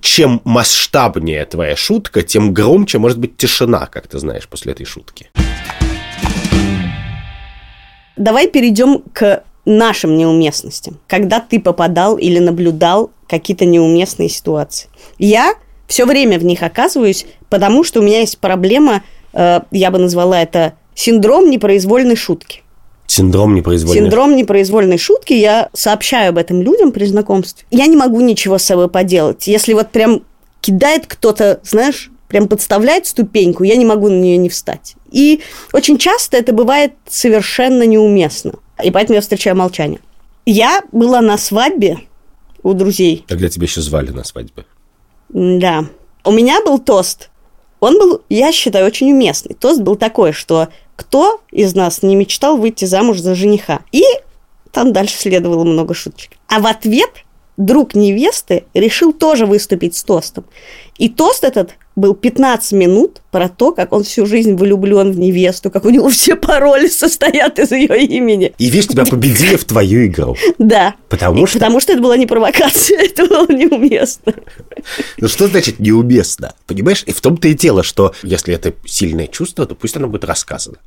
чем 0.01 0.41
масштабнее 0.45 1.45
твоя 1.45 1.75
шутка, 1.75 2.23
тем 2.23 2.53
громче 2.53 2.97
может 2.97 3.19
быть 3.19 3.37
тишина, 3.37 3.85
как 3.85 4.07
ты 4.07 4.17
знаешь, 4.19 4.47
после 4.47 4.73
этой 4.73 4.85
шутки. 4.85 5.29
Давай 8.17 8.49
перейдем 8.49 9.03
к 9.13 9.43
нашим 9.65 10.17
неуместностям. 10.17 10.99
Когда 11.07 11.39
ты 11.39 11.59
попадал 11.59 12.17
или 12.17 12.39
наблюдал 12.39 13.11
какие-то 13.27 13.65
неуместные 13.65 14.29
ситуации. 14.29 14.89
Я 15.19 15.53
все 15.89 16.05
время 16.05 16.39
в 16.39 16.45
них 16.45 16.61
оказываюсь, 16.63 17.25
потому 17.49 17.83
что 17.83 17.99
у 17.99 18.03
меня 18.03 18.19
есть 18.19 18.37
проблема, 18.37 19.03
э, 19.33 19.61
я 19.71 19.91
бы 19.91 19.97
назвала 19.97 20.41
это 20.41 20.73
синдром 20.93 21.49
непроизвольной 21.49 22.15
шутки. 22.15 22.61
Синдром 23.07 23.55
непроизвольной 23.55 24.03
Синдром 24.03 24.35
непроизвольной 24.35 24.99
шутки. 24.99 25.33
Я 25.33 25.69
сообщаю 25.73 26.29
об 26.29 26.37
этом 26.37 26.61
людям 26.61 26.91
при 26.91 27.05
знакомстве. 27.05 27.65
Я 27.71 27.87
не 27.87 27.97
могу 27.97 28.21
ничего 28.21 28.59
с 28.59 28.63
собой 28.63 28.87
поделать. 28.87 29.47
Если 29.47 29.73
вот 29.73 29.89
прям 29.89 30.21
кидает 30.61 31.07
кто-то, 31.07 31.59
знаешь, 31.63 32.11
прям 32.27 32.47
подставляет 32.47 33.07
ступеньку, 33.07 33.63
я 33.63 33.75
не 33.75 33.85
могу 33.85 34.09
на 34.09 34.19
нее 34.19 34.37
не 34.37 34.49
встать. 34.49 34.93
И 35.11 35.41
очень 35.73 35.97
часто 35.97 36.37
это 36.37 36.53
бывает 36.53 36.93
совершенно 37.09 37.81
неуместно. 37.87 38.53
И 38.83 38.91
поэтому 38.91 39.15
я 39.15 39.21
встречаю 39.21 39.55
молчание. 39.55 39.99
Я 40.45 40.83
была 40.91 41.21
на 41.21 41.39
свадьбе 41.39 41.97
у 42.61 42.73
друзей. 42.73 43.25
Тогда 43.27 43.49
тебя 43.49 43.63
еще 43.63 43.81
звали 43.81 44.11
на 44.11 44.23
свадьбе. 44.23 44.65
Да. 45.29 45.85
У 46.23 46.31
меня 46.31 46.61
был 46.63 46.79
тост. 46.79 47.29
Он 47.79 47.97
был, 47.97 48.23
я 48.29 48.51
считаю, 48.51 48.85
очень 48.85 49.11
уместный. 49.11 49.55
Тост 49.55 49.81
был 49.81 49.95
такой, 49.95 50.33
что 50.33 50.67
кто 50.95 51.41
из 51.51 51.75
нас 51.75 52.03
не 52.03 52.15
мечтал 52.15 52.57
выйти 52.57 52.85
замуж 52.85 53.19
за 53.19 53.35
жениха? 53.35 53.79
И 53.91 54.03
там 54.71 54.91
дальше 54.91 55.17
следовало 55.17 55.63
много 55.63 55.93
шуточек. 55.93 56.33
А 56.47 56.59
в 56.59 56.67
ответ 56.67 57.09
друг 57.57 57.95
невесты 57.95 58.65
решил 58.73 59.13
тоже 59.13 59.45
выступить 59.45 59.95
с 59.95 60.03
тостом. 60.03 60.45
И 60.97 61.09
тост 61.09 61.43
этот 61.43 61.71
был 61.99 62.15
15 62.15 62.71
минут 62.73 63.21
про 63.31 63.49
то, 63.49 63.71
как 63.71 63.93
он 63.93 64.03
всю 64.03 64.25
жизнь 64.25 64.55
влюблен 64.55 65.11
в 65.11 65.19
невесту, 65.19 65.69
как 65.69 65.85
у 65.85 65.89
него 65.89 66.09
все 66.09 66.35
пароли 66.35 66.87
состоят 66.89 67.59
из 67.59 67.71
ее 67.71 68.03
имени. 68.03 68.53
И 68.57 68.65
видишь, 68.65 68.87
тебя 68.87 69.05
победили 69.05 69.55
в 69.55 69.65
твою 69.65 70.05
игру. 70.07 70.35
Да. 70.57 70.95
Потому 71.09 71.45
что... 71.45 71.59
Потому 71.59 71.79
что 71.79 71.93
это 71.93 72.01
была 72.01 72.17
не 72.17 72.25
провокация, 72.25 72.99
это 73.03 73.25
было 73.25 73.47
неуместно. 73.47 74.33
Ну 75.17 75.27
что 75.27 75.47
значит 75.47 75.79
неуместно? 75.79 76.53
Понимаешь, 76.65 77.03
и 77.05 77.11
в 77.11 77.21
том-то 77.21 77.47
и 77.47 77.53
дело, 77.53 77.83
что 77.83 78.13
если 78.23 78.53
это 78.53 78.73
сильное 78.85 79.27
чувство, 79.27 79.65
то 79.65 79.75
пусть 79.75 79.95
оно 79.97 80.07
будет 80.07 80.25
рассказано. 80.25 80.77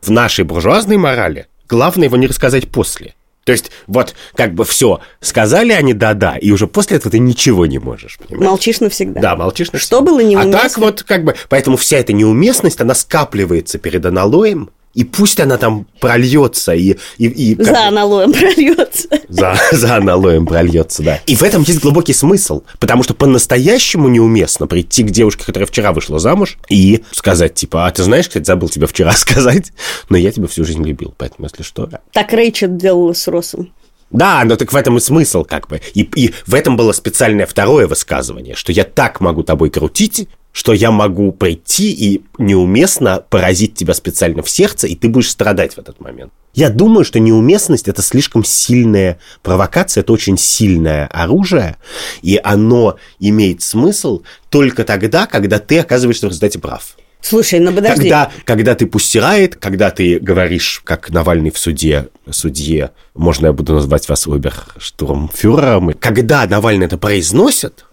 В 0.00 0.10
нашей 0.10 0.44
буржуазной 0.44 0.96
морали 0.96 1.46
главное 1.68 2.06
его 2.06 2.16
не 2.16 2.26
рассказать 2.26 2.68
после– 2.68 3.14
то 3.44 3.52
есть, 3.52 3.70
вот, 3.86 4.14
как 4.34 4.54
бы 4.54 4.64
все, 4.64 5.00
сказали 5.20 5.72
они 5.72 5.92
да-да, 5.92 6.36
и 6.36 6.50
уже 6.50 6.66
после 6.66 6.96
этого 6.96 7.12
ты 7.12 7.18
ничего 7.18 7.66
не 7.66 7.78
можешь, 7.78 8.18
понимаешь? 8.18 8.50
Молчишь 8.50 8.80
навсегда. 8.80 9.20
Да, 9.20 9.36
молчишь 9.36 9.70
навсегда. 9.70 9.86
Что 9.86 10.00
было 10.00 10.20
неуместно? 10.20 10.58
А 10.58 10.62
так 10.62 10.78
вот, 10.78 11.02
как 11.02 11.24
бы, 11.24 11.34
поэтому 11.48 11.76
вся 11.76 11.98
эта 11.98 12.12
неуместность, 12.12 12.80
она 12.80 12.94
скапливается 12.94 13.78
перед 13.78 14.04
аналоем, 14.06 14.70
и 14.94 15.04
пусть 15.04 15.40
она 15.40 15.58
там 15.58 15.86
прольется 16.00 16.72
и... 16.74 16.96
и, 17.18 17.26
и 17.26 17.62
за 17.62 17.88
аналоем 17.88 18.32
прольется. 18.32 19.08
За, 19.28 19.56
за 19.72 19.96
аналоем 19.96 20.46
прольется, 20.46 21.02
да. 21.02 21.20
И 21.26 21.36
в 21.36 21.42
этом 21.42 21.62
есть 21.62 21.80
глубокий 21.80 22.12
смысл, 22.12 22.62
потому 22.78 23.02
что 23.02 23.14
по-настоящему 23.14 24.08
неуместно 24.08 24.66
прийти 24.66 25.02
к 25.02 25.10
девушке, 25.10 25.44
которая 25.44 25.66
вчера 25.66 25.92
вышла 25.92 26.18
замуж, 26.18 26.56
и 26.68 27.02
сказать, 27.10 27.54
типа, 27.54 27.86
а 27.86 27.90
ты 27.90 28.02
знаешь, 28.02 28.28
кстати, 28.28 28.44
забыл 28.44 28.68
тебе 28.68 28.86
вчера 28.86 29.12
сказать, 29.16 29.72
но 30.08 30.16
я 30.16 30.30
тебя 30.30 30.46
всю 30.46 30.64
жизнь 30.64 30.84
любил, 30.84 31.14
поэтому, 31.16 31.48
если 31.48 31.62
что... 31.62 31.88
Так 32.12 32.32
Рэйчел 32.32 32.68
делала 32.68 33.12
с 33.12 33.26
Росом. 33.28 33.72
Да, 34.10 34.44
но 34.44 34.54
так 34.54 34.72
в 34.72 34.76
этом 34.76 34.96
и 34.96 35.00
смысл, 35.00 35.44
как 35.44 35.66
бы. 35.66 35.80
И, 35.94 36.02
и 36.14 36.32
в 36.46 36.54
этом 36.54 36.76
было 36.76 36.92
специальное 36.92 37.46
второе 37.46 37.88
высказывание, 37.88 38.54
что 38.54 38.70
я 38.70 38.84
так 38.84 39.20
могу 39.20 39.42
тобой 39.42 39.70
крутить, 39.70 40.28
что 40.54 40.72
я 40.72 40.92
могу 40.92 41.32
прийти 41.32 41.92
и 41.92 42.22
неуместно 42.38 43.24
поразить 43.28 43.74
тебя 43.74 43.92
специально 43.92 44.40
в 44.40 44.48
сердце, 44.48 44.86
и 44.86 44.94
ты 44.94 45.08
будешь 45.08 45.30
страдать 45.30 45.74
в 45.74 45.78
этот 45.78 46.00
момент. 46.00 46.32
Я 46.54 46.70
думаю, 46.70 47.04
что 47.04 47.18
неуместность– 47.18 47.88
это 47.88 48.02
слишком 48.02 48.44
сильная 48.44 49.18
провокация, 49.42 50.02
это 50.02 50.12
очень 50.12 50.38
сильное 50.38 51.08
оружие, 51.08 51.76
и 52.22 52.40
оно 52.42 52.98
имеет 53.18 53.62
смысл 53.62 54.22
только 54.48 54.84
тогда, 54.84 55.26
когда 55.26 55.58
ты 55.58 55.80
оказываешься 55.80 56.26
в 56.26 56.28
результате 56.28 56.60
прав. 56.60 56.96
Слушай, 57.20 57.58
ну 57.58 57.72
подожди. 57.72 58.02
Когда, 58.02 58.30
когда 58.44 58.74
ты 58.76 58.86
пустирает, 58.86 59.56
когда 59.56 59.90
ты 59.90 60.20
говоришь, 60.20 60.82
как 60.84 61.10
Навальный 61.10 61.50
в 61.50 61.58
суде, 61.58 62.10
судье, 62.30 62.92
можно 63.14 63.46
я 63.46 63.52
буду 63.52 63.74
назвать 63.74 64.08
вас 64.08 64.28
оберштурмфюрером, 64.28 65.94
когда 65.94 66.46
Навальный 66.46 66.86
это 66.86 66.96
произносит, 66.96 67.86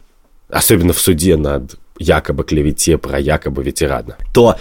особенно 0.48 0.94
в 0.94 1.00
суде 1.00 1.38
над 1.38 1.81
якобы 2.02 2.44
клевете 2.44 2.98
про 2.98 3.20
якобы 3.20 3.64
ветерана, 3.64 4.18
то 4.34 4.58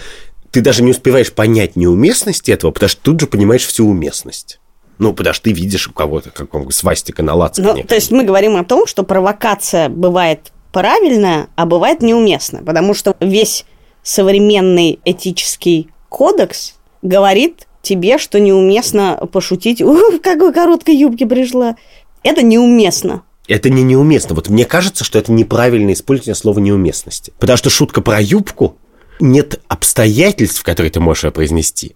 ты 0.51 0.61
даже 0.61 0.83
не 0.83 0.91
успеваешь 0.91 1.31
понять 1.31 1.75
неуместность 1.75 2.49
этого, 2.49 2.71
потому 2.71 2.89
что 2.89 3.01
тут 3.01 3.19
же 3.21 3.27
понимаешь 3.27 3.65
всю 3.65 3.87
уместность. 3.87 4.59
Ну, 4.97 5.13
потому 5.13 5.33
что 5.33 5.45
ты 5.45 5.51
видишь 5.53 5.87
у 5.87 5.93
кого-то 5.93 6.29
какого 6.29 6.69
свастика 6.69 7.23
на 7.23 7.33
лацкане. 7.33 7.81
Ну, 7.81 7.87
то 7.87 7.95
есть 7.95 8.11
мы 8.11 8.23
говорим 8.23 8.55
о 8.55 8.63
том, 8.63 8.85
что 8.85 9.03
провокация 9.03 9.89
бывает 9.89 10.51
правильная, 10.71 11.47
а 11.55 11.65
бывает 11.65 12.01
неуместная, 12.01 12.61
потому 12.61 12.93
что 12.93 13.15
весь 13.19 13.65
современный 14.03 14.99
этический 15.03 15.89
кодекс 16.09 16.75
говорит 17.01 17.67
тебе, 17.81 18.17
что 18.17 18.39
неуместно 18.39 19.27
пошутить, 19.31 19.81
в 19.81 20.19
какой 20.19 20.53
короткой 20.53 20.95
юбке 20.95 21.25
пришла. 21.25 21.75
Это 22.23 22.43
неуместно 22.43 23.23
это 23.51 23.69
не 23.69 23.83
неуместно. 23.83 24.35
Вот 24.35 24.49
мне 24.49 24.65
кажется, 24.65 25.03
что 25.03 25.19
это 25.19 25.31
неправильное 25.31 25.93
использование 25.93 26.35
слова 26.35 26.59
неуместности. 26.59 27.33
Потому 27.39 27.57
что 27.57 27.69
шутка 27.69 28.01
про 28.01 28.21
юбку 28.21 28.77
нет 29.19 29.59
обстоятельств, 29.67 30.59
в 30.59 30.63
которые 30.63 30.91
ты 30.91 30.99
можешь 30.99 31.25
ее 31.25 31.31
произнести. 31.31 31.95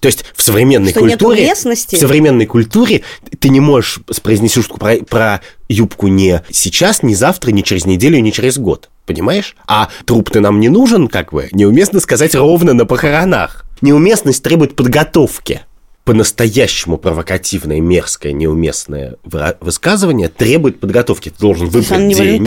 То 0.00 0.06
есть 0.06 0.24
в 0.34 0.42
современной 0.42 0.90
что 0.90 1.00
культуре, 1.00 1.54
в 1.54 1.96
современной 1.96 2.46
культуре 2.46 3.02
ты 3.38 3.48
не 3.48 3.60
можешь 3.60 4.00
произнести 4.22 4.60
шутку 4.60 4.78
про, 4.78 4.96
про 4.98 5.40
юбку 5.68 6.08
не 6.08 6.42
сейчас, 6.50 7.02
не 7.02 7.14
завтра, 7.14 7.50
не 7.50 7.64
через 7.64 7.86
неделю, 7.86 8.18
не 8.20 8.32
через 8.32 8.58
год, 8.58 8.90
понимаешь? 9.06 9.56
А 9.66 9.88
труп 10.04 10.30
ты 10.30 10.40
нам 10.40 10.60
не 10.60 10.68
нужен, 10.68 11.08
как 11.08 11.32
бы, 11.32 11.48
неуместно 11.52 12.00
сказать 12.00 12.34
ровно 12.34 12.74
на 12.74 12.84
похоронах. 12.84 13.64
Неуместность 13.80 14.42
требует 14.42 14.76
подготовки 14.76 15.62
по-настоящему 16.06 16.98
провокативное, 16.98 17.80
мерзкое, 17.80 18.32
неуместное 18.32 19.16
высказывание 19.60 20.28
требует 20.28 20.78
подготовки. 20.78 21.30
Ты 21.30 21.40
должен 21.40 21.66
выбрать 21.66 21.88
день, 22.36 22.44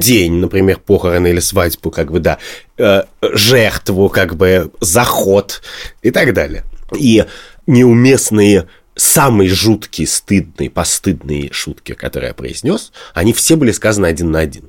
день, 0.00 0.32
например, 0.34 0.80
похороны 0.80 1.28
или 1.28 1.38
свадьбу, 1.38 1.92
как 1.92 2.10
бы, 2.10 2.18
да, 2.18 2.38
э, 2.76 3.04
жертву, 3.22 4.08
как 4.08 4.34
бы, 4.34 4.72
заход 4.80 5.62
и 6.02 6.10
так 6.10 6.34
далее. 6.34 6.64
И 6.98 7.24
неуместные 7.68 8.66
самые 8.96 9.50
жуткие, 9.50 10.08
стыдные, 10.08 10.68
постыдные 10.68 11.52
шутки, 11.52 11.94
которые 11.94 12.28
я 12.30 12.34
произнес, 12.34 12.90
они 13.14 13.32
все 13.32 13.54
были 13.54 13.70
сказаны 13.70 14.06
один 14.06 14.32
на 14.32 14.40
один. 14.40 14.68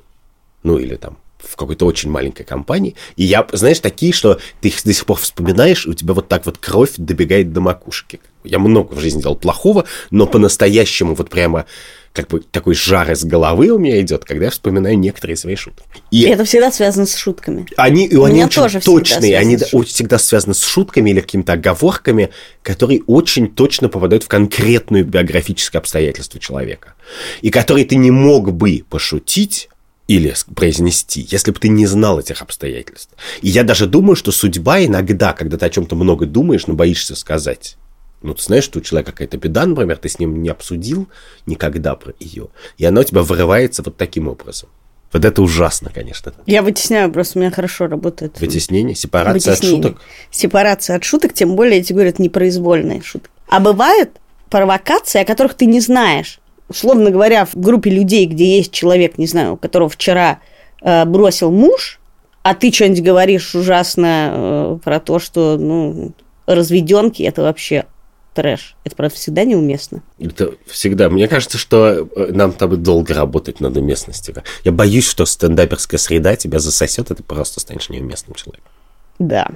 Ну, 0.62 0.78
или 0.78 0.94
там 0.94 1.18
в 1.38 1.56
какой-то 1.56 1.86
очень 1.86 2.10
маленькой 2.10 2.44
компании. 2.44 2.94
И 3.16 3.24
я, 3.24 3.46
знаешь, 3.52 3.80
такие, 3.80 4.12
что 4.12 4.38
ты 4.60 4.68
их 4.68 4.82
до 4.84 4.92
сих 4.92 5.06
пор 5.06 5.18
вспоминаешь, 5.18 5.86
и 5.86 5.90
у 5.90 5.94
тебя 5.94 6.14
вот 6.14 6.28
так 6.28 6.46
вот 6.46 6.58
кровь 6.58 6.92
добегает 6.96 7.52
до 7.52 7.60
макушки. 7.60 8.20
Я 8.44 8.58
много 8.58 8.94
в 8.94 9.00
жизни 9.00 9.22
делал 9.22 9.36
плохого, 9.36 9.84
но 10.10 10.26
по-настоящему 10.26 11.14
вот 11.14 11.28
прямо 11.28 11.66
как 12.12 12.28
бы 12.28 12.40
такой 12.40 12.74
жар 12.74 13.10
из 13.12 13.24
головы 13.24 13.68
у 13.68 13.78
меня 13.78 14.00
идет, 14.00 14.24
когда 14.24 14.46
я 14.46 14.50
вспоминаю 14.50 14.98
некоторые 14.98 15.36
свои 15.36 15.54
шутки. 15.54 15.84
И 16.10 16.22
это 16.22 16.44
всегда 16.44 16.72
связано 16.72 17.06
с 17.06 17.14
шутками. 17.14 17.66
Они, 17.76 18.08
у 18.12 18.24
они 18.24 18.44
очень 18.44 18.60
тоже 18.60 18.80
точные, 18.80 19.38
они 19.38 19.56
всегда, 19.56 20.18
связаны 20.18 20.54
с 20.54 20.64
шутками 20.64 21.10
или 21.10 21.20
какими-то 21.20 21.52
оговорками, 21.52 22.30
которые 22.62 23.02
очень 23.06 23.54
точно 23.54 23.88
попадают 23.88 24.24
в 24.24 24.28
конкретную 24.28 25.04
биографическое 25.04 25.80
обстоятельство 25.80 26.40
человека. 26.40 26.94
И 27.40 27.50
которые 27.50 27.84
ты 27.84 27.96
не 27.96 28.10
мог 28.10 28.52
бы 28.52 28.84
пошутить, 28.88 29.68
или 30.08 30.34
произнести, 30.54 31.26
если 31.30 31.52
бы 31.52 31.60
ты 31.60 31.68
не 31.68 31.86
знал 31.86 32.18
этих 32.18 32.42
обстоятельств. 32.42 33.14
И 33.42 33.48
я 33.48 33.62
даже 33.62 33.86
думаю, 33.86 34.16
что 34.16 34.32
судьба 34.32 34.84
иногда, 34.84 35.34
когда 35.34 35.58
ты 35.58 35.66
о 35.66 35.70
чем-то 35.70 35.94
много 35.94 36.26
думаешь, 36.26 36.66
но 36.66 36.74
боишься 36.74 37.14
сказать, 37.14 37.76
ну, 38.22 38.34
ты 38.34 38.42
знаешь, 38.42 38.64
что 38.64 38.80
у 38.80 38.82
человека 38.82 39.12
какая-то 39.12 39.36
беда, 39.36 39.66
например, 39.66 39.98
ты 39.98 40.08
с 40.08 40.18
ним 40.18 40.42
не 40.42 40.48
обсудил 40.48 41.08
никогда 41.46 41.94
про 41.94 42.14
ее, 42.18 42.48
и 42.78 42.84
она 42.84 43.02
у 43.02 43.04
тебя 43.04 43.22
вырывается 43.22 43.82
вот 43.84 43.96
таким 43.96 44.28
образом. 44.28 44.70
Вот 45.12 45.24
это 45.24 45.40
ужасно, 45.40 45.90
конечно. 45.94 46.34
Я 46.46 46.62
вытесняю, 46.62 47.10
просто 47.10 47.38
у 47.38 47.42
меня 47.42 47.50
хорошо 47.50 47.86
работает. 47.86 48.38
Вытеснение, 48.40 48.94
сепарация 48.94 49.52
Вытеснение. 49.52 49.78
от 49.78 49.84
шуток. 49.86 50.02
Сепарация 50.30 50.96
от 50.96 51.04
шуток, 51.04 51.32
тем 51.32 51.54
более, 51.54 51.82
говорю, 51.82 52.10
это 52.10 52.20
непроизвольные 52.20 53.02
шутки. 53.02 53.30
А 53.48 53.60
бывают 53.60 54.10
провокации, 54.50 55.20
о 55.20 55.24
которых 55.24 55.54
ты 55.54 55.64
не 55.64 55.80
знаешь. 55.80 56.40
Условно 56.68 57.10
говоря, 57.10 57.44
в 57.46 57.54
группе 57.54 57.90
людей, 57.90 58.26
где 58.26 58.56
есть 58.58 58.72
человек, 58.72 59.18
не 59.18 59.26
знаю, 59.26 59.56
которого 59.56 59.88
вчера 59.88 60.40
э, 60.82 61.04
бросил 61.04 61.50
муж, 61.50 61.98
а 62.42 62.54
ты 62.54 62.72
что-нибудь 62.72 63.02
говоришь 63.02 63.54
ужасно 63.54 64.30
э, 64.32 64.78
про 64.84 65.00
то, 65.00 65.18
что, 65.18 65.56
ну, 65.58 66.12
разведенки, 66.46 67.22
это 67.22 67.42
вообще 67.42 67.86
трэш. 68.34 68.76
Это, 68.84 68.94
правда, 68.94 69.16
всегда 69.16 69.44
неуместно. 69.44 70.02
Это 70.18 70.52
всегда. 70.66 71.08
Мне 71.10 71.26
кажется, 71.26 71.58
что 71.58 72.08
э, 72.14 72.32
нам 72.32 72.52
там 72.52 72.80
долго 72.82 73.12
работать 73.14 73.60
над 73.60 73.76
уместностью. 73.76 74.42
Я 74.64 74.72
боюсь, 74.72 75.08
что 75.08 75.26
стендаперская 75.26 75.98
среда 75.98 76.36
тебя 76.36 76.58
засосет, 76.58 77.10
и 77.10 77.14
ты 77.14 77.22
просто 77.22 77.60
станешь 77.60 77.88
неуместным 77.88 78.34
человеком. 78.34 78.70
Да. 79.18 79.48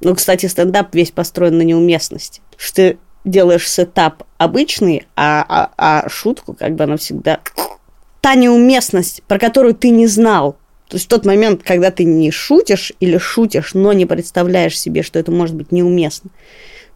Ну, 0.00 0.14
кстати, 0.14 0.46
стендап 0.46 0.94
весь 0.94 1.10
построен 1.10 1.56
на 1.56 1.62
неуместности. 1.62 2.40
Что 2.56 2.74
ты 2.74 2.98
делаешь 3.26 3.68
сетап 3.68 4.22
обычный, 4.38 5.06
а, 5.16 5.44
а, 5.48 5.72
а 5.76 6.08
шутку, 6.08 6.54
как 6.54 6.74
бы 6.74 6.84
она 6.84 6.96
всегда... 6.96 7.40
Та 8.22 8.34
неуместность, 8.34 9.22
про 9.28 9.38
которую 9.38 9.74
ты 9.74 9.90
не 9.90 10.06
знал, 10.08 10.56
то 10.88 10.96
есть 10.96 11.06
в 11.06 11.08
тот 11.08 11.24
момент, 11.24 11.62
когда 11.62 11.90
ты 11.90 12.04
не 12.04 12.30
шутишь 12.30 12.92
или 13.00 13.18
шутишь, 13.18 13.74
но 13.74 13.92
не 13.92 14.06
представляешь 14.06 14.78
себе, 14.78 15.02
что 15.02 15.18
это 15.18 15.32
может 15.32 15.54
быть 15.54 15.72
неуместно, 15.72 16.30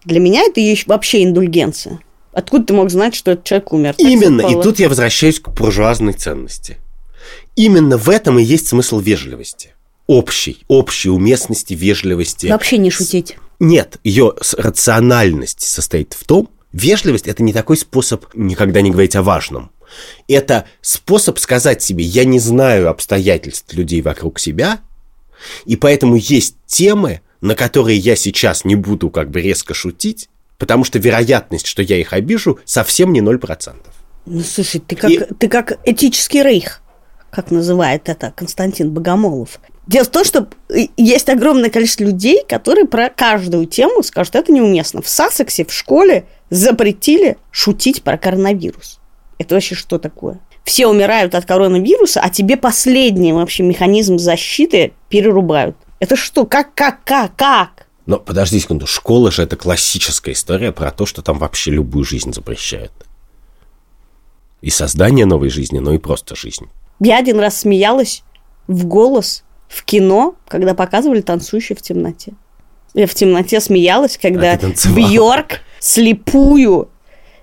для 0.04 0.20
меня 0.20 0.42
это 0.42 0.60
вообще 0.86 1.24
индульгенция. 1.24 2.00
Откуда 2.32 2.66
ты 2.66 2.74
мог 2.74 2.90
знать, 2.90 3.14
что 3.14 3.32
этот 3.32 3.44
человек 3.44 3.72
умер? 3.72 3.94
Так 3.96 4.06
Именно. 4.06 4.42
Совпало. 4.42 4.60
И 4.60 4.62
тут 4.62 4.78
я 4.78 4.88
возвращаюсь 4.88 5.40
к 5.40 5.48
буржуазной 5.50 6.12
ценности. 6.12 6.78
Именно 7.56 7.96
в 7.96 8.08
этом 8.08 8.38
и 8.38 8.42
есть 8.42 8.68
смысл 8.68 9.00
вежливости. 9.00 9.74
Общей, 10.06 10.58
общей 10.68 11.10
уместности, 11.10 11.74
вежливости. 11.74 12.46
Вообще 12.46 12.78
не 12.78 12.90
шутить. 12.90 13.36
Нет, 13.60 13.98
ее 14.02 14.32
рациональность 14.56 15.60
состоит 15.60 16.14
в 16.14 16.24
том, 16.24 16.48
вежливость– 16.72 17.26
это 17.28 17.42
не 17.42 17.52
такой 17.52 17.76
способ 17.76 18.24
никогда 18.34 18.80
не 18.80 18.90
говорить 18.90 19.14
о 19.16 19.22
важном. 19.22 19.70
Это 20.28 20.64
способ 20.80 21.38
сказать 21.38 21.82
себе, 21.82 22.02
я 22.02 22.24
не 22.24 22.38
знаю 22.38 22.88
обстоятельств 22.88 23.72
людей 23.74 24.00
вокруг 24.00 24.38
себя, 24.38 24.80
и 25.66 25.76
поэтому 25.76 26.16
есть 26.16 26.56
темы, 26.66 27.20
на 27.40 27.54
которые 27.54 27.98
я 27.98 28.16
сейчас 28.16 28.64
не 28.64 28.76
буду 28.76 29.10
как 29.10 29.30
бы 29.30 29.42
резко 29.42 29.74
шутить, 29.74 30.28
потому 30.58 30.84
что 30.84 30.98
вероятность, 30.98 31.66
что 31.66 31.82
я 31.82 31.98
их 31.98 32.12
обижу, 32.12 32.58
совсем 32.64 33.12
не 33.12 33.20
0%. 33.20 33.74
Ну, 34.26 34.40
слушай, 34.40 34.80
ты 34.80 34.96
как, 34.96 35.10
и... 35.10 35.18
ты 35.18 35.48
как 35.48 35.78
этический 35.84 36.42
рейх, 36.42 36.80
как 37.30 37.50
называет 37.50 38.08
это 38.08 38.32
Константин 38.34 38.90
Богомолов. 38.92 39.60
Дело 39.90 40.04
в 40.04 40.08
том, 40.10 40.24
что 40.24 40.46
есть 40.96 41.28
огромное 41.28 41.68
количество 41.68 42.04
людей, 42.04 42.44
которые 42.48 42.86
про 42.86 43.08
каждую 43.08 43.66
тему 43.66 44.04
скажут, 44.04 44.36
это 44.36 44.52
неуместно. 44.52 45.02
В 45.02 45.08
Сассексе 45.08 45.64
в 45.64 45.72
школе 45.72 46.26
запретили 46.48 47.38
шутить 47.50 48.04
про 48.04 48.16
коронавирус. 48.16 49.00
Это 49.38 49.56
вообще 49.56 49.74
что 49.74 49.98
такое? 49.98 50.38
Все 50.62 50.86
умирают 50.86 51.34
от 51.34 51.44
коронавируса, 51.44 52.20
а 52.20 52.30
тебе 52.30 52.56
последний 52.56 53.32
вообще 53.32 53.64
механизм 53.64 54.16
защиты 54.16 54.92
перерубают. 55.08 55.76
Это 55.98 56.14
что? 56.14 56.46
Как, 56.46 56.72
как, 56.72 57.02
как, 57.02 57.34
как? 57.34 57.88
Но 58.06 58.20
подожди 58.20 58.60
секунду, 58.60 58.86
школа 58.86 59.32
же 59.32 59.42
это 59.42 59.56
классическая 59.56 60.34
история 60.34 60.70
про 60.70 60.92
то, 60.92 61.04
что 61.04 61.20
там 61.20 61.36
вообще 61.40 61.72
любую 61.72 62.04
жизнь 62.04 62.32
запрещают. 62.32 62.92
И 64.60 64.70
создание 64.70 65.26
новой 65.26 65.50
жизни, 65.50 65.80
но 65.80 65.92
и 65.92 65.98
просто 65.98 66.36
жизнь. 66.36 66.68
Я 67.00 67.18
один 67.18 67.40
раз 67.40 67.58
смеялась 67.58 68.22
в 68.68 68.86
голос 68.86 69.42
в 69.70 69.84
кино, 69.84 70.34
когда 70.48 70.74
показывали 70.74 71.20
танцующие 71.20 71.76
в 71.76 71.80
темноте. 71.80 72.32
Я 72.92 73.06
в 73.06 73.14
темноте 73.14 73.60
смеялась, 73.60 74.18
когда 74.20 74.54
а 74.54 74.88
Бьорк 74.88 75.60
слепую 75.78 76.90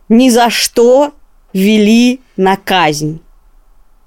ни 0.09 0.29
за 0.29 0.49
что 0.49 1.13
вели 1.53 2.19
на 2.35 2.57
казнь. 2.57 3.21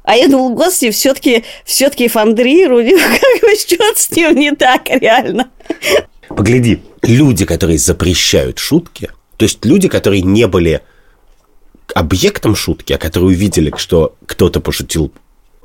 А 0.02 0.16
я 0.16 0.28
думал, 0.28 0.54
господи, 0.54 0.90
все-таки 0.90 1.44
все-таки 1.64 2.08
Фандрир, 2.08 2.72
у 2.72 2.82
него 2.82 2.98
как 2.98 3.40
бы 3.40 3.56
что-то 3.56 4.00
с 4.00 4.10
ним 4.10 4.36
не 4.36 4.52
так 4.54 4.88
реально. 4.90 5.50
Погляди, 6.28 6.82
люди, 7.02 7.46
которые 7.46 7.78
запрещают 7.78 8.58
шутки, 8.58 9.10
то 9.38 9.44
есть 9.44 9.64
люди, 9.64 9.88
которые 9.88 10.20
не 10.20 10.46
были 10.46 10.82
объектом 11.94 12.54
шутки, 12.54 12.92
а 12.92 12.98
которые 12.98 13.30
увидели, 13.30 13.72
что 13.76 14.14
кто-то 14.26 14.60
пошутил 14.60 15.10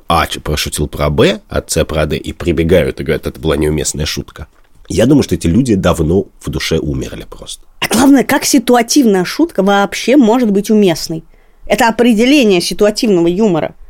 А, 0.08 0.26
пошутил 0.42 0.86
про 0.86 1.10
Б, 1.10 1.40
а 1.48 1.62
С 1.66 1.84
про 1.84 2.06
Д, 2.06 2.16
и 2.16 2.32
прибегают 2.32 3.00
и 3.00 3.04
говорят, 3.04 3.26
это 3.26 3.40
была 3.40 3.56
неуместная 3.56 4.06
шутка. 4.06 4.46
Я 4.88 5.06
думаю, 5.06 5.24
что 5.24 5.34
эти 5.34 5.48
люди 5.48 5.74
давно 5.74 6.26
в 6.40 6.48
душе 6.48 6.78
умерли 6.78 7.26
просто. 7.28 7.64
А 7.80 7.88
главное, 7.88 8.22
как 8.22 8.44
ситуативная 8.44 9.24
шутка 9.24 9.62
вообще 9.62 10.16
может 10.16 10.52
быть 10.52 10.70
уместной? 10.70 11.24
Это 11.66 11.88
определение 11.88 12.60
ситуативного 12.60 13.26
юмора– 13.26 13.74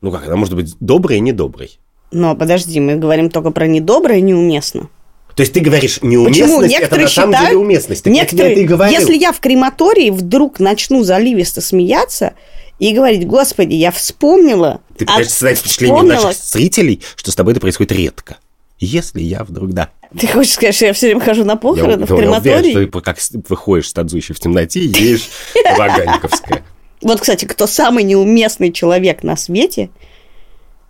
ну 0.00 0.10
как, 0.10 0.26
она 0.26 0.36
может 0.36 0.54
быть 0.54 0.74
доброй 0.80 1.18
и 1.18 1.20
недоброй. 1.20 1.78
Но 2.10 2.34
подожди, 2.34 2.80
мы 2.80 2.96
говорим 2.96 3.30
только 3.30 3.50
про 3.50 3.66
недоброе 3.66 4.18
и 4.18 4.22
неуместно. 4.22 4.88
То 5.36 5.42
есть 5.42 5.52
ты 5.52 5.60
говоришь 5.60 6.00
неуместность, 6.02 6.74
это 6.74 6.96
на 6.96 7.08
самом 7.08 7.40
деле 7.40 7.56
уместность. 7.56 8.04
Так 8.04 8.12
некоторые, 8.12 8.56
ты 8.56 8.64
говорил. 8.64 8.98
Если 8.98 9.14
я 9.14 9.32
в 9.32 9.40
крематории 9.40 10.10
вдруг 10.10 10.58
начну 10.58 11.04
заливисто 11.04 11.60
смеяться 11.60 12.34
и 12.80 12.94
говорить, 12.94 13.26
господи, 13.26 13.74
я 13.74 13.92
вспомнила. 13.92 14.80
Ты 14.96 15.04
пытаешься 15.04 15.32
от... 15.32 15.38
создать 15.38 15.58
впечатление 15.58 16.02
наших 16.02 16.34
зрителей, 16.34 17.00
что 17.14 17.30
с 17.30 17.36
тобой 17.36 17.52
это 17.52 17.60
происходит 17.60 17.92
редко. 17.92 18.38
Если 18.78 19.20
я 19.20 19.44
вдруг, 19.44 19.70
да. 19.72 19.90
Ты 20.18 20.26
хочешь 20.26 20.54
сказать, 20.54 20.74
что 20.74 20.86
я 20.86 20.94
все 20.94 21.08
время 21.08 21.20
хожу 21.20 21.44
на 21.44 21.56
похороны 21.56 22.00
я, 22.00 22.06
в 22.06 22.16
крематории? 22.16 22.48
Я 22.48 22.56
уверен, 22.56 22.88
что 22.88 22.98
ты 22.98 23.04
как 23.04 23.18
выходишь 23.50 23.88
с 23.90 23.92
танцующей 23.92 24.34
в 24.34 24.40
темноте 24.40 24.80
и 24.80 24.86
едешь 24.86 25.28
Ваганьковская. 25.76 26.64
Вот, 27.02 27.20
кстати, 27.20 27.44
кто 27.44 27.66
самый 27.66 28.02
неуместный 28.02 28.72
человек 28.72 29.22
на 29.22 29.36
свете, 29.36 29.90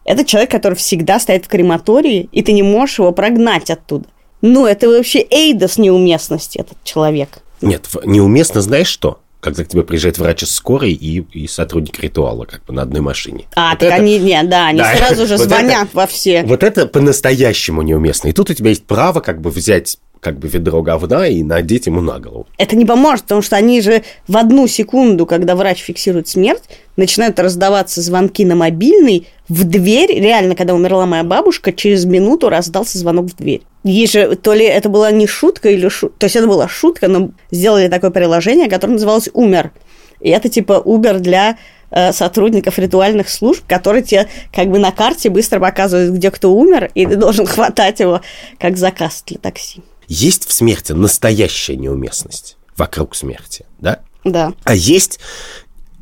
это 0.04 0.24
человек, 0.24 0.50
который 0.50 0.74
всегда 0.74 1.18
стоит 1.18 1.44
в 1.44 1.48
крематории, 1.48 2.28
и 2.30 2.42
ты 2.42 2.52
не 2.52 2.62
можешь 2.62 3.00
его 3.00 3.10
прогнать 3.10 3.68
оттуда. 3.68 4.06
Ну, 4.42 4.64
это 4.64 4.88
вообще 4.88 5.26
эйдос 5.28 5.76
неуместности, 5.76 6.58
этот 6.58 6.82
человек. 6.84 7.42
Нет, 7.60 7.88
неуместно 8.04 8.60
знаешь 8.60 8.86
что? 8.86 9.20
Когда 9.40 9.64
к 9.64 9.68
тебе 9.68 9.82
приезжает 9.82 10.18
врач 10.18 10.42
из 10.42 10.54
скорой 10.54 10.92
и, 10.92 11.20
и 11.32 11.46
сотрудник 11.46 11.98
ритуала, 12.00 12.44
как 12.44 12.64
бы 12.64 12.74
на 12.74 12.82
одной 12.82 13.00
машине. 13.00 13.46
А, 13.56 13.70
вот 13.70 13.78
так 13.78 13.88
это... 13.88 14.02
они, 14.02 14.18
нет, 14.18 14.48
да, 14.48 14.66
они 14.66 14.80
да. 14.80 14.94
сразу 14.96 15.26
же 15.26 15.38
звонят 15.38 15.88
вот 15.92 15.92
это, 15.92 15.96
во 15.96 16.06
все. 16.06 16.42
Вот 16.44 16.62
это 16.62 16.86
по-настоящему 16.86 17.82
неуместно. 17.82 18.28
И 18.28 18.32
тут 18.32 18.50
у 18.50 18.54
тебя 18.54 18.70
есть 18.70 18.84
право 18.84 19.20
как 19.20 19.40
бы 19.40 19.50
взять 19.50 19.98
как 20.20 20.38
бы 20.38 20.48
ведро 20.48 20.82
говна 20.82 21.26
и 21.26 21.42
надеть 21.42 21.86
ему 21.86 22.00
на 22.00 22.18
голову. 22.18 22.46
Это 22.58 22.76
не 22.76 22.84
поможет, 22.84 23.22
потому 23.22 23.42
что 23.42 23.56
они 23.56 23.80
же 23.80 24.02
в 24.28 24.36
одну 24.36 24.66
секунду, 24.66 25.26
когда 25.26 25.56
врач 25.56 25.78
фиксирует 25.78 26.28
смерть, 26.28 26.62
начинают 26.96 27.38
раздаваться 27.38 28.02
звонки 28.02 28.44
на 28.44 28.54
мобильный 28.54 29.26
в 29.48 29.64
дверь. 29.64 30.12
Реально, 30.20 30.54
когда 30.54 30.74
умерла 30.74 31.06
моя 31.06 31.24
бабушка, 31.24 31.72
через 31.72 32.04
минуту 32.04 32.50
раздался 32.50 32.98
звонок 32.98 33.26
в 33.26 33.36
дверь. 33.36 33.62
Ей 33.82 34.06
же, 34.06 34.36
то 34.36 34.52
ли 34.52 34.66
это 34.66 34.90
была 34.90 35.10
не 35.10 35.26
шутка 35.26 35.70
или 35.70 35.88
шутка, 35.88 36.18
то 36.18 36.24
есть 36.24 36.36
это 36.36 36.46
была 36.46 36.68
шутка, 36.68 37.08
но 37.08 37.30
сделали 37.50 37.88
такое 37.88 38.10
приложение, 38.10 38.68
которое 38.68 38.94
называлось 38.94 39.30
«Умер». 39.32 39.72
И 40.20 40.28
это 40.28 40.50
типа 40.50 40.82
Uber 40.84 41.18
для 41.18 41.56
э, 41.90 42.12
сотрудников 42.12 42.78
ритуальных 42.78 43.30
служб, 43.30 43.64
которые 43.66 44.02
тебе 44.02 44.28
как 44.54 44.68
бы 44.68 44.78
на 44.78 44.92
карте 44.92 45.30
быстро 45.30 45.60
показывают, 45.60 46.12
где 46.12 46.30
кто 46.30 46.52
умер, 46.52 46.90
и 46.94 47.06
ты 47.06 47.16
должен 47.16 47.46
хватать 47.46 48.00
его 48.00 48.20
как 48.58 48.76
заказ 48.76 49.24
для 49.26 49.38
такси. 49.38 49.82
Есть 50.10 50.48
в 50.48 50.52
смерти 50.52 50.90
настоящая 50.90 51.76
неуместность 51.76 52.56
вокруг 52.76 53.14
смерти, 53.14 53.64
да? 53.78 54.00
Да. 54.24 54.52
А 54.64 54.74
есть 54.74 55.20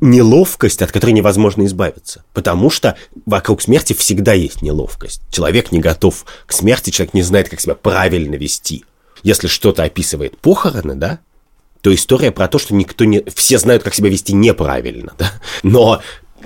неловкость, 0.00 0.80
от 0.80 0.90
которой 0.92 1.10
невозможно 1.10 1.66
избавиться. 1.66 2.24
Потому 2.32 2.70
что 2.70 2.96
вокруг 3.26 3.60
смерти 3.60 3.92
всегда 3.92 4.32
есть 4.32 4.62
неловкость. 4.62 5.20
Человек 5.30 5.72
не 5.72 5.80
готов 5.80 6.24
к 6.46 6.52
смерти, 6.52 6.88
человек 6.88 7.12
не 7.12 7.22
знает, 7.22 7.50
как 7.50 7.60
себя 7.60 7.74
правильно 7.74 8.36
вести. 8.36 8.86
Если 9.22 9.46
что-то 9.46 9.82
описывает 9.82 10.38
похороны, 10.38 10.94
да, 10.94 11.18
то 11.82 11.94
история 11.94 12.30
про 12.32 12.48
то, 12.48 12.58
что 12.58 12.74
никто 12.74 13.04
не... 13.04 13.22
Все 13.34 13.58
знают, 13.58 13.82
как 13.82 13.94
себя 13.94 14.08
вести 14.08 14.32
неправильно, 14.32 15.12
да? 15.18 15.30
Но 15.62 16.00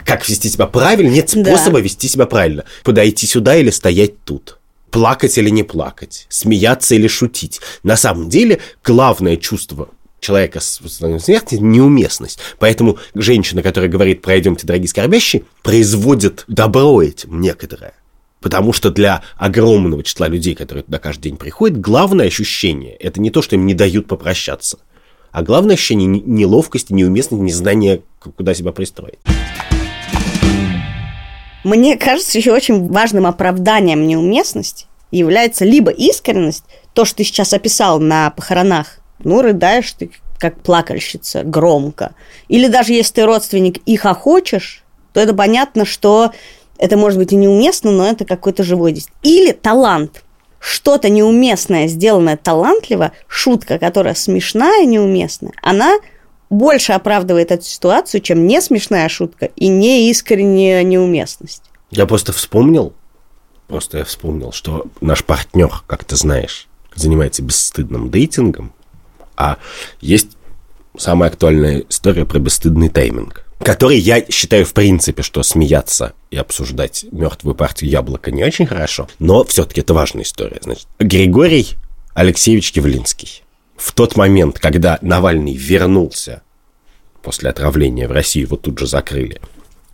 как 0.05 0.29
вести 0.29 0.49
себя 0.49 0.67
правильно, 0.67 1.11
нет 1.11 1.31
Да. 1.33 1.57
способа 1.57 1.79
вести 1.79 2.09
себя 2.09 2.27
правильно. 2.27 2.65
Подойти 2.83 3.29
сюда 3.29 3.55
или 3.55 3.71
стоять 3.71 4.25
тут. 4.25 4.59
Плакать 4.93 5.39
или 5.39 5.49
не 5.49 5.63
плакать. 5.63 6.27
Смеяться 6.29 6.95
или 6.95 7.09
шутить. 7.09 7.61
На 7.83 7.97
самом 7.97 8.29
деле, 8.29 8.61
главное 8.85 9.39
чувство 9.39 9.89
человека 10.21 10.61
с 10.61 10.81
с 10.85 11.25
смертью– 11.25 11.61
неуместность. 11.63 12.39
Поэтому 12.59 12.99
женщина, 13.15 13.63
которая 13.63 13.91
говорит 13.91 14.21
«пройдемте, 14.21 14.67
дорогие 14.67 14.89
скорбящие», 14.89 15.45
производит 15.63 16.45
добро 16.47 17.03
этим 17.03 17.41
некоторое. 17.41 17.95
Потому 18.41 18.75
что 18.75 18.91
для 18.91 19.23
огромного 19.37 20.03
числа 20.03 20.29
людей, 20.29 20.55
которые 20.55 20.85
туда 20.85 20.99
каждый 20.99 21.23
день 21.23 21.39
приходят, 21.39 21.81
главное 21.81 22.27
ощущение– 22.27 22.95
это 23.01 23.19
не 23.19 23.31
то, 23.31 23.41
что 23.41 23.57
им 23.57 23.65
не 23.65 23.73
дают 23.73 24.09
попрощаться, 24.09 24.79
а 25.31 25.43
главное 25.43 25.75
ощущение 25.75 26.07
не- 26.07 26.21
неловкости, 26.21 26.93
неуместности, 26.93 27.43
незнания, 27.43 28.03
куда 28.37 28.53
себя 28.53 28.73
пристроить. 28.73 29.19
Мне 31.65 31.97
кажется, 31.97 32.39
еще 32.39 32.53
очень 32.53 32.89
важным 32.89 33.27
оправданием 33.27 34.07
неуместности 34.07 34.87
является 35.11 35.65
либо 35.65 35.91
искренность, 35.91 36.65
то, 36.93 37.05
что 37.05 37.19
ты 37.19 37.25
сейчас 37.25 37.53
описал 37.53 38.01
на 38.01 38.31
похоронах, 38.31 38.99
ну, 39.21 39.43
рыдаешь 39.43 39.93
ты 39.93 40.11
как 40.39 40.61
плакальщица 40.61 41.45
громко. 41.45 42.15
Или 42.49 42.67
даже 42.67 42.93
если 42.93 43.15
ты 43.15 43.27
родственник 43.27 43.79
и 43.87 43.97
хохочешь, 43.97 44.83
то 45.13 45.21
это 45.21 45.35
понятно, 45.35 45.85
что 45.85 46.33
это 46.79 46.97
может 46.97 47.19
быть 47.19 47.33
и 47.33 47.37
неуместно, 47.37 47.93
но 47.93 48.09
это 48.09 48.25
какой-то 48.25 48.65
живой 48.65 48.93
действие. 48.93 49.15
Или 49.23 49.53
талант. 49.53 50.25
Что-то 50.59 51.09
неуместное, 51.09 51.87
сделанное 51.89 52.37
талантливо, 52.37 53.13
шутка, 53.27 53.79
которая 53.79 54.15
смешная, 54.15 54.85
неуместная, 54.85 55.53
она 55.61 55.97
больше 56.53 56.93
оправдывает 56.93 57.51
эту 57.51 57.65
ситуацию, 57.65 58.21
чем 58.21 58.47
не 58.47 58.61
смешная 58.61 59.09
шутка 59.09 59.47
и 59.57 59.69
не 59.69 60.11
искренняя 60.11 60.83
неуместность. 60.83 61.63
Я 61.91 62.07
просто 62.07 62.33
вспомнил, 62.33 62.93
просто 63.69 63.99
я 63.99 64.05
вспомнил, 64.05 64.53
что 64.53 64.87
наш 65.01 65.25
партнер, 65.25 65.83
как 65.87 66.05
ты 66.05 66.15
знаешь, 66.15 66.69
занимается 66.95 67.43
бесстыдным 67.43 68.11
дейтингом, 68.11 68.73
а 69.35 69.57
есть 70.01 70.37
самая 70.97 71.31
актуальная 71.31 71.85
история 71.89 72.27
про 72.27 72.39
бесстыдный 72.39 72.91
тайминг, 72.91 73.47
который 73.61 73.99
я 73.99 74.25
считаю 74.31 74.67
в 74.67 74.75
принципе, 74.75 75.23
что 75.23 75.43
смеяться 75.43 76.13
и 76.31 76.37
обсуждать 76.37 77.07
мертвую 77.13 77.55
партию 77.55 77.91
яблока 77.91 78.31
не 78.31 78.45
очень 78.45 78.67
хорошо, 78.67 79.09
но 79.19 79.43
все-таки 79.45 79.81
это 79.81 79.95
важная 79.95 80.25
история. 80.25 80.59
Значит, 80.61 80.87
Григорий 80.99 81.69
Алексеевич 82.15 82.73
Явлинский 82.73 83.42
в 83.83 83.93
тот 83.93 84.17
момент, 84.17 84.61
когда 84.61 84.99
Навальный 85.03 85.55
вернулся 85.55 86.43
после 87.21 87.51
отравления 87.51 88.07
в 88.07 88.13
Россию, 88.13 88.47
его 88.47 88.57
тут 88.57 88.79
же 88.79 88.87
закрыли, 88.87 89.41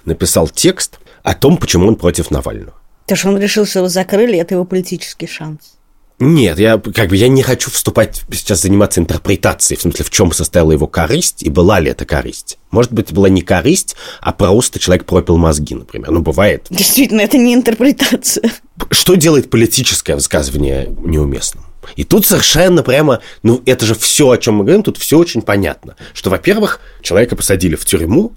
написал 0.05 0.49
текст 0.49 0.99
о 1.23 1.35
том, 1.35 1.57
почему 1.57 1.89
он 1.89 1.97
против 1.97 2.31
Навального. 2.31 2.75
То, 3.07 3.17
что 3.17 3.29
он 3.29 3.39
решил, 3.39 3.65
что 3.65 3.79
его 3.81 3.89
закрыли, 3.89 4.39
это 4.39 4.55
его 4.55 4.67
политический 4.67 5.27
шанс. 5.27 5.79
Нет, 6.21 6.59
я 6.59 6.79
как 6.79 7.09
бы 7.09 7.17
я 7.17 7.29
не 7.29 7.43
хочу 7.43 7.71
вступать 7.71 8.23
сейчас 8.31 8.63
заниматься 8.63 9.01
интерпретацией, 9.01 9.79
в 9.79 9.83
смысле, 9.83 10.05
в 10.05 10.11
чем 10.11 10.33
состояла 10.33 10.73
его 10.73 10.87
корысть 10.87 11.43
и 11.43 11.49
была 11.49 11.81
ли 11.81 11.91
это 11.91 12.05
корысть. 12.05 12.59
Может 12.71 12.93
быть, 12.93 13.13
была 13.13 13.29
не 13.29 13.41
корысть, 13.41 13.97
а 14.21 14.33
просто 14.33 14.79
человек 14.79 15.07
пропил 15.07 15.39
мозги, 15.39 15.75
например. 15.75 16.11
Ну, 16.11 16.21
бывает. 16.21 16.67
Действительно, 16.71 17.21
это 17.21 17.39
не 17.39 17.55
интерпретация. 17.55 18.51
Что 18.91 19.15
делает 19.15 19.49
политическое 19.49 20.15
высказывание 20.15 20.95
неуместным? 20.99 21.65
И 21.97 22.05
тут 22.05 22.27
совершенно 22.27 22.83
прямо, 22.83 23.21
ну, 23.43 23.63
это 23.67 23.87
же 23.87 23.95
все, 23.95 24.31
о 24.31 24.39
чем 24.39 24.57
мы 24.57 24.65
говорим, 24.65 24.83
тут 24.83 24.99
все 24.99 25.19
очень 25.19 25.43
понятно. 25.43 25.97
Что, 26.13 26.31
во-первых, 26.31 26.81
человека 27.03 27.37
посадили 27.37 27.77
в 27.77 27.85
тюрьму, 27.85 28.33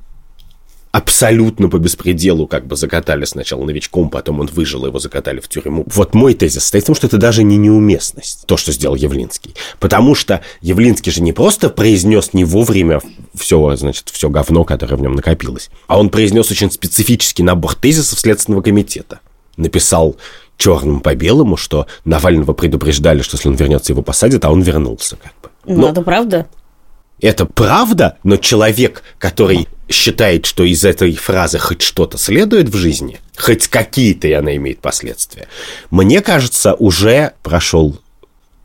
абсолютно 0.92 1.70
по 1.70 1.78
беспределу 1.78 2.48
как 2.48 2.68
бы 2.68 2.76
закатали 2.76 3.26
сначала 3.26 3.64
новичком, 3.64 4.10
потом 4.10 4.42
он 4.42 4.48
выжил, 4.48 4.86
его 4.86 5.00
закатали 5.00 5.40
в 5.40 5.48
тюрьму. 5.48 5.86
Вот 5.88 6.14
мой 6.14 6.34
тезис 6.34 6.64
состоит 6.64 6.84
в 6.84 6.88
том, 6.88 6.96
что 6.96 7.08
это 7.08 7.18
даже 7.18 7.44
не 7.44 7.58
неуместность, 7.58 8.46
то, 8.46 8.58
что 8.58 8.72
сделал 8.72 8.96
Явлинский. 8.96 9.56
Потому 9.80 10.16
что 10.16 10.42
Явлинский 10.62 11.12
же 11.12 11.22
не 11.22 11.34
просто 11.34 11.70
произнес 11.70 12.34
не 12.34 12.44
вовремя 12.44 13.02
все, 13.34 13.76
значит, 13.76 14.10
все 14.10 14.30
говно, 14.30 14.64
которое 14.64 14.98
в 14.98 15.02
нем 15.02 15.16
накопилось, 15.16 15.70
а 15.88 16.00
он 16.00 16.10
произнес 16.10 16.52
очень 16.52 16.72
специфический 16.72 17.44
набор 17.44 17.76
тезисов 17.76 18.20
Следственного 18.20 18.62
комитета. 18.62 19.20
Написал 19.58 20.16
черным 20.62 21.00
по 21.00 21.16
белому, 21.16 21.58
что 21.58 21.88
Навального 22.06 22.54
предупреждали, 22.54 23.24
что 23.24 23.36
если 23.36 23.50
он 23.50 23.56
вернется, 23.56 23.94
его 23.94 24.04
посадят, 24.04 24.46
а 24.46 24.52
он 24.52 24.62
вернулся 24.62 25.16
как 25.16 25.34
бы. 25.42 25.50
Ну, 25.66 25.82
Но- 25.82 25.90
это 25.90 26.02
правда. 26.04 26.48
это 27.20 27.46
правда, 27.48 28.18
но 28.24 28.38
человек, 28.38 29.02
который 29.18 29.68
считает, 29.90 30.46
что 30.46 30.64
из 30.64 30.86
этой 30.86 31.16
фразы 31.16 31.58
хоть 31.58 31.82
что-то 31.82 32.20
следует 32.20 32.70
в 32.70 32.76
жизни, 32.76 33.20
хоть 33.36 33.68
какие-то 33.68 34.28
и 34.28 34.34
она 34.34 34.56
имеет 34.56 34.80
последствия, 34.82 35.48
мне 35.90 36.22
кажется, 36.22 36.76
уже 36.76 37.34
прошел 37.42 38.00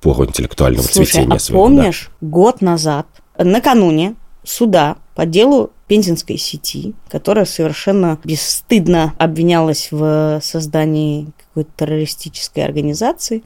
пору 0.03 0.27
интеллектуального 0.27 0.83
Слушай, 0.87 1.07
цветения 1.07 1.37
а 1.37 1.39
своего. 1.39 1.69
да. 1.69 1.75
помнишь, 1.77 2.11
год 2.21 2.61
назад, 2.61 3.07
накануне 3.39 4.15
суда 4.45 4.97
по 5.17 5.27
делу 5.27 5.71
пензенской 5.89 6.37
сети, 6.37 6.95
которая 7.09 7.47
совершенно 7.47 8.19
бесстыдно 8.23 9.15
обвинялась 9.19 9.89
в 9.91 10.41
создании 10.43 11.29
какой-то 11.39 11.71
террористической 11.77 12.65
организации, 12.65 13.43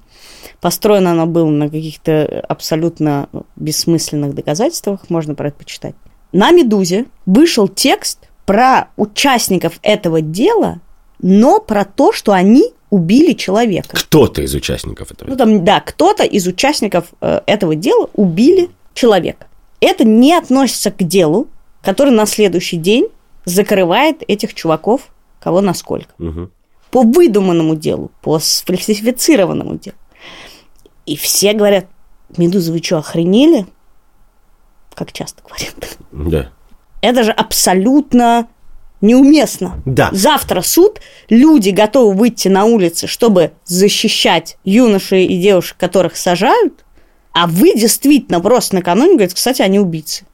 Построено 0.61 1.13
оно 1.13 1.27
было 1.27 1.49
на 1.49 1.69
каких-то 1.71 2.45
абсолютно 2.49 3.29
бессмысленных 3.57 4.35
доказательствах, 4.35 5.09
можно 5.09 5.35
про 5.35 5.49
это 5.49 5.59
почитать. 5.59 5.95
На 6.33 6.51
«Медузе» 6.51 7.07
вышел 7.27 7.67
текст 7.67 8.29
про 8.47 8.89
участников 8.97 9.79
этого 9.83 10.21
дела, 10.21 10.81
но 11.21 11.61
про 11.61 11.85
то, 11.85 12.13
что 12.13 12.33
они 12.33 12.73
убили 12.91 13.33
человека. 13.33 13.97
Кто-то 13.97 14.43
из 14.43 14.55
участников 14.55 15.13
этого. 15.13 15.31
Ну, 15.31 15.37
там, 15.37 15.65
да, 15.65 15.81
кто-то 15.81 16.25
из 16.25 16.47
участников 16.47 17.07
э, 17.21 17.41
этого 17.47 17.75
дела 17.75 18.09
убили 18.15 18.71
человека. 18.95 19.47
Это 19.81 20.05
не 20.05 20.35
относится 20.35 20.91
к 20.91 21.03
делу, 21.03 21.49
который 21.83 22.13
на 22.13 22.27
следующий 22.27 22.77
день 22.77 23.09
закрывает 23.45 24.23
этих 24.29 24.55
чуваков, 24.55 25.09
кого 25.39 25.61
насколько. 25.61 26.13
Мгм. 26.19 26.51
По 26.91 27.03
выдуманному 27.03 27.77
делу, 27.77 28.11
по 28.21 28.39
сфальсифицированному 28.39 29.77
делу. 29.77 29.97
И 31.07 31.17
все 31.17 31.53
говорят, 31.53 31.87
Медуза, 32.37 32.73
вы 32.73 32.83
что, 32.83 32.99
охренели? 32.99 33.67
Как 34.95 35.13
часто 35.13 35.43
говорят. 35.43 35.99
Да. 36.13 36.51
Это 37.01 37.23
же 37.23 37.33
абсолютно 37.33 38.49
неуместно. 39.01 39.81
Да. 39.87 40.11
Завтра 40.13 40.61
суд, 40.63 41.01
люди 41.29 41.71
готовы 41.71 42.15
выйти 42.15 42.49
на 42.49 42.65
улицы, 42.65 43.07
чтобы 43.07 43.53
защищать 43.65 44.59
юношей 44.65 45.27
и 45.27 45.41
девушек, 45.41 45.77
которых 45.79 46.17
сажают, 46.17 46.85
а 47.33 47.47
вы 47.47 47.75
действительно 47.75 48.41
просто 48.41 48.75
накануне 48.75 49.15
говорите, 49.15 49.37
кстати, 49.37 49.63
они 49.63 49.79
убийцы. 49.79 50.25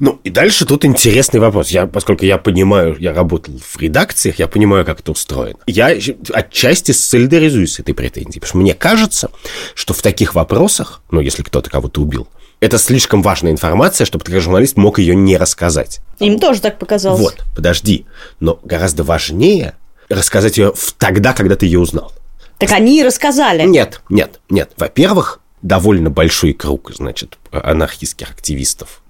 Ну, 0.00 0.20
и 0.22 0.30
дальше 0.30 0.66
тут 0.66 0.84
интересный 0.84 1.40
вопрос. 1.40 1.70
Я, 1.70 1.86
поскольку 1.86 2.24
я 2.24 2.38
понимаю, 2.38 2.96
я 2.98 3.12
работал 3.12 3.54
в 3.58 3.80
редакциях, 3.80 4.38
я 4.38 4.48
понимаю, 4.48 4.84
как 4.84 5.00
это 5.00 5.12
устроено. 5.12 5.58
Я 5.66 5.96
отчасти 6.32 6.92
солидаризуюсь 6.92 7.74
с 7.74 7.80
этой 7.80 7.94
претензией, 7.94 8.40
потому 8.40 8.48
что 8.48 8.58
мне 8.58 8.74
кажется, 8.74 9.30
что 9.74 9.94
в 9.94 10.02
таких 10.02 10.34
вопросах, 10.34 11.02
ну, 11.10 11.20
если 11.20 11.42
кто-то 11.42 11.70
кого-то 11.70 12.02
убил, 12.02 12.28
это 12.60 12.78
слишком 12.78 13.22
важная 13.22 13.50
информация, 13.50 14.04
чтобы 14.04 14.24
как 14.24 14.40
журналист 14.40 14.76
мог 14.76 14.98
ее 14.98 15.16
не 15.16 15.36
рассказать. 15.36 16.00
Им 16.20 16.38
тоже 16.38 16.60
так 16.60 16.78
показалось. 16.78 17.20
Вот, 17.20 17.44
подожди. 17.56 18.06
Но 18.38 18.60
гораздо 18.62 19.02
важнее 19.02 19.74
рассказать 20.08 20.58
ее 20.58 20.72
тогда, 20.98 21.32
когда 21.32 21.56
ты 21.56 21.66
ее 21.66 21.80
узнал. 21.80 22.12
Так 22.58 22.70
они 22.70 23.00
и 23.00 23.02
рассказали. 23.02 23.64
Нет, 23.64 24.00
нет, 24.08 24.40
нет. 24.48 24.70
Во-первых, 24.76 25.40
довольно 25.62 26.10
большой 26.10 26.52
круг, 26.52 26.92
значит, 26.94 27.38
анархистских 27.50 28.30
активистов 28.30 29.01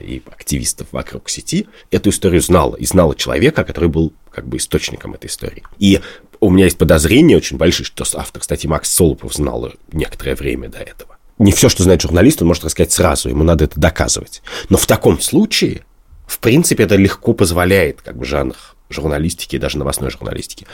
и 0.00 0.22
активистов 0.26 0.88
вокруг 0.92 1.28
сети 1.28 1.68
эту 1.90 2.10
историю 2.10 2.40
знала. 2.40 2.76
И 2.76 2.86
знала 2.86 3.14
человека, 3.14 3.64
который 3.64 3.88
был 3.88 4.12
как 4.30 4.46
бы 4.46 4.56
источником 4.58 5.14
этой 5.14 5.26
истории. 5.26 5.62
И 5.78 6.00
у 6.40 6.50
меня 6.50 6.64
есть 6.64 6.78
подозрения 6.78 7.36
очень 7.36 7.56
большие, 7.56 7.86
что 7.86 8.04
автор 8.18 8.42
статьи 8.42 8.68
Макс 8.68 8.90
Солопов 8.90 9.34
знал 9.34 9.72
некоторое 9.92 10.34
время 10.34 10.68
до 10.68 10.78
этого. 10.78 11.16
Не 11.38 11.52
все, 11.52 11.68
что 11.68 11.82
знает 11.82 12.00
журналист, 12.00 12.40
он 12.40 12.48
может 12.48 12.64
рассказать 12.64 12.92
сразу, 12.92 13.28
ему 13.28 13.44
надо 13.44 13.64
это 13.64 13.78
доказывать. 13.78 14.42
Но 14.70 14.78
в 14.78 14.86
таком 14.86 15.20
случае, 15.20 15.82
в 16.26 16.38
принципе, 16.38 16.84
это 16.84 16.96
легко 16.96 17.34
позволяет 17.34 18.00
как 18.00 18.16
бы 18.16 18.24
жанр 18.24 18.56
журналистики 18.88 19.58
даже 19.58 19.78
новостной 19.78 20.10
журналистики. 20.10 20.66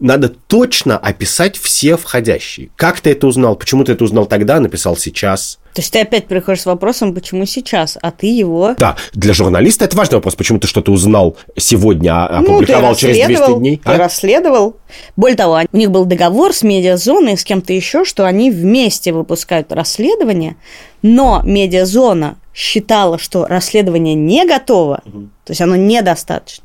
Надо 0.00 0.28
точно 0.28 0.98
описать 0.98 1.56
все 1.56 1.96
входящие. 1.96 2.70
Как 2.76 3.00
ты 3.00 3.10
это 3.10 3.26
узнал? 3.26 3.56
Почему 3.56 3.84
ты 3.84 3.92
это 3.92 4.04
узнал 4.04 4.26
тогда, 4.26 4.58
написал 4.60 4.96
сейчас? 4.96 5.59
То 5.74 5.80
есть 5.80 5.92
ты 5.92 6.00
опять 6.00 6.26
приходишь 6.26 6.62
с 6.62 6.66
вопросом, 6.66 7.14
почему 7.14 7.44
сейчас, 7.46 7.96
а 8.00 8.10
ты 8.10 8.26
его... 8.26 8.74
Да, 8.78 8.96
для 9.12 9.32
журналиста 9.32 9.84
это 9.84 9.96
важный 9.96 10.16
вопрос. 10.16 10.34
Почему 10.34 10.58
ты 10.58 10.66
что-то 10.66 10.90
узнал 10.90 11.36
сегодня, 11.56 12.26
а 12.26 12.40
Ну, 12.40 12.54
опубликовал 12.56 12.96
через 12.96 13.16
200 13.16 13.30
расследовал, 13.30 13.60
дней? 13.60 13.76
Ты 13.76 13.92
а? 13.92 13.98
расследовал. 13.98 14.76
Более 15.16 15.36
того, 15.36 15.60
у 15.70 15.76
них 15.76 15.90
был 15.90 16.04
договор 16.06 16.52
с 16.52 16.62
медиазоной 16.62 17.38
с 17.38 17.44
кем-то 17.44 17.72
еще, 17.72 18.04
что 18.04 18.26
они 18.26 18.50
вместе 18.50 19.12
выпускают 19.12 19.72
расследование, 19.72 20.56
но 21.02 21.42
медиазона 21.44 22.36
считала, 22.52 23.18
что 23.18 23.46
расследование 23.46 24.14
не 24.14 24.44
готово, 24.44 25.02
то 25.04 25.50
есть 25.50 25.60
оно 25.60 25.76
недостаточно. 25.76 26.64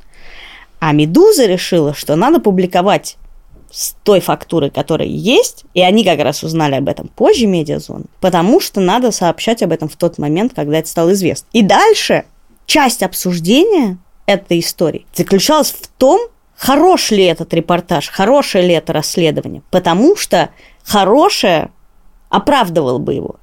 А 0.79 0.91
«Медуза» 0.91 1.45
решила, 1.45 1.93
что 1.93 2.15
надо 2.15 2.39
публиковать 2.39 3.17
с 3.72 3.95
той 4.03 4.20
фактуры, 4.20 4.70
которая 4.70 5.07
есть, 5.07 5.66
и 5.74 5.82
они 5.82 6.03
как 6.03 6.20
раз 6.20 6.43
узнали 6.43 6.76
об 6.76 6.88
этом 6.88 7.07
позже 7.07 7.47
медиазоны, 7.47 8.05
потому 8.22 8.59
что 8.59 8.80
надо 8.80 9.11
сообщать 9.11 9.63
об 9.63 9.72
этом 9.72 9.89
в 9.89 9.95
тот 9.95 10.18
момент, 10.18 10.53
когда 10.55 10.80
это 10.80 10.88
стало 10.88 11.13
известно. 11.13 11.47
И 11.53 11.61
дальше 11.61 12.26
часть 12.66 13.03
обсуждения 13.03 13.97
этой 14.26 14.59
истории 14.59 15.05
заключалась 15.13 15.72
в 15.72 15.88
том, 15.88 16.20
хорош 16.55 17.11
ли 17.11 17.24
этот 17.24 17.53
репортаж, 17.53 18.09
хорошее 18.09 18.68
ли 18.68 18.74
это 18.74 18.93
расследование, 18.93 19.61
потому 19.72 20.16
что 20.16 20.49
хорошее 20.84 21.70
оправдывало 22.30 22.97
бы 22.97 23.13
его. 23.13 23.36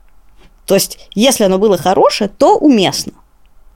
То 0.66 0.74
есть, 0.74 0.98
если 1.14 1.44
оно 1.44 1.58
было 1.58 1.76
хорошее, 1.76 2.30
то 2.30 2.56
уместно. 2.56 3.12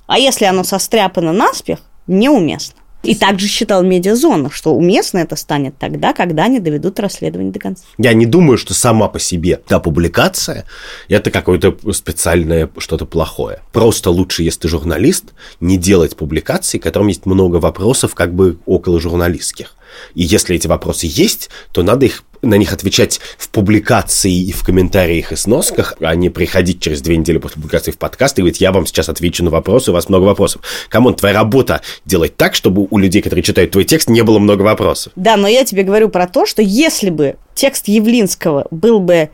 А 0.07 0.19
если 0.19 0.45
оно 0.45 0.63
состряпано 0.63 1.33
наспех, 1.33 1.81
неуместно. 2.07 2.81
И 3.03 3.15
также 3.15 3.47
считал 3.47 3.83
медиазона, 3.85 4.51
что 4.51 4.75
уместно 4.75 5.19
это 5.19 5.37
станет 5.37 5.79
тогда, 5.79 6.13
когда 6.13 6.45
они 6.45 6.59
доведут 6.59 6.99
расследование 6.99 7.53
до 7.53 7.61
конца. 7.61 7.85
Я 7.99 8.13
не 8.15 8.27
думаю, 8.27 8.59
что 8.59 8.75
сама 8.75 9.09
по 9.09 9.21
себе 9.21 9.61
та 9.69 9.79
публикация– 9.79 10.65
это 11.09 11.31
какое-то 11.31 11.77
специальное 11.93 12.69
что-то 12.79 13.07
плохое. 13.07 13.61
Просто 13.73 14.11
лучше, 14.11 14.43
если 14.43 14.63
ты 14.63 14.69
журналист, 14.69 15.35
не 15.61 15.77
делать 15.77 16.17
публикаций, 16.17 16.81
которым 16.81 17.09
есть 17.09 17.27
много 17.27 17.57
вопросов 17.57 18.15
как 18.15 18.35
бы 18.35 18.59
около 18.67 19.01
журналистских. 19.01 19.76
И 20.15 20.23
если 20.23 20.57
эти 20.57 20.67
вопросы 20.67 21.07
есть, 21.09 21.51
то 21.73 21.83
надо 21.83 22.07
их 22.07 22.25
на 22.43 22.55
них 22.55 22.73
отвечать 22.73 23.21
в 23.39 23.49
публикации 23.49 24.33
и 24.33 24.53
в 24.53 24.63
комментариях 24.63 25.33
и 25.33 25.37
сносках, 25.37 25.97
а 26.01 26.15
не 26.15 26.31
приходить 26.31 26.81
через 26.81 27.01
две 27.01 27.17
недели 27.17 27.39
после 27.39 27.57
публикации 27.61 27.91
в 27.91 27.99
подкаст 27.99 28.39
и 28.39 28.43
говорить, 28.43 28.61
я 28.61 28.73
вам 28.73 28.87
сейчас 28.87 29.09
отвечу 29.09 29.45
на 29.45 29.51
вопросы, 29.51 29.91
у 29.91 29.95
вас 29.95 30.09
много 30.09 30.25
вопросов. 30.25 30.63
Come 30.89 31.04
on, 31.04 31.15
твоя 31.15 31.35
работа 31.35 31.81
делать 32.05 32.37
так, 32.37 32.55
чтобы 32.55 32.87
у 32.91 32.99
людей, 32.99 33.23
которые 33.23 33.43
читают 33.43 33.73
твой 33.73 33.85
текст, 33.85 34.09
не 34.09 34.23
было 34.23 34.39
много 34.39 34.63
вопросов. 34.63 35.13
Да, 35.17 35.37
но 35.37 35.49
я 35.49 35.65
тебе 35.65 35.83
говорю 35.83 36.09
про 36.09 36.27
то, 36.27 36.47
что 36.47 36.63
если 36.63 37.11
бы 37.11 37.37
текст 37.55 37.89
Явлинского 37.89 38.67
был 38.71 39.01
бы 39.01 39.31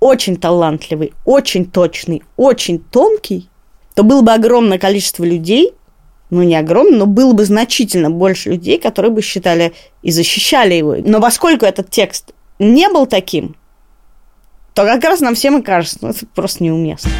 очень 0.00 0.36
талантливый, 0.36 1.12
очень 1.24 1.64
точный, 1.64 2.22
очень 2.36 2.78
тонкий, 2.78 3.48
то 3.94 4.02
было 4.02 4.22
бы 4.22 4.32
огромное 4.32 4.78
количество 4.78 5.24
людей, 5.24 5.72
ну, 6.34 6.42
не 6.42 6.56
огромное, 6.56 6.98
но 6.98 7.06
было 7.06 7.32
бы 7.32 7.44
значительно 7.44 8.10
больше 8.10 8.50
людей, 8.50 8.78
которые 8.80 9.12
бы 9.12 9.22
считали 9.22 9.72
и 10.02 10.10
защищали 10.10 10.74
его. 10.74 10.96
Но 10.96 11.20
поскольку 11.20 11.64
этот 11.64 11.90
текст 11.90 12.32
не 12.58 12.88
был 12.88 13.06
таким, 13.06 13.54
то 14.74 14.84
как 14.84 15.04
раз 15.04 15.20
нам 15.20 15.36
всем 15.36 15.60
и 15.60 15.62
кажется, 15.62 15.98
ну, 16.02 16.08
это 16.08 16.26
просто 16.34 16.64
неуместно. 16.64 17.12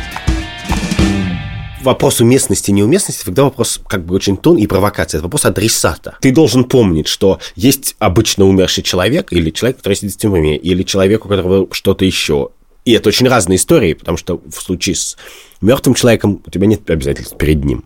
Вопрос 1.83 2.21
уместности 2.21 2.71
и 2.71 2.73
неуместности 2.73 3.23
всегда 3.23 3.45
вопрос 3.45 3.81
как 3.87 4.05
бы 4.05 4.17
очень 4.17 4.37
тон 4.37 4.57
и 4.57 4.67
провокация. 4.67 5.19
Это 5.19 5.27
вопрос 5.27 5.45
адресата. 5.45 6.17
Ты 6.21 6.33
должен 6.33 6.65
помнить, 6.65 7.07
что 7.07 7.39
есть 7.55 7.95
обычно 8.01 8.47
умерший 8.47 8.83
человек 8.83 9.33
или 9.33 9.51
человек, 9.51 9.77
который 9.77 9.95
сидит 9.95 10.15
в 10.15 10.17
тюрьме, 10.17 10.57
или 10.57 10.83
человек, 10.83 11.25
у 11.25 11.29
которого 11.29 11.69
что-то 11.71 12.05
еще. 12.05 12.49
И 12.85 12.93
это 12.93 13.11
очень 13.11 13.29
разные 13.29 13.57
истории, 13.57 13.93
потому 13.93 14.19
что 14.19 14.41
в 14.45 14.61
случае 14.61 14.97
с 14.97 15.17
мертвым 15.61 15.95
человеком 15.95 16.43
у 16.45 16.51
тебя 16.51 16.67
нет 16.67 16.91
обязательств 16.91 17.37
перед 17.39 17.65
ним. 17.65 17.85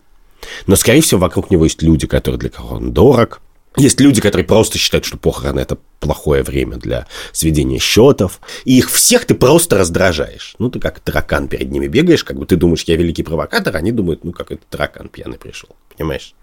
Но, 0.67 0.77
скорее 0.77 1.01
всего, 1.01 1.21
вокруг 1.21 1.51
него 1.51 1.65
есть 1.65 1.83
люди, 1.83 2.07
которые 2.07 2.39
для 2.39 2.51
кого 2.51 2.77
он 2.77 2.93
дорог. 2.93 3.41
Есть 3.77 4.01
люди, 4.01 4.21
которые 4.21 4.47
просто 4.47 4.79
считают, 4.79 5.05
что 5.05 5.17
похороны– 5.17 5.61
это 5.61 5.79
плохое 6.01 6.43
время 6.43 6.77
для 6.77 7.07
сведения 7.33 7.79
счетов. 7.79 8.41
И 8.65 8.79
их 8.79 8.91
всех 8.91 9.25
ты 9.25 9.35
просто 9.35 9.79
раздражаешь. 9.79 10.57
Ну, 10.59 10.69
ты 10.71 10.81
как 10.81 11.01
таракан 11.01 11.49
перед 11.49 11.71
ними 11.71 11.87
бегаешь, 11.87 12.25
как 12.25 12.39
бы 12.39 12.47
ты 12.47 12.57
думаешь, 12.57 12.85
я 12.85 12.97
великий 12.97 13.23
провокатор, 13.23 13.77
а 13.77 13.79
они 13.79 13.93
думают, 13.93 14.25
ну, 14.25 14.33
как 14.33 14.51
это 14.51 14.63
таракан 14.69 15.09
пьяный 15.09 15.39
пришел. 15.39 15.71
Понимаешь? 15.97 16.35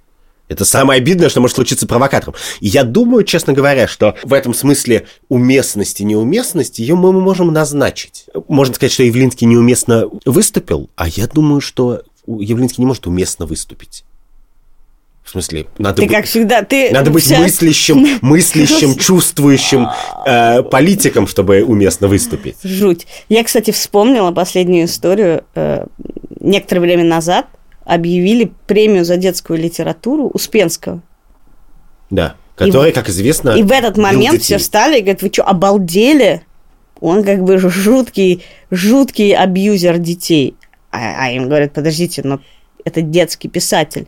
Это 0.47 0.63
самое 0.63 0.99
обидное, 0.99 1.29
что 1.29 1.41
может 1.41 1.55
случиться 1.55 1.87
провокатором. 1.87 2.35
И 2.59 2.67
я 2.67 2.83
думаю, 2.83 3.23
честно 3.23 3.53
говоря, 3.53 3.87
что 3.87 4.15
в 4.23 4.31
этом 4.31 4.53
смысле 4.53 5.07
уместности 5.27 6.03
и 6.03 6.05
неуместности 6.05 6.81
ее 6.81 6.95
мы 6.95 7.11
можем 7.11 7.51
назначить. 7.51 8.25
Можно 8.47 8.75
сказать, 8.75 8.93
что 8.93 9.03
Явлинский 9.03 9.47
неуместно 9.47 10.07
выступил, 10.25 10.89
а 10.95 11.07
я 11.07 11.27
думаю, 11.27 11.61
что 11.61 12.03
Явлинский 12.27 12.81
не 12.81 12.85
может 12.85 13.07
уместно 13.07 13.45
выступить. 13.45 14.03
В 15.23 15.31
смысле, 15.31 15.65
надо 15.79 16.01
ты 16.01 16.07
быть, 16.07 16.15
как 16.15 16.25
всегда, 16.25 16.61
ты 16.61 16.91
надо 16.91 17.09
быть 17.09 17.23
сейчас... 17.23 17.39
мыслящим, 17.39 18.05
мыслящим, 18.21 18.95
чувствующим 18.95 19.87
э, 20.25 20.61
политиком, 20.61 21.25
чтобы 21.25 21.63
уместно 21.63 22.07
выступить. 22.07 22.57
Жуть. 22.63 23.07
Я, 23.27 23.43
кстати, 23.43 23.71
вспомнила 23.71 24.31
последнюю 24.31 24.85
историю. 24.85 25.43
Э, 25.55 25.87
некоторое 26.39 26.81
время 26.81 27.03
назад 27.03 27.47
объявили 27.85 28.51
премию 28.67 29.03
за 29.03 29.17
детскую 29.17 29.59
литературу 29.59 30.27
Успенского. 30.27 31.01
Да, 32.11 32.35
которая, 32.55 32.91
и, 32.91 32.93
как 32.93 33.09
известно, 33.09 33.49
И 33.51 33.63
в 33.63 33.71
этот 33.71 33.97
момент 33.97 34.41
все 34.41 34.59
встали 34.59 34.99
и 34.99 35.01
говорят, 35.01 35.23
вы 35.23 35.29
что, 35.31 35.43
обалдели? 35.43 36.43
Он 37.01 37.23
как 37.23 37.43
бы 37.43 37.57
жуткий, 37.57 38.43
жуткий 38.71 39.35
абьюзер 39.35 39.97
детей. 39.97 40.55
А, 40.95 41.25
а 41.25 41.31
им 41.31 41.47
говорят, 41.47 41.73
подождите, 41.73 42.21
но 42.23 42.39
это 42.83 43.01
детский 43.01 43.47
писатель. 43.47 44.07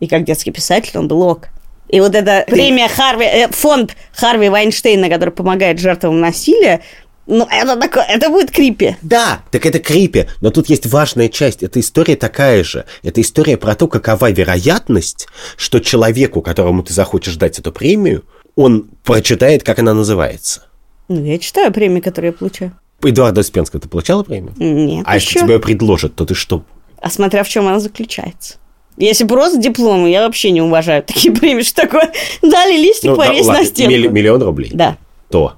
И 0.00 0.06
как 0.06 0.24
детский 0.24 0.50
писатель 0.50 0.98
он 0.98 1.08
был 1.08 1.22
ок. 1.22 1.48
И 1.88 2.00
вот 2.00 2.14
эта 2.14 2.44
премия 2.48 2.88
Харви, 2.88 3.24
э, 3.24 3.48
фонд 3.48 3.96
Харви 4.12 4.48
Вайнштейна, 4.48 5.08
который 5.08 5.30
помогает 5.30 5.78
жертвам 5.78 6.20
насилия, 6.20 6.82
ну, 7.26 7.46
это 7.50 7.76
такое, 7.76 8.04
это 8.04 8.28
будет 8.28 8.52
крипи. 8.52 8.96
Да, 9.02 9.42
так 9.50 9.66
это 9.66 9.80
крипи. 9.80 10.26
Но 10.40 10.50
тут 10.50 10.68
есть 10.68 10.86
важная 10.86 11.28
часть. 11.28 11.62
Эта 11.62 11.80
история 11.80 12.14
такая 12.14 12.62
же. 12.62 12.84
Это 13.02 13.20
история 13.20 13.56
про 13.56 13.74
то, 13.74 13.88
какова 13.88 14.30
вероятность, 14.30 15.26
что 15.56 15.80
человеку, 15.80 16.40
которому 16.40 16.84
ты 16.84 16.92
захочешь 16.92 17.36
дать 17.36 17.58
эту 17.58 17.72
премию, 17.72 18.24
он 18.54 18.88
прочитает, 19.02 19.64
как 19.64 19.80
она 19.80 19.92
называется. 19.92 20.66
Ну, 21.08 21.24
я 21.24 21.38
читаю 21.38 21.72
премии, 21.72 22.00
которые 22.00 22.30
я 22.30 22.32
получаю. 22.32 22.72
Эдуарда 23.02 23.40
Успенского 23.40 23.80
ты 23.80 23.88
получала 23.88 24.22
премию? 24.22 24.54
Нет. 24.56 25.04
А 25.06 25.14
если 25.16 25.40
тебе 25.40 25.58
предложат, 25.58 26.14
то 26.14 26.24
ты 26.24 26.34
что? 26.34 26.64
А 27.00 27.10
смотря 27.10 27.44
в 27.44 27.48
чем 27.48 27.66
она 27.66 27.78
заключается. 27.78 28.56
Если 28.96 29.24
просто 29.24 29.58
дипломы, 29.58 30.10
я 30.10 30.24
вообще 30.24 30.50
не 30.50 30.62
уважаю 30.62 31.02
такие 31.02 31.34
премии, 31.34 31.62
что 31.62 31.82
такое. 31.82 32.12
Дали 32.42 32.78
листик, 32.78 33.10
ну, 33.10 33.16
повесь 33.16 33.46
да, 33.46 33.52
на 33.52 33.64
стену. 33.64 33.90
Милли, 33.90 34.08
миллион 34.08 34.42
рублей? 34.42 34.70
Да. 34.72 34.96
То? 35.28 35.54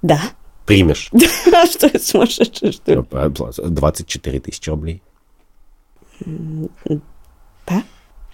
Да. 0.00 0.20
Примешь? 0.66 1.10
Да, 1.50 1.66
что 1.66 1.86
это 1.86 1.98
сумасшедшее, 1.98 2.72
что 2.72 2.94
ли? 2.94 3.04
24 3.68 4.40
тысячи 4.40 4.70
рублей. 4.70 5.02
Да? 7.66 7.82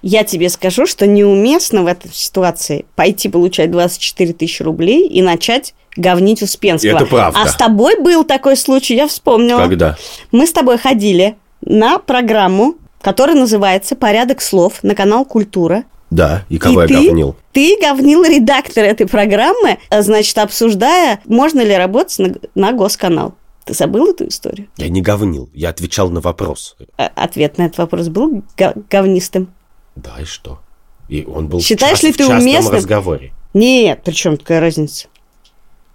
Я 0.03 0.25
тебе 0.25 0.49
скажу, 0.49 0.87
что 0.87 1.07
неуместно 1.07 1.83
в 1.83 1.87
этой 1.87 2.13
ситуации 2.13 2.85
пойти 2.95 3.29
получать 3.29 3.71
24 3.71 4.33
тысячи 4.33 4.63
рублей 4.63 5.09
и 5.09 5.23
начать 5.23 5.75
говнить 5.97 6.43
Успенского. 6.43 6.97
Это 6.97 7.07
правда. 7.07 7.41
А 7.43 7.49
с 7.49 7.57
тобой 7.57 8.01
был 8.01 8.25
такой 8.25 8.57
случай, 8.57 8.95
я 8.95 9.09
вспомнила. 9.09 9.61
Когда? 9.61 9.97
Мы 10.31 10.47
с 10.47 10.53
тобой 10.53 10.79
ходили 10.79 11.37
на 11.61 11.99
программу, 11.99 12.77
которая 13.01 13.37
называется 13.37 13.97
«Порядок 13.97 14.41
слов» 14.41 14.83
на 14.83 14.95
канал 14.95 15.25
«Культура». 15.25 15.85
Да, 16.11 16.45
и 16.49 16.57
кого 16.59 16.85
и 16.85 16.89
я 16.89 16.89
ты, 16.89 17.07
говнил? 17.07 17.37
Ты 17.53 17.77
говнил 17.81 18.25
редактор 18.25 18.85
этой 18.85 19.07
программы, 19.07 19.79
значит, 19.91 20.39
обсуждая, 20.39 21.21
можно 21.27 21.61
ли 21.61 21.77
работать 21.77 22.19
на, 22.19 22.35
на 22.55 22.73
госканал. 22.73 23.35
Ты 23.67 23.75
забыл 23.75 24.13
эту 24.13 24.29
историю? 24.29 24.69
Я 24.79 24.89
не 24.89 25.03
говнил, 25.03 25.51
я 25.53 25.69
отвечал 25.69 26.09
на 26.09 26.23
вопрос. 26.23 26.77
А, 26.97 27.11
ответ 27.15 27.59
на 27.59 27.67
этот 27.67 27.77
вопрос 27.77 28.09
был 28.09 28.43
говнистым. 28.57 29.53
Да, 30.03 30.17
и 30.21 30.25
что? 30.25 30.61
И 31.09 31.25
он 31.25 31.49
был 31.49 31.61
Считаешь 31.61 32.01
в, 32.01 32.03
ли 32.03 32.13
ты 32.13 32.27
в 32.27 32.31
уместным? 32.31 32.75
разговоре. 32.75 33.33
Нет, 33.55 34.03
при 34.05 34.13
чем 34.13 34.37
такая 34.37 34.61
разница? 34.61 35.09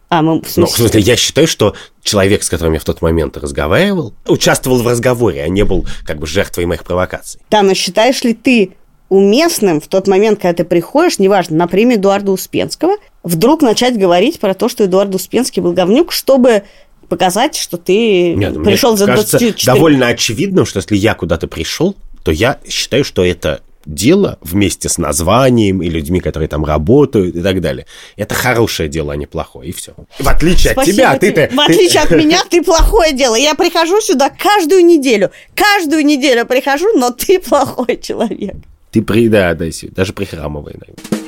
А, 0.09 0.21
мы, 0.21 0.41
в 0.41 0.49
смысле... 0.49 0.61
Ну, 0.61 0.67
в 0.67 0.71
смысле, 0.71 1.01
я 1.01 1.15
считаю, 1.15 1.47
что 1.47 1.75
человек, 2.03 2.43
с 2.43 2.49
которым 2.49 2.73
я 2.73 2.79
в 2.79 2.83
тот 2.83 3.01
момент 3.01 3.37
разговаривал, 3.37 4.13
участвовал 4.27 4.81
в 4.81 4.87
разговоре, 4.87 5.43
а 5.43 5.47
не 5.47 5.63
был 5.63 5.87
как 6.05 6.19
бы 6.19 6.27
жертвой 6.27 6.65
моих 6.65 6.83
провокаций. 6.83 7.41
Да, 7.49 7.61
но 7.63 7.73
считаешь 7.73 8.23
ли 8.23 8.33
ты 8.33 8.73
уместным 9.09 9.79
в 9.79 9.87
тот 9.87 10.07
момент, 10.07 10.39
когда 10.39 10.53
ты 10.53 10.65
приходишь, 10.65 11.19
неважно, 11.19 11.57
на 11.57 11.67
премию 11.67 11.97
Эдуарда 11.97 12.31
Успенского, 12.31 12.97
вдруг 13.23 13.61
начать 13.61 13.97
говорить 13.97 14.39
про 14.39 14.53
то, 14.53 14.69
что 14.69 14.85
Эдуард 14.85 15.13
Успенский 15.15 15.61
был 15.61 15.73
говнюк, 15.73 16.11
чтобы 16.11 16.63
показать, 17.09 17.55
что 17.55 17.77
ты 17.77 18.33
Нет, 18.33 18.63
пришел 18.63 18.97
за 18.97 19.05
кажется, 19.05 19.37
24... 19.37 19.73
довольно 19.73 20.07
очевидно, 20.07 20.65
что 20.65 20.79
если 20.79 20.95
я 20.95 21.13
куда-то 21.13 21.47
пришел, 21.47 21.95
то 22.23 22.31
я 22.31 22.59
считаю, 22.67 23.03
что 23.03 23.23
это 23.23 23.61
дело 23.85 24.37
вместе 24.41 24.89
с 24.89 24.97
названием 24.97 25.81
и 25.81 25.89
людьми, 25.89 26.19
которые 26.19 26.47
там 26.49 26.65
работают 26.65 27.35
и 27.35 27.41
так 27.41 27.61
далее. 27.61 27.85
Это 28.15 28.35
хорошее 28.35 28.89
дело, 28.89 29.13
а 29.13 29.15
не 29.15 29.25
плохое, 29.25 29.69
и 29.69 29.73
все. 29.73 29.93
В 30.19 30.27
отличие 30.27 30.73
Спасибо 30.73 31.09
от 31.09 31.19
тебя, 31.19 31.31
ты, 31.31 31.47
ты... 31.49 31.55
В 31.55 31.59
отличие 31.59 32.03
от 32.03 32.11
меня, 32.11 32.41
ты 32.49 32.61
плохое 32.61 33.13
дело. 33.13 33.35
Я 33.35 33.55
прихожу 33.55 34.01
сюда 34.01 34.29
каждую 34.29 34.85
неделю. 34.85 35.31
Каждую 35.55 36.05
неделю 36.05 36.45
прихожу, 36.45 36.87
но 36.97 37.11
ты 37.11 37.39
плохой 37.49 37.97
человек. 38.01 38.55
Ты 38.91 39.01
при, 39.01 39.27
да, 39.27 39.55
да, 39.55 39.65
даже 39.95 40.13
прихрамывай. 40.13 40.75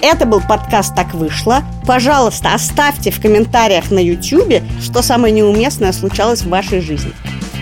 Это 0.04 0.28
был 0.28 0.40
подкаст 0.40 0.96
«Так 0.96 1.16
вышло». 1.16 1.64
Пожалуйста, 1.88 2.54
оставьте 2.54 3.10
в 3.10 3.20
комментариях 3.20 3.90
на 3.90 3.98
YouTube, 3.98 4.62
что 4.80 5.02
самое 5.02 5.34
неуместное 5.34 5.92
случалось 5.92 6.42
в 6.42 6.50
вашей 6.50 6.80
жизни. 6.80 7.12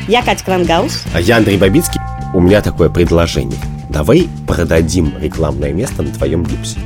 Я 0.09 0.21
Катя 0.21 0.43
Крангаус. 0.43 1.03
А 1.13 1.21
я 1.21 1.37
Андрей 1.37 1.57
Бабицкий. 1.57 2.02
У 2.33 2.39
меня 2.41 2.61
такое 2.61 2.89
предложение. 2.89 3.57
Давай 3.89 4.27
продадим 4.47 5.13
рекламное 5.19 5.71
место 5.71 6.01
на 6.01 6.11
твоем 6.11 6.43
гипсе. 6.43 6.79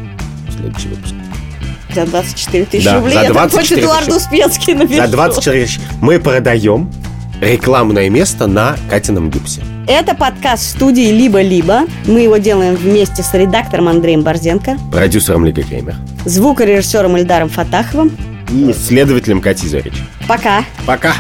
следующий 0.56 0.90
выпуск. 0.90 1.14
За 1.96 2.06
24 2.06 2.66
тысячи 2.66 2.86
Да, 2.86 2.96
рублей. 2.98 3.14
за 3.14 3.22
Я 3.22 3.28
так 3.28 3.34
24 3.34 3.76
хоть 3.76 3.84
Эдуарду 3.86 4.06
тысячи. 4.12 4.18
Успенский 4.26 4.74
напишу. 4.74 5.02
За 5.02 5.08
24 5.08 5.66
тысячи 5.66 5.82
мы 6.02 6.20
продаем 6.20 6.92
рекламное 7.42 8.10
место 8.10 8.48
на 8.48 8.76
Катином 8.90 9.30
гипсе. 9.30 9.62
Это 9.88 10.14
подкаст 10.16 10.64
студии 10.72 11.12
«Либо-либо». 11.12 11.84
Мы 12.06 12.20
его 12.22 12.38
делаем 12.38 12.76
вместе 12.76 13.24
с 13.24 13.34
редактором 13.34 13.88
Андреем 13.88 14.22
Борзенко, 14.22 14.78
Продюсером 14.92 15.46
Лига 15.46 15.62
Геймер. 15.62 15.96
звукорежиссером 16.26 17.16
Ильдаром 17.18 17.48
Фатаховым. 17.50 18.12
И 18.52 18.72
исследователем 18.72 19.40
Кати 19.42 19.68
Зорич. 19.68 19.94
Пока! 20.28 20.64
Пока! 20.86 21.14